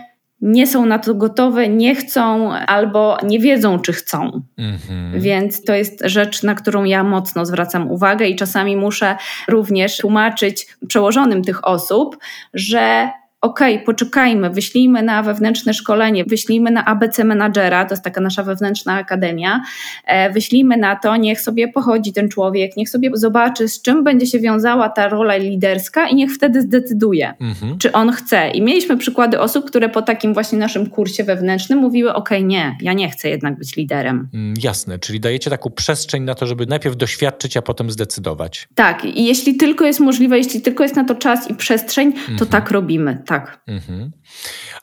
nie 0.40 0.66
są 0.66 0.86
na 0.86 0.98
to 0.98 1.14
gotowe, 1.14 1.68
nie 1.68 1.94
chcą 1.94 2.52
albo 2.52 3.18
nie 3.22 3.38
wiedzą, 3.38 3.78
czy 3.78 3.92
chcą. 3.92 4.42
Mhm. 4.58 5.20
Więc 5.20 5.64
to 5.64 5.74
jest 5.74 6.02
rzecz, 6.04 6.42
na 6.42 6.54
którą 6.54 6.84
ja 6.84 7.04
mocno 7.04 7.46
zwracam 7.46 7.90
uwagę 7.90 8.26
i 8.26 8.36
czasami 8.36 8.76
muszę 8.76 9.16
również 9.48 9.96
tłumaczyć 9.96 10.66
przełożonym 10.88 11.44
tych 11.44 11.64
osób, 11.64 12.18
że 12.54 13.10
okay, 13.40 13.78
poczekajmy, 13.78 14.50
wyślijmy 14.50 15.02
na 15.02 15.22
wewnętrzne 15.22 15.74
szkolenie, 15.74 16.24
wyślijmy 16.24 16.70
na 16.70 16.84
ABC 16.84 17.24
Menadżera, 17.24 17.84
to 17.84 17.92
jest 17.92 18.04
taka 18.04 18.20
nasza 18.20 18.42
wewnętrzna 18.42 18.94
akademia, 18.94 19.62
e, 20.06 20.32
wyślijmy 20.32 20.76
na 20.76 20.96
to, 20.96 21.16
niech 21.16 21.40
sobie 21.40 21.68
pochodzi 21.68 22.12
ten 22.12 22.28
człowiek, 22.28 22.76
niech 22.76 22.88
sobie 22.88 23.10
zobaczy, 23.14 23.68
z 23.68 23.82
czym 23.82 24.04
będzie 24.04 24.26
się 24.26 24.38
wiązała 24.38 24.88
ta 24.88 25.08
rola 25.08 25.36
liderska 25.36 26.08
i 26.08 26.14
niech 26.14 26.32
wtedy 26.32 26.62
zdecyduje, 26.62 27.34
mhm. 27.40 27.78
czy 27.78 27.92
on 27.92 28.12
chce. 28.12 28.50
I 28.50 28.62
mieliśmy 28.62 28.96
przykłady 28.96 29.40
osób, 29.40 29.64
które 29.64 29.88
po 29.88 30.02
takim 30.02 30.34
właśnie 30.34 30.58
naszym 30.58 30.86
kursie 30.86 31.24
wewnętrznym 31.24 31.78
mówiły, 31.78 32.14
okej, 32.14 32.38
okay, 32.38 32.48
nie, 32.48 32.76
ja 32.80 32.92
nie 32.92 33.10
chcę 33.10 33.28
jednak 33.28 33.58
być 33.58 33.76
liderem. 33.76 34.28
Mm, 34.34 34.54
jasne, 34.62 34.98
czyli 34.98 35.20
dajecie 35.20 35.50
taką 35.50 35.70
przestrzeń 35.70 36.22
na 36.22 36.34
to, 36.34 36.46
żeby 36.46 36.66
najpierw 36.66 36.96
doświadczyć, 36.96 37.56
a 37.56 37.62
potem 37.62 37.90
zdecydować. 37.90 38.68
Tak, 38.74 39.04
i 39.04 39.24
jeśli 39.24 39.56
tylko 39.56 39.84
jest 39.84 40.00
możliwe, 40.00 40.38
jeśli 40.38 40.60
tylko 40.60 40.82
jest 40.82 40.96
na 40.96 41.04
to 41.04 41.14
czas 41.14 41.50
i 41.50 41.54
przestrzeń, 41.54 42.12
to 42.12 42.32
mhm. 42.32 42.50
tak 42.50 42.70
robimy 42.70 43.22
tak. 43.30 43.62
Mhm. 43.66 44.10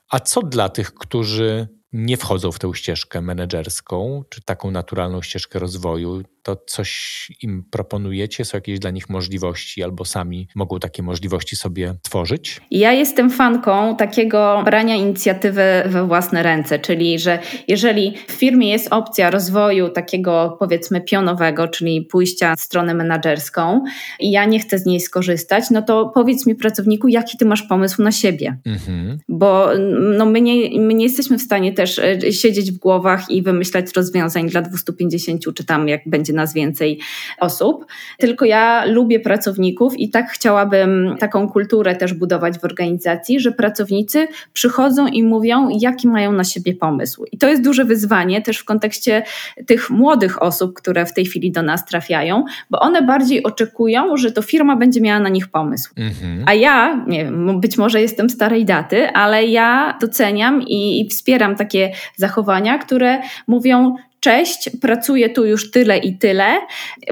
A 0.09 0.19
co 0.19 0.41
dla 0.41 0.69
tych, 0.69 0.93
którzy 0.93 1.67
nie 1.93 2.17
wchodzą 2.17 2.51
w 2.51 2.59
tę 2.59 2.71
ścieżkę 2.73 3.21
menedżerską, 3.21 4.23
czy 4.29 4.41
taką 4.41 4.71
naturalną 4.71 5.21
ścieżkę 5.21 5.59
rozwoju, 5.59 6.23
to 6.43 6.55
coś 6.67 7.31
im 7.41 7.63
proponujecie? 7.71 8.45
Są 8.45 8.57
jakieś 8.57 8.79
dla 8.79 8.91
nich 8.91 9.09
możliwości, 9.09 9.83
albo 9.83 10.05
sami 10.05 10.47
mogą 10.55 10.79
takie 10.79 11.03
możliwości 11.03 11.55
sobie 11.55 11.95
tworzyć? 12.01 12.61
Ja 12.71 12.91
jestem 12.91 13.29
fanką 13.29 13.95
takiego 13.95 14.61
brania 14.65 14.95
inicjatywy 14.95 15.63
we 15.85 16.07
własne 16.07 16.43
ręce, 16.43 16.79
czyli 16.79 17.19
że 17.19 17.39
jeżeli 17.67 18.13
w 18.27 18.31
firmie 18.31 18.69
jest 18.69 18.87
opcja 18.93 19.29
rozwoju 19.29 19.89
takiego 19.89 20.57
powiedzmy 20.59 21.01
pionowego, 21.01 21.67
czyli 21.67 22.01
pójścia 22.01 22.55
w 22.55 22.59
stronę 22.59 22.93
menedżerską 22.93 23.83
i 24.19 24.31
ja 24.31 24.45
nie 24.45 24.59
chcę 24.59 24.79
z 24.79 24.85
niej 24.85 24.99
skorzystać, 24.99 25.69
no 25.71 25.81
to 25.81 26.11
powiedz 26.13 26.45
mi 26.45 26.55
pracowniku, 26.55 27.07
jaki 27.07 27.37
ty 27.37 27.45
masz 27.45 27.63
pomysł 27.63 28.01
na 28.03 28.11
siebie. 28.11 28.57
Mhm. 28.65 29.17
Bo 29.29 29.69
no, 30.17 30.25
my, 30.25 30.41
nie, 30.41 30.79
my 30.79 30.93
nie 30.93 31.05
jesteśmy 31.05 31.37
w 31.37 31.41
stanie 31.41 31.73
też 31.77 31.99
e, 31.99 32.31
siedzieć 32.31 32.71
w 32.71 32.77
głowach 32.77 33.29
i 33.29 33.41
wymyślać 33.41 33.85
rozwiązań 33.95 34.49
dla 34.49 34.61
250 34.61 35.43
czy 35.55 35.65
tam 35.65 35.87
jak 35.87 36.01
będzie 36.05 36.33
nas 36.33 36.53
więcej 36.53 36.99
osób. 37.39 37.85
Tylko 38.17 38.45
ja 38.45 38.85
lubię 38.85 39.19
pracowników 39.19 39.99
i 39.99 40.09
tak 40.09 40.29
chciałabym 40.31 41.15
taką 41.19 41.49
kulturę 41.49 41.95
też 41.95 42.13
budować 42.13 42.59
w 42.59 42.63
organizacji, 42.63 43.39
że 43.39 43.51
pracownicy 43.51 44.27
przychodzą 44.53 45.07
i 45.07 45.23
mówią, 45.23 45.69
jaki 45.79 46.07
mają 46.07 46.31
na 46.31 46.43
siebie 46.43 46.73
pomysł. 46.73 47.25
I 47.31 47.37
to 47.37 47.47
jest 47.47 47.63
duże 47.63 47.85
wyzwanie 47.85 48.41
też 48.41 48.57
w 48.57 48.65
kontekście 48.65 49.23
tych 49.65 49.89
młodych 49.89 50.41
osób, 50.41 50.73
które 50.73 51.05
w 51.05 51.13
tej 51.13 51.25
chwili 51.25 51.51
do 51.51 51.61
nas 51.61 51.85
trafiają, 51.85 52.45
bo 52.69 52.79
one 52.79 53.01
bardziej 53.01 53.43
oczekują, 53.43 54.17
że 54.17 54.31
to 54.31 54.41
firma 54.41 54.75
będzie 54.75 55.01
miała 55.01 55.19
na 55.19 55.29
nich 55.29 55.47
pomysł. 55.47 55.93
Mhm. 55.97 56.43
A 56.45 56.53
ja, 56.53 57.05
nie 57.07 57.23
wiem, 57.23 57.61
być 57.61 57.77
może 57.77 58.01
jestem 58.01 58.29
starej 58.29 58.65
daty, 58.65 59.09
ale 59.09 59.45
ja 59.45 59.97
doceniam 60.01 60.61
i, 60.61 61.01
i 61.01 61.09
wspieram 61.09 61.55
takie 61.67 61.91
zachowania, 62.15 62.77
które 62.77 63.21
mówią, 63.47 63.95
cześć, 64.19 64.69
pracuję 64.81 65.29
tu 65.29 65.45
już 65.45 65.71
tyle 65.71 65.97
i 65.97 66.17
tyle, 66.17 66.59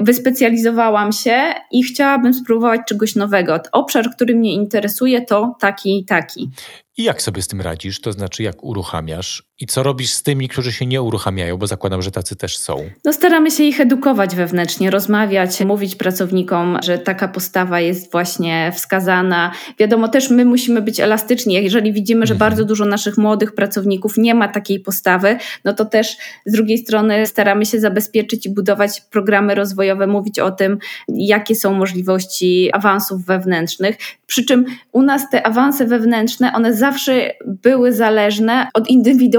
wyspecjalizowałam 0.00 1.12
się 1.12 1.54
i 1.70 1.82
chciałabym 1.82 2.34
spróbować 2.34 2.80
czegoś 2.88 3.14
nowego. 3.14 3.60
Obszar, 3.72 4.10
który 4.10 4.34
mnie 4.34 4.52
interesuje, 4.52 5.22
to 5.22 5.56
taki 5.60 5.98
i 5.98 6.04
taki. 6.04 6.50
I 6.96 7.02
jak 7.02 7.22
sobie 7.22 7.42
z 7.42 7.48
tym 7.48 7.60
radzisz? 7.60 8.00
To 8.00 8.12
znaczy, 8.12 8.42
jak 8.42 8.64
uruchamiasz? 8.64 9.42
I 9.60 9.66
co 9.66 9.82
robisz 9.82 10.10
z 10.10 10.22
tymi, 10.22 10.48
którzy 10.48 10.72
się 10.72 10.86
nie 10.86 11.02
uruchamiają, 11.02 11.56
bo 11.56 11.66
zakładam, 11.66 12.02
że 12.02 12.10
tacy 12.10 12.36
też 12.36 12.58
są? 12.58 12.90
No, 13.04 13.12
staramy 13.12 13.50
się 13.50 13.64
ich 13.64 13.80
edukować 13.80 14.34
wewnętrznie, 14.34 14.90
rozmawiać, 14.90 15.60
mówić 15.60 15.94
pracownikom, 15.94 16.78
że 16.82 16.98
taka 16.98 17.28
postawa 17.28 17.80
jest 17.80 18.12
właśnie 18.12 18.72
wskazana. 18.74 19.52
Wiadomo, 19.78 20.08
też 20.08 20.30
my 20.30 20.44
musimy 20.44 20.82
być 20.82 21.00
elastyczni. 21.00 21.54
Jeżeli 21.54 21.92
widzimy, 21.92 22.26
że 22.26 22.34
mhm. 22.34 22.50
bardzo 22.50 22.64
dużo 22.64 22.84
naszych 22.84 23.18
młodych 23.18 23.54
pracowników 23.54 24.16
nie 24.18 24.34
ma 24.34 24.48
takiej 24.48 24.80
postawy, 24.80 25.38
no 25.64 25.72
to 25.72 25.84
też 25.84 26.16
z 26.46 26.52
drugiej 26.52 26.78
strony 26.78 27.26
staramy 27.26 27.66
się 27.66 27.80
zabezpieczyć 27.80 28.46
i 28.46 28.50
budować 28.50 29.00
programy 29.00 29.54
rozwojowe, 29.54 30.06
mówić 30.06 30.38
o 30.38 30.50
tym, 30.50 30.78
jakie 31.08 31.54
są 31.54 31.74
możliwości 31.74 32.70
awansów 32.72 33.24
wewnętrznych. 33.24 33.96
Przy 34.26 34.44
czym 34.44 34.64
u 34.92 35.02
nas 35.02 35.30
te 35.30 35.46
awanse 35.46 35.86
wewnętrzne, 35.86 36.52
one 36.54 36.74
zawsze 36.74 37.34
były 37.46 37.92
zależne 37.92 38.68
od 38.74 38.90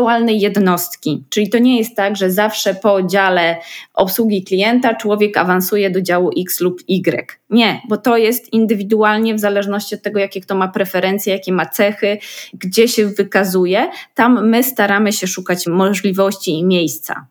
indywidualnej 0.08 0.40
jednostki. 0.40 1.24
Czyli 1.30 1.50
to 1.50 1.58
nie 1.58 1.78
jest 1.78 1.96
tak, 1.96 2.16
że 2.16 2.32
zawsze 2.32 2.76
po 2.76 3.04
dziale 3.04 3.58
obsługi 3.94 4.44
klienta 4.44 4.96
człowiek 4.96 5.38
awansuje 5.38 5.90
do 5.90 6.02
działu 6.02 6.32
X 6.38 6.62
lub 6.62 6.82
Y. 6.88 7.38
Nie, 7.50 7.82
bo 7.90 7.98
to 7.98 8.18
jest 8.18 8.54
indywidualnie 8.54 9.36
w 9.36 9.40
zależności 9.40 9.96
od 9.96 10.02
tego, 10.02 10.20
jakie 10.20 10.42
kto 10.42 10.56
ma 10.56 10.68
preferencje, 10.68 11.34
jakie 11.34 11.54
ma 11.54 11.66
cechy, 11.66 12.18
gdzie 12.54 12.88
się 12.88 13.08
wykazuje. 13.08 13.90
Tam 14.16 14.50
my 14.50 14.64
staramy 14.64 15.14
się 15.14 15.28
szukać 15.28 15.68
możliwości 15.68 16.52
i 16.52 16.66
miejsca. 16.66 17.28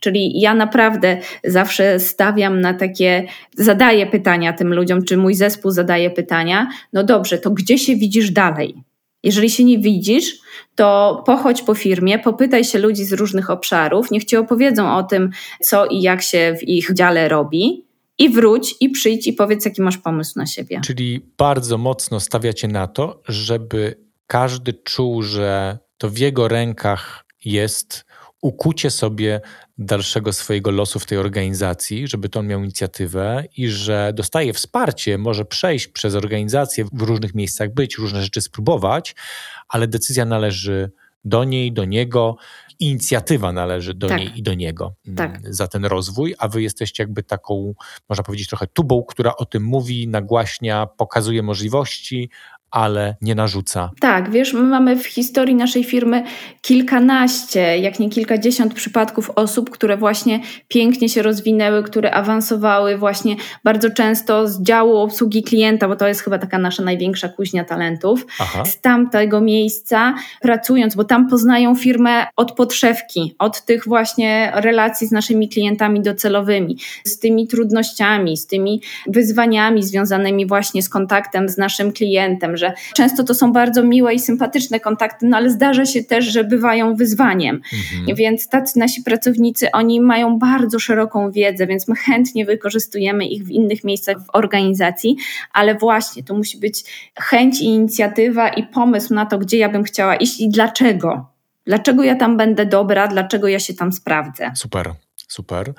Czyli 0.00 0.40
ja 0.40 0.54
naprawdę 0.54 1.18
zawsze 1.44 2.00
stawiam 2.00 2.60
na 2.60 2.74
takie, 2.74 3.24
zadaję 3.56 4.06
pytania 4.06 4.52
tym 4.52 4.74
ludziom, 4.74 5.04
czy 5.04 5.16
mój 5.16 5.34
zespół 5.34 5.70
zadaje 5.70 6.10
pytania. 6.10 6.68
No 6.92 7.04
dobrze, 7.04 7.38
to 7.38 7.50
gdzie 7.50 7.78
się 7.78 7.96
widzisz 7.96 8.30
dalej? 8.30 8.87
Jeżeli 9.22 9.50
się 9.50 9.64
nie 9.64 9.78
widzisz, 9.78 10.38
to 10.74 11.22
pochodź 11.26 11.62
po 11.62 11.74
firmie, 11.74 12.18
popytaj 12.18 12.64
się 12.64 12.78
ludzi 12.78 13.04
z 13.04 13.12
różnych 13.12 13.50
obszarów, 13.50 14.10
niech 14.10 14.24
ci 14.24 14.36
opowiedzą 14.36 14.96
o 14.96 15.02
tym, 15.02 15.30
co 15.60 15.86
i 15.86 16.02
jak 16.02 16.22
się 16.22 16.56
w 16.60 16.68
ich 16.68 16.94
dziale 16.94 17.28
robi. 17.28 17.88
I 18.20 18.30
wróć 18.30 18.74
i 18.80 18.90
przyjdź 18.90 19.26
i 19.26 19.32
powiedz, 19.32 19.64
jaki 19.64 19.82
masz 19.82 19.98
pomysł 19.98 20.32
na 20.36 20.46
siebie. 20.46 20.80
Czyli 20.84 21.20
bardzo 21.38 21.78
mocno 21.78 22.20
stawiacie 22.20 22.68
na 22.68 22.86
to, 22.86 23.22
żeby 23.28 23.94
każdy 24.26 24.72
czuł, 24.72 25.22
że 25.22 25.78
to 25.98 26.10
w 26.10 26.18
jego 26.18 26.48
rękach 26.48 27.24
jest 27.44 28.04
ukucie 28.42 28.90
sobie 28.90 29.40
dalszego 29.78 30.32
swojego 30.32 30.70
losu 30.70 30.98
w 30.98 31.06
tej 31.06 31.18
organizacji, 31.18 32.08
żeby 32.08 32.28
to 32.28 32.40
on 32.40 32.46
miał 32.46 32.60
inicjatywę 32.60 33.44
i 33.56 33.68
że 33.68 34.12
dostaje 34.14 34.52
wsparcie, 34.52 35.18
może 35.18 35.44
przejść 35.44 35.88
przez 35.88 36.14
organizację, 36.14 36.84
w 36.92 37.02
różnych 37.02 37.34
miejscach 37.34 37.74
być, 37.74 37.98
różne 37.98 38.22
rzeczy 38.22 38.40
spróbować, 38.40 39.14
ale 39.68 39.88
decyzja 39.88 40.24
należy 40.24 40.90
do 41.24 41.44
niej, 41.44 41.72
do 41.72 41.84
niego, 41.84 42.36
inicjatywa 42.80 43.52
należy 43.52 43.94
do 43.94 44.08
tak. 44.08 44.18
niej 44.18 44.38
i 44.38 44.42
do 44.42 44.54
niego 44.54 44.94
mm, 45.06 45.16
tak. 45.16 45.54
za 45.54 45.68
ten 45.68 45.84
rozwój, 45.84 46.34
a 46.38 46.48
wy 46.48 46.62
jesteście 46.62 47.02
jakby 47.02 47.22
taką, 47.22 47.74
można 48.08 48.24
powiedzieć, 48.24 48.48
trochę 48.48 48.66
tubą, 48.66 49.02
która 49.02 49.36
o 49.36 49.44
tym 49.44 49.62
mówi, 49.62 50.08
nagłaśnia, 50.08 50.86
pokazuje 50.86 51.42
możliwości, 51.42 52.30
ale 52.70 53.16
nie 53.22 53.34
narzuca. 53.34 53.90
Tak, 54.00 54.30
wiesz, 54.30 54.52
my 54.52 54.62
mamy 54.62 54.96
w 54.96 55.06
historii 55.06 55.54
naszej 55.54 55.84
firmy 55.84 56.24
kilkanaście, 56.62 57.78
jak 57.78 57.98
nie 57.98 58.10
kilkadziesiąt 58.10 58.74
przypadków 58.74 59.30
osób, 59.30 59.70
które 59.70 59.96
właśnie 59.96 60.40
pięknie 60.68 61.08
się 61.08 61.22
rozwinęły, 61.22 61.82
które 61.82 62.10
awansowały 62.10 62.98
właśnie 62.98 63.36
bardzo 63.64 63.90
często 63.90 64.48
z 64.48 64.62
działu 64.62 64.96
obsługi 64.96 65.42
klienta, 65.42 65.88
bo 65.88 65.96
to 65.96 66.08
jest 66.08 66.20
chyba 66.20 66.38
taka 66.38 66.58
nasza 66.58 66.82
największa 66.82 67.28
kuźnia 67.28 67.64
talentów, 67.64 68.26
Aha. 68.40 68.64
z 68.64 68.80
tamtego 68.80 69.40
miejsca 69.40 70.14
pracując, 70.40 70.94
bo 70.94 71.04
tam 71.04 71.28
poznają 71.28 71.74
firmę 71.74 72.26
od 72.36 72.52
podszewki, 72.52 73.34
od 73.38 73.64
tych 73.64 73.84
właśnie 73.84 74.52
relacji 74.54 75.06
z 75.06 75.12
naszymi 75.12 75.48
klientami 75.48 76.02
docelowymi, 76.02 76.76
z 77.04 77.18
tymi 77.18 77.48
trudnościami, 77.48 78.36
z 78.36 78.46
tymi 78.46 78.82
wyzwaniami 79.06 79.82
związanymi 79.82 80.46
właśnie 80.46 80.82
z 80.82 80.88
kontaktem 80.88 81.48
z 81.48 81.58
naszym 81.58 81.92
klientem, 81.92 82.56
że 82.58 82.72
często 82.94 83.24
to 83.24 83.34
są 83.34 83.52
bardzo 83.52 83.82
miłe 83.82 84.14
i 84.14 84.18
sympatyczne 84.18 84.80
kontakty, 84.80 85.26
no 85.26 85.36
ale 85.36 85.50
zdarza 85.50 85.86
się 85.86 86.04
też, 86.04 86.24
że 86.24 86.44
bywają 86.44 86.94
wyzwaniem. 86.94 87.60
Mhm. 87.72 88.16
Więc 88.16 88.48
tacy 88.48 88.78
nasi 88.78 89.02
pracownicy, 89.02 89.70
oni 89.72 90.00
mają 90.00 90.38
bardzo 90.38 90.78
szeroką 90.78 91.30
wiedzę, 91.30 91.66
więc 91.66 91.88
my 91.88 91.96
chętnie 91.96 92.44
wykorzystujemy 92.44 93.26
ich 93.26 93.44
w 93.44 93.50
innych 93.50 93.84
miejscach 93.84 94.16
w 94.18 94.26
organizacji, 94.32 95.16
ale 95.52 95.74
właśnie 95.74 96.22
to 96.22 96.34
musi 96.34 96.58
być 96.58 96.84
chęć 97.20 97.60
i 97.60 97.64
inicjatywa 97.64 98.48
i 98.48 98.66
pomysł 98.66 99.14
na 99.14 99.26
to, 99.26 99.38
gdzie 99.38 99.58
ja 99.58 99.68
bym 99.68 99.84
chciała 99.84 100.16
iść 100.16 100.40
i 100.40 100.48
dlaczego. 100.48 101.26
Dlaczego 101.66 102.02
ja 102.02 102.16
tam 102.16 102.36
będę 102.36 102.66
dobra, 102.66 103.08
dlaczego 103.08 103.48
ja 103.48 103.58
się 103.58 103.74
tam 103.74 103.92
sprawdzę. 103.92 104.52
Super. 104.54 104.92
Super. 105.28 105.74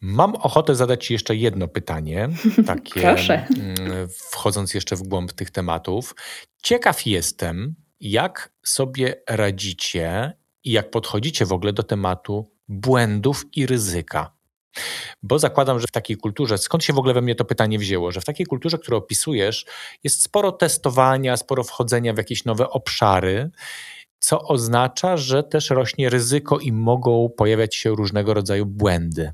Mam 0.00 0.36
ochotę 0.36 0.74
zadać 0.74 1.06
Ci 1.06 1.12
jeszcze 1.12 1.36
jedno 1.36 1.68
pytanie, 1.68 2.28
takie 2.66 3.00
Proszę. 3.00 3.46
Mm, 3.56 4.08
wchodząc 4.30 4.74
jeszcze 4.74 4.96
w 4.96 5.02
głąb 5.02 5.32
tych 5.32 5.50
tematów. 5.50 6.14
Ciekaw 6.62 7.06
jestem, 7.06 7.74
jak 8.00 8.52
sobie 8.64 9.22
radzicie 9.28 10.32
i 10.64 10.72
jak 10.72 10.90
podchodzicie 10.90 11.46
w 11.46 11.52
ogóle 11.52 11.72
do 11.72 11.82
tematu 11.82 12.52
błędów 12.68 13.44
i 13.56 13.66
ryzyka. 13.66 14.32
Bo 15.22 15.38
zakładam, 15.38 15.80
że 15.80 15.86
w 15.86 15.90
takiej 15.90 16.16
kulturze, 16.16 16.58
skąd 16.58 16.84
się 16.84 16.92
w 16.92 16.98
ogóle 16.98 17.14
we 17.14 17.22
mnie 17.22 17.34
to 17.34 17.44
pytanie 17.44 17.78
wzięło, 17.78 18.12
że 18.12 18.20
w 18.20 18.24
takiej 18.24 18.46
kulturze, 18.46 18.78
którą 18.78 18.96
opisujesz, 18.96 19.66
jest 20.04 20.22
sporo 20.22 20.52
testowania, 20.52 21.36
sporo 21.36 21.64
wchodzenia 21.64 22.14
w 22.14 22.16
jakieś 22.16 22.44
nowe 22.44 22.70
obszary 22.70 23.50
co 24.22 24.42
oznacza, 24.42 25.16
że 25.16 25.42
też 25.42 25.70
rośnie 25.70 26.10
ryzyko 26.10 26.58
i 26.58 26.72
mogą 26.72 27.28
pojawiać 27.36 27.74
się 27.74 27.90
różnego 27.90 28.34
rodzaju 28.34 28.66
błędy. 28.66 29.32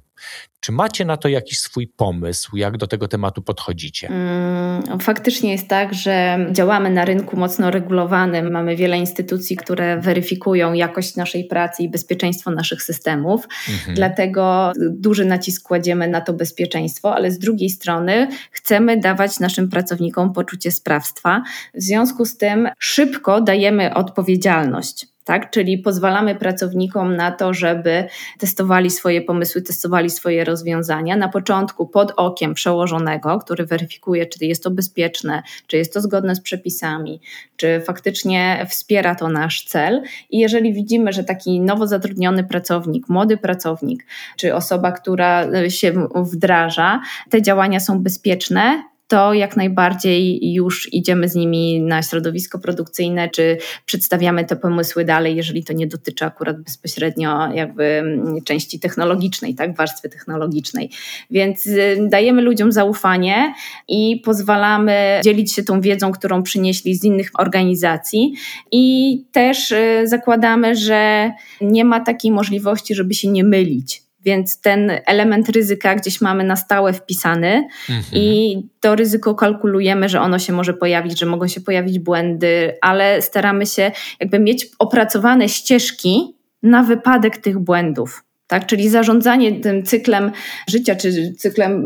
Czy 0.60 0.72
macie 0.72 1.04
na 1.04 1.16
to 1.16 1.28
jakiś 1.28 1.58
swój 1.58 1.86
pomysł, 1.86 2.56
jak 2.56 2.76
do 2.76 2.86
tego 2.86 3.08
tematu 3.08 3.42
podchodzicie? 3.42 4.08
Mm, 4.08 5.00
faktycznie 5.00 5.52
jest 5.52 5.68
tak, 5.68 5.94
że 5.94 6.38
działamy 6.52 6.90
na 6.90 7.04
rynku 7.04 7.36
mocno 7.36 7.70
regulowanym. 7.70 8.50
Mamy 8.52 8.76
wiele 8.76 8.98
instytucji, 8.98 9.56
które 9.56 10.00
weryfikują 10.00 10.72
jakość 10.72 11.16
naszej 11.16 11.44
pracy 11.44 11.82
i 11.82 11.88
bezpieczeństwo 11.88 12.50
naszych 12.50 12.82
systemów. 12.82 13.48
Mhm. 13.68 13.94
Dlatego 13.94 14.72
duży 14.90 15.24
nacisk 15.24 15.68
kładziemy 15.68 16.08
na 16.08 16.20
to 16.20 16.32
bezpieczeństwo, 16.32 17.14
ale 17.14 17.30
z 17.30 17.38
drugiej 17.38 17.70
strony 17.70 18.28
chcemy 18.50 19.00
dawać 19.00 19.40
naszym 19.40 19.68
pracownikom 19.68 20.32
poczucie 20.32 20.70
sprawstwa. 20.70 21.42
W 21.74 21.82
związku 21.82 22.24
z 22.24 22.36
tym 22.36 22.68
szybko 22.78 23.40
dajemy 23.40 23.94
odpowiedzialność 23.94 25.06
tak? 25.28 25.50
Czyli 25.50 25.78
pozwalamy 25.78 26.34
pracownikom 26.34 27.16
na 27.16 27.30
to, 27.30 27.54
żeby 27.54 28.04
testowali 28.38 28.90
swoje 28.90 29.22
pomysły, 29.22 29.62
testowali 29.62 30.10
swoje 30.10 30.44
rozwiązania. 30.44 31.16
Na 31.16 31.28
początku 31.28 31.86
pod 31.86 32.12
okiem 32.16 32.54
przełożonego, 32.54 33.38
który 33.38 33.66
weryfikuje, 33.66 34.26
czy 34.26 34.46
jest 34.46 34.62
to 34.62 34.70
bezpieczne, 34.70 35.42
czy 35.66 35.76
jest 35.76 35.94
to 35.94 36.00
zgodne 36.00 36.34
z 36.34 36.40
przepisami, 36.40 37.20
czy 37.56 37.80
faktycznie 37.80 38.66
wspiera 38.68 39.14
to 39.14 39.28
nasz 39.28 39.64
cel. 39.64 40.02
I 40.30 40.38
jeżeli 40.38 40.72
widzimy, 40.72 41.12
że 41.12 41.24
taki 41.24 41.60
nowo 41.60 41.86
zatrudniony 41.86 42.44
pracownik, 42.44 43.08
młody 43.08 43.36
pracownik, 43.36 44.06
czy 44.36 44.54
osoba, 44.54 44.92
która 44.92 45.44
się 45.68 46.08
wdraża, 46.14 47.00
te 47.30 47.42
działania 47.42 47.80
są 47.80 48.02
bezpieczne, 48.02 48.82
to 49.08 49.34
jak 49.34 49.56
najbardziej 49.56 50.52
już 50.52 50.92
idziemy 50.92 51.28
z 51.28 51.34
nimi 51.34 51.80
na 51.80 52.02
środowisko 52.02 52.58
produkcyjne, 52.58 53.28
czy 53.28 53.58
przedstawiamy 53.86 54.44
te 54.44 54.56
pomysły 54.56 55.04
dalej, 55.04 55.36
jeżeli 55.36 55.64
to 55.64 55.72
nie 55.72 55.86
dotyczy 55.86 56.24
akurat 56.24 56.60
bezpośrednio 56.62 57.52
jakby 57.54 57.84
mm, 57.84 58.42
części 58.44 58.80
technologicznej, 58.80 59.54
tak, 59.54 59.76
warstwy 59.76 60.08
technologicznej. 60.08 60.90
Więc 61.30 61.66
y, 61.66 62.08
dajemy 62.10 62.42
ludziom 62.42 62.72
zaufanie 62.72 63.54
i 63.88 64.22
pozwalamy 64.24 65.20
dzielić 65.24 65.52
się 65.52 65.62
tą 65.62 65.80
wiedzą, 65.80 66.12
którą 66.12 66.42
przynieśli 66.42 66.94
z 66.94 67.04
innych 67.04 67.30
organizacji 67.38 68.34
i 68.72 69.16
też 69.32 69.72
y, 69.72 70.02
zakładamy, 70.04 70.76
że 70.76 71.30
nie 71.60 71.84
ma 71.84 72.00
takiej 72.00 72.30
możliwości, 72.30 72.94
żeby 72.94 73.14
się 73.14 73.28
nie 73.28 73.44
mylić 73.44 74.07
więc 74.20 74.60
ten 74.60 74.92
element 75.06 75.48
ryzyka 75.48 75.94
gdzieś 75.94 76.20
mamy 76.20 76.44
na 76.44 76.56
stałe 76.56 76.92
wpisany 76.92 77.68
mhm. 77.90 78.04
i 78.12 78.56
to 78.80 78.96
ryzyko 78.96 79.34
kalkulujemy, 79.34 80.08
że 80.08 80.20
ono 80.20 80.38
się 80.38 80.52
może 80.52 80.74
pojawić, 80.74 81.18
że 81.18 81.26
mogą 81.26 81.48
się 81.48 81.60
pojawić 81.60 81.98
błędy, 81.98 82.76
ale 82.80 83.22
staramy 83.22 83.66
się 83.66 83.92
jakby 84.20 84.38
mieć 84.38 84.66
opracowane 84.78 85.48
ścieżki 85.48 86.36
na 86.62 86.82
wypadek 86.82 87.36
tych 87.36 87.58
błędów. 87.58 88.27
Tak? 88.48 88.66
Czyli 88.66 88.88
zarządzanie 88.88 89.60
tym 89.60 89.82
cyklem 89.82 90.32
życia, 90.68 90.96
czy 90.96 91.32
cyklem 91.38 91.82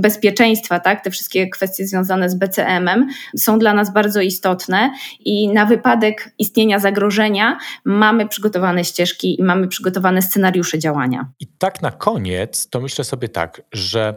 bezpieczeństwa, 0.00 0.80
tak? 0.80 1.04
te 1.04 1.10
wszystkie 1.10 1.48
kwestie 1.48 1.86
związane 1.86 2.30
z 2.30 2.34
BCM-em 2.34 3.08
są 3.36 3.58
dla 3.58 3.74
nas 3.74 3.92
bardzo 3.92 4.20
istotne 4.20 4.90
i 5.20 5.48
na 5.48 5.66
wypadek 5.66 6.34
istnienia 6.38 6.78
zagrożenia 6.78 7.58
mamy 7.84 8.28
przygotowane 8.28 8.84
ścieżki 8.84 9.40
i 9.40 9.42
mamy 9.42 9.68
przygotowane 9.68 10.22
scenariusze 10.22 10.78
działania. 10.78 11.28
I 11.40 11.46
tak 11.46 11.82
na 11.82 11.90
koniec, 11.90 12.68
to 12.68 12.80
myślę 12.80 13.04
sobie 13.04 13.28
tak, 13.28 13.62
że 13.72 14.16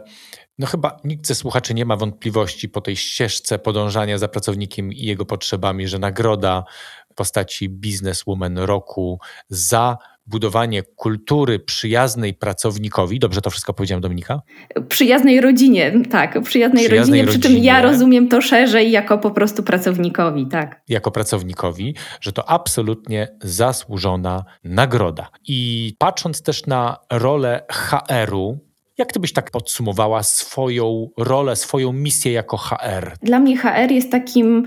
no 0.58 0.66
chyba 0.66 0.96
nikt 1.04 1.26
ze 1.26 1.34
słuchaczy 1.34 1.74
nie 1.74 1.84
ma 1.84 1.96
wątpliwości 1.96 2.68
po 2.68 2.80
tej 2.80 2.96
ścieżce 2.96 3.58
podążania 3.58 4.18
za 4.18 4.28
pracownikiem 4.28 4.92
i 4.92 5.02
jego 5.02 5.26
potrzebami, 5.26 5.88
że 5.88 5.98
nagroda 5.98 6.64
w 7.12 7.14
postaci 7.14 7.68
Businesswoman 7.68 8.58
Roku 8.58 9.20
za 9.48 9.98
budowanie 10.28 10.82
kultury 10.82 11.58
przyjaznej 11.58 12.34
pracownikowi. 12.34 13.18
Dobrze 13.18 13.40
to 13.40 13.50
wszystko 13.50 13.72
powiedziałem, 13.74 14.02
Dominika? 14.02 14.42
Przyjaznej 14.88 15.40
rodzinie, 15.40 15.92
tak. 16.10 16.42
Przyjaznej, 16.42 16.84
przyjaznej 16.84 17.20
rodzinie, 17.20 17.22
rodzinie, 17.22 17.40
przy 17.40 17.54
czym 17.54 17.64
ja 17.64 17.82
rozumiem 17.82 18.28
to 18.28 18.40
szerzej 18.40 18.90
jako 18.90 19.18
po 19.18 19.30
prostu 19.30 19.62
pracownikowi, 19.62 20.46
tak. 20.46 20.82
Jako 20.88 21.10
pracownikowi, 21.10 21.94
że 22.20 22.32
to 22.32 22.50
absolutnie 22.50 23.28
zasłużona 23.42 24.44
nagroda. 24.64 25.28
I 25.48 25.92
patrząc 25.98 26.42
też 26.42 26.66
na 26.66 26.96
rolę 27.12 27.66
HR-u, 27.72 28.68
jak 28.98 29.12
ty 29.12 29.20
byś 29.20 29.32
tak 29.32 29.50
podsumowała 29.50 30.22
swoją 30.22 31.08
rolę, 31.18 31.56
swoją 31.56 31.92
misję 31.92 32.32
jako 32.32 32.56
HR? 32.56 33.12
Dla 33.22 33.38
mnie 33.38 33.56
HR 33.56 33.90
jest 33.90 34.12
takim 34.12 34.66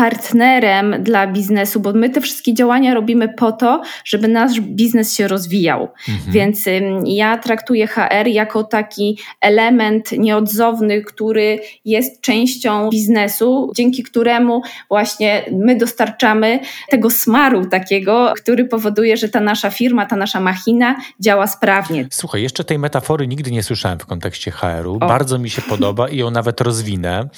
partnerem 0.00 1.02
dla 1.02 1.26
biznesu, 1.26 1.80
bo 1.80 1.92
my 1.92 2.10
te 2.10 2.20
wszystkie 2.20 2.54
działania 2.54 2.94
robimy 2.94 3.28
po 3.28 3.52
to, 3.52 3.82
żeby 4.04 4.28
nasz 4.28 4.60
biznes 4.60 5.14
się 5.14 5.28
rozwijał. 5.28 5.88
Mhm. 6.08 6.32
Więc 6.32 6.64
ja 7.04 7.38
traktuję 7.38 7.86
HR 7.86 8.26
jako 8.26 8.64
taki 8.64 9.18
element 9.40 10.12
nieodzowny, 10.12 11.02
który 11.02 11.60
jest 11.84 12.20
częścią 12.20 12.90
biznesu, 12.90 13.72
dzięki 13.76 14.02
któremu 14.02 14.62
właśnie 14.88 15.44
my 15.52 15.76
dostarczamy 15.76 16.60
tego 16.90 17.10
smaru 17.10 17.66
takiego, 17.66 18.32
który 18.36 18.64
powoduje, 18.64 19.16
że 19.16 19.28
ta 19.28 19.40
nasza 19.40 19.70
firma, 19.70 20.06
ta 20.06 20.16
nasza 20.16 20.40
machina 20.40 20.96
działa 21.20 21.46
sprawnie. 21.46 22.06
Słuchaj, 22.10 22.42
jeszcze 22.42 22.64
tej 22.64 22.78
metafory 22.78 23.26
nigdy 23.26 23.50
nie 23.50 23.62
słyszałem 23.62 23.98
w 23.98 24.06
kontekście 24.06 24.50
HR-u. 24.50 24.98
Bardzo 24.98 25.38
mi 25.38 25.50
się 25.50 25.62
podoba 25.62 26.08
i 26.08 26.16
ją 26.16 26.30
nawet 26.30 26.60
rozwinę 26.60 27.28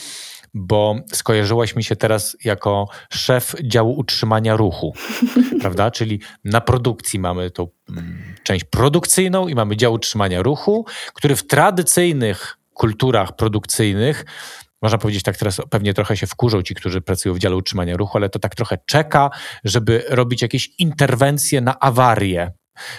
bo 0.55 0.97
skojarzyłaś 1.13 1.77
mi 1.77 1.85
się 1.85 1.97
teraz 1.97 2.37
jako 2.45 2.89
szef 3.13 3.55
działu 3.63 3.99
utrzymania 3.99 4.57
ruchu, 4.57 4.95
prawda? 5.61 5.91
Czyli 5.91 6.21
na 6.45 6.61
produkcji 6.61 7.19
mamy 7.19 7.51
tą 7.51 7.69
mm, 7.89 8.35
część 8.43 8.65
produkcyjną 8.65 9.49
i 9.49 9.55
mamy 9.55 9.77
dział 9.77 9.93
utrzymania 9.93 10.43
ruchu, 10.43 10.87
który 11.15 11.37
w 11.37 11.47
tradycyjnych 11.47 12.59
kulturach 12.75 13.37
produkcyjnych 13.37 14.25
można 14.83 14.99
powiedzieć 14.99 15.23
tak 15.23 15.37
teraz, 15.37 15.61
pewnie 15.71 15.95
trochę 15.95 16.17
się 16.17 16.27
wkurzą 16.27 16.63
ci, 16.63 16.75
którzy 16.75 17.01
pracują 17.01 17.35
w 17.35 17.39
dziale 17.39 17.57
utrzymania 17.57 17.97
ruchu, 17.97 18.19
ale 18.19 18.29
to 18.29 18.39
tak 18.39 18.55
trochę 18.55 18.79
czeka, 18.87 19.31
żeby 19.65 20.05
robić 20.09 20.43
jakieś 20.43 20.71
interwencje 20.79 21.61
na 21.61 21.81
awarię 21.81 22.53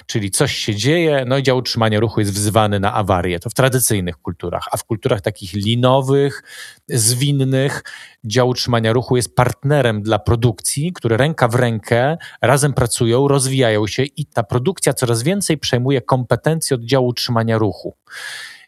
Czyli 0.05 0.31
coś 0.31 0.55
się 0.55 0.75
dzieje, 0.75 1.23
no 1.27 1.37
i 1.37 1.43
dział 1.43 1.57
utrzymania 1.57 1.99
ruchu 1.99 2.19
jest 2.19 2.33
wzywany 2.33 2.79
na 2.79 2.93
awarię. 2.93 3.39
To 3.39 3.49
w 3.49 3.53
tradycyjnych 3.53 4.17
kulturach, 4.17 4.67
a 4.71 4.77
w 4.77 4.83
kulturach 4.83 5.21
takich 5.21 5.53
linowych, 5.53 6.43
zwinnych, 6.87 7.83
dział 8.23 8.49
utrzymania 8.49 8.93
ruchu 8.93 9.15
jest 9.15 9.35
partnerem 9.35 10.01
dla 10.01 10.19
produkcji, 10.19 10.93
które 10.93 11.17
ręka 11.17 11.47
w 11.47 11.55
rękę 11.55 12.17
razem 12.41 12.73
pracują, 12.73 13.27
rozwijają 13.27 13.87
się 13.87 14.03
i 14.03 14.25
ta 14.25 14.43
produkcja 14.43 14.93
coraz 14.93 15.23
więcej 15.23 15.57
przejmuje 15.57 16.01
kompetencje 16.01 16.75
od 16.75 16.83
działu 16.83 17.07
utrzymania 17.07 17.57
ruchu. 17.57 17.95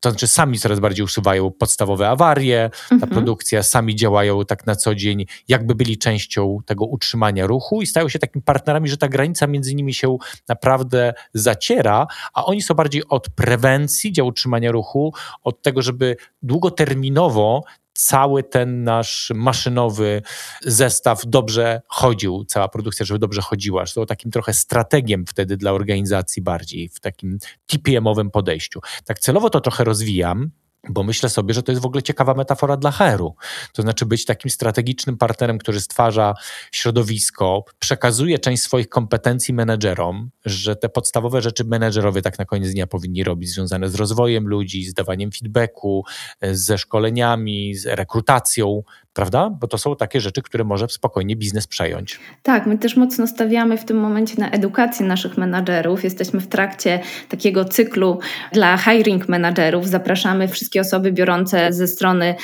To 0.02 0.10
znaczy 0.10 0.28
sami 0.28 0.60
coraz 0.60 0.80
bardziej 0.80 1.06
usuwają 1.06 1.52
podstawowe 1.52 2.10
awarie, 2.10 2.70
ta 2.90 2.96
mhm. 2.96 3.12
produkcja, 3.12 3.64
sami 3.64 3.96
działają 3.96 4.46
tak 4.46 4.66
na 4.66 4.76
co 4.76 4.96
dzień, 4.96 5.26
jakby 5.48 5.76
byli 5.76 5.98
częścią 5.98 6.58
tego 6.66 6.86
utrzymania 6.86 7.48
ruchu 7.48 7.82
i 7.82 7.88
stają 7.88 8.10
się 8.10 8.20
takimi 8.20 8.44
partnerami, 8.44 8.90
że 8.90 8.98
ta 8.98 9.08
granica 9.08 9.48
między 9.48 9.76
nimi 9.76 9.94
się 9.94 10.18
naprawdę 10.48 11.14
zaciera, 11.34 12.08
a 12.34 12.46
oni 12.46 12.62
są 12.62 12.74
bardziej 12.74 13.04
od 13.10 13.30
prewencji 13.30 14.12
działu 14.12 14.30
utrzymania 14.30 14.72
ruchu, 14.72 15.14
od 15.44 15.62
tego, 15.62 15.82
żeby 15.82 16.18
długoterminowo 16.42 17.64
cały 17.96 18.44
ten 18.44 18.84
nasz 18.84 19.32
maszynowy 19.36 20.22
zestaw 20.62 21.22
dobrze 21.26 21.82
chodził, 21.88 22.46
cała 22.46 22.68
produkcja, 22.68 23.06
żeby 23.06 23.20
dobrze 23.20 23.42
chodziła. 23.42 23.86
To 23.96 24.06
takim 24.06 24.32
trochę 24.32 24.54
strategiem 24.54 25.26
wtedy 25.28 25.58
dla 25.58 25.72
organizacji 25.72 26.42
bardziej, 26.42 26.90
w 26.90 27.00
takim 27.00 27.38
TPM-owym 27.68 28.32
podejściu. 28.32 28.80
Tak 29.06 29.20
celowo 29.20 29.50
to 29.50 29.62
trochę 29.62 29.84
rozwijam, 29.84 30.52
bo 30.90 31.04
myślę 31.04 31.30
sobie, 31.30 31.54
że 31.54 31.64
to 31.64 31.72
jest 31.72 31.82
w 31.82 31.86
ogóle 31.86 32.04
ciekawa 32.04 32.34
metafora 32.34 32.78
dla 32.78 32.92
HR-u. 32.92 33.36
To 33.74 33.82
znaczy 33.82 34.06
być 34.06 34.26
takim 34.26 34.52
strategicznym 34.52 35.18
partnerem, 35.18 35.58
który 35.58 35.82
stwarza 35.82 36.34
środowisko, 36.72 37.64
przekazuje 37.80 38.40
część 38.40 38.64
swoich 38.64 38.90
kompetencji 38.90 39.54
menedżerom, 39.54 40.30
że 40.46 40.76
te 40.76 40.90
podstawowe 40.90 41.42
rzeczy 41.42 41.64
menedżerowie 41.64 42.22
tak 42.22 42.40
na 42.40 42.46
koniec 42.46 42.72
dnia 42.72 42.88
powinni 42.88 43.24
robić, 43.24 43.50
związane 43.50 43.90
z 43.90 43.96
rozwojem 43.96 44.48
ludzi, 44.48 44.86
z 44.86 44.94
dawaniem 44.94 45.32
feedbacku, 45.32 46.04
ze 46.42 46.78
szkoleniami, 46.78 47.76
z 47.76 47.86
rekrutacją, 47.86 48.84
prawda? 49.16 49.50
Bo 49.50 49.68
to 49.68 49.78
są 49.78 49.96
takie 49.96 50.22
rzeczy, 50.22 50.42
które 50.42 50.64
może 50.64 50.90
spokojnie 50.90 51.36
biznes 51.36 51.68
przejąć. 51.68 52.20
Tak, 52.44 52.66
my 52.66 52.78
też 52.78 52.96
mocno 52.96 53.28
stawiamy 53.28 53.78
w 53.78 53.86
tym 53.86 53.98
momencie 53.98 54.36
na 54.38 54.50
edukację 54.50 55.06
naszych 55.06 55.38
menadżerów. 55.38 56.04
Jesteśmy 56.04 56.40
w 56.40 56.48
trakcie 56.48 57.00
takiego 57.30 57.66
cyklu 57.66 58.20
dla 58.52 58.78
hiring 58.78 59.30
menadżerów. 59.30 59.88
Zapraszamy 59.88 60.48
wszystkie 60.48 60.82
osoby 60.82 61.12
biorące 61.12 61.74
ze 61.74 61.88
strony 61.88 62.36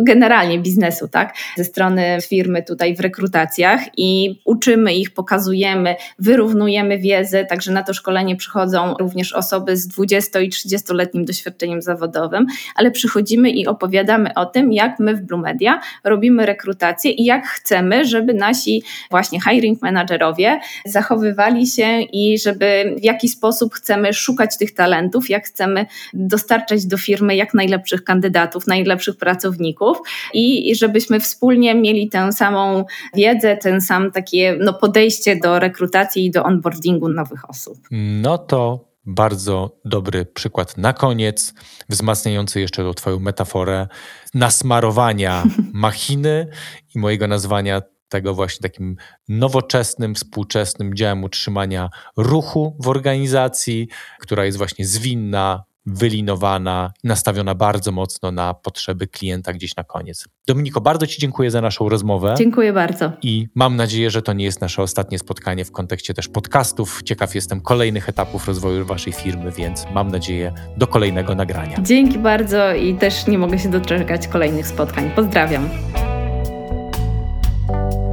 generalnie 0.00 0.58
biznesu, 0.58 1.08
tak? 1.08 1.34
Ze 1.56 1.64
strony 1.64 2.18
firmy 2.28 2.62
tutaj 2.62 2.96
w 2.96 3.00
rekrutacjach 3.00 3.80
i 3.96 4.40
uczymy 4.44 4.94
ich, 4.94 5.10
pokazujemy, 5.10 5.96
wyrównujemy 6.18 6.98
wiedzę, 6.98 7.44
także 7.44 7.72
na 7.72 7.82
to 7.82 7.94
szkolenie 7.94 8.36
przychodzą 8.36 8.94
również 9.00 9.32
osoby 9.32 9.76
z 9.76 9.88
20 9.88 10.40
i 10.40 10.50
30-letnim 10.50 11.24
doświadczeniem 11.24 11.82
zawodowym, 11.82 12.46
ale 12.74 12.90
przychodzimy 12.90 13.50
i 13.50 13.66
opowiadamy 13.66 14.34
o 14.34 14.46
tym, 14.46 14.72
jak 14.72 14.98
my 14.98 15.14
w 15.16 15.20
Blue 15.20 15.40
Media 15.40 15.80
robimy 16.04 16.19
robimy 16.20 16.46
rekrutację 16.46 17.10
i 17.10 17.24
jak 17.24 17.46
chcemy, 17.46 18.04
żeby 18.04 18.34
nasi 18.34 18.82
właśnie 19.10 19.40
hiring 19.40 19.82
managerowie 19.82 20.60
zachowywali 20.84 21.66
się 21.66 22.00
i 22.00 22.38
żeby 22.38 22.94
w 22.98 23.04
jaki 23.04 23.28
sposób 23.28 23.74
chcemy 23.74 24.12
szukać 24.12 24.58
tych 24.58 24.74
talentów, 24.74 25.30
jak 25.30 25.44
chcemy 25.44 25.86
dostarczać 26.14 26.86
do 26.86 26.98
firmy 26.98 27.36
jak 27.36 27.54
najlepszych 27.54 28.04
kandydatów, 28.04 28.66
najlepszych 28.66 29.16
pracowników 29.16 29.98
i, 30.34 30.74
żebyśmy 30.74 31.20
wspólnie 31.20 31.74
mieli 31.74 32.08
tę 32.08 32.32
samą 32.32 32.84
wiedzę, 33.14 33.56
ten 33.56 33.80
sam 33.80 34.10
takie 34.10 34.56
no, 34.60 34.74
podejście 34.74 35.36
do 35.36 35.58
rekrutacji 35.58 36.26
i 36.26 36.30
do 36.30 36.42
onboardingu 36.42 37.08
nowych 37.08 37.50
osób. 37.50 37.78
No 37.90 38.38
to 38.38 38.89
bardzo 39.04 39.80
dobry 39.84 40.26
przykład 40.26 40.76
na 40.78 40.92
koniec, 40.92 41.54
wzmacniający 41.88 42.60
jeszcze 42.60 42.82
tą 42.84 42.94
Twoją 42.94 43.18
metaforę 43.18 43.88
nasmarowania 44.34 45.44
machiny 45.72 46.46
i 46.94 46.98
mojego 46.98 47.26
nazwania 47.26 47.82
tego 48.08 48.34
właśnie 48.34 48.62
takim 48.62 48.96
nowoczesnym, 49.28 50.14
współczesnym 50.14 50.94
działem 50.94 51.24
utrzymania 51.24 51.90
ruchu 52.16 52.76
w 52.80 52.88
organizacji, 52.88 53.88
która 54.20 54.44
jest 54.44 54.58
właśnie 54.58 54.86
zwinna, 54.86 55.64
wylinowana, 55.86 56.92
nastawiona 57.04 57.54
bardzo 57.54 57.92
mocno 57.92 58.32
na 58.32 58.54
potrzeby 58.54 59.06
klienta 59.06 59.52
gdzieś 59.52 59.76
na 59.76 59.84
koniec. 59.84 60.28
Dominiko, 60.46 60.80
bardzo 60.80 61.06
Ci 61.06 61.20
dziękuję 61.20 61.50
za 61.50 61.60
naszą 61.60 61.88
rozmowę. 61.88 62.34
Dziękuję 62.38 62.72
bardzo. 62.72 63.12
I 63.22 63.48
mam 63.54 63.76
nadzieję, 63.76 64.10
że 64.10 64.22
to 64.22 64.32
nie 64.32 64.44
jest 64.44 64.60
nasze 64.60 64.82
ostatnie 64.82 65.18
spotkanie 65.18 65.64
w 65.64 65.72
kontekście 65.72 66.14
też 66.14 66.28
podcastów. 66.28 67.02
Ciekaw 67.04 67.34
jestem 67.34 67.60
kolejnych 67.60 68.08
etapów 68.08 68.48
rozwoju 68.48 68.86
Waszej 68.86 69.12
firmy, 69.12 69.52
więc 69.52 69.86
mam 69.94 70.08
nadzieję 70.08 70.52
do 70.76 70.86
kolejnego 70.86 71.34
nagrania. 71.34 71.76
Dzięki 71.82 72.18
bardzo 72.18 72.74
i 72.74 72.94
też 72.94 73.26
nie 73.26 73.38
mogę 73.38 73.58
się 73.58 73.70
doczekać 73.70 74.28
kolejnych 74.28 74.66
spotkań. 74.66 75.10
Pozdrawiam. 75.16 75.68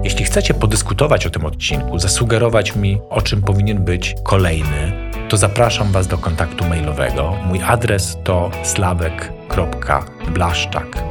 Jeśli 0.04 0.26
chcecie 0.26 0.54
podyskutować 0.54 1.26
o 1.26 1.30
tym 1.30 1.46
odcinku, 1.46 2.00
zasugerować 2.00 2.76
mi, 2.76 3.00
o 3.10 3.22
czym 3.22 3.42
powinien 3.42 3.86
być 3.86 4.16
kolejny, 4.24 5.07
to 5.30 5.38
zapraszam 5.38 5.92
Was 5.92 6.08
do 6.08 6.18
kontaktu 6.18 6.66
mailowego. 6.66 7.38
Mój 7.46 7.62
adres 7.62 8.18
to 8.24 8.52
slawek.blaszczak 8.64 11.04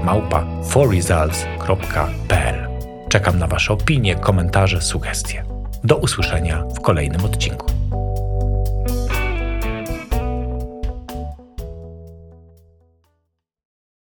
Czekam 3.09 3.39
na 3.39 3.47
Wasze 3.47 3.73
opinie, 3.73 4.15
komentarze, 4.15 4.83
sugestie. 4.83 5.45
Do 5.85 5.97
usłyszenia 5.97 6.65
w 6.77 6.81
kolejnym 6.81 7.25
odcinku. 7.25 7.76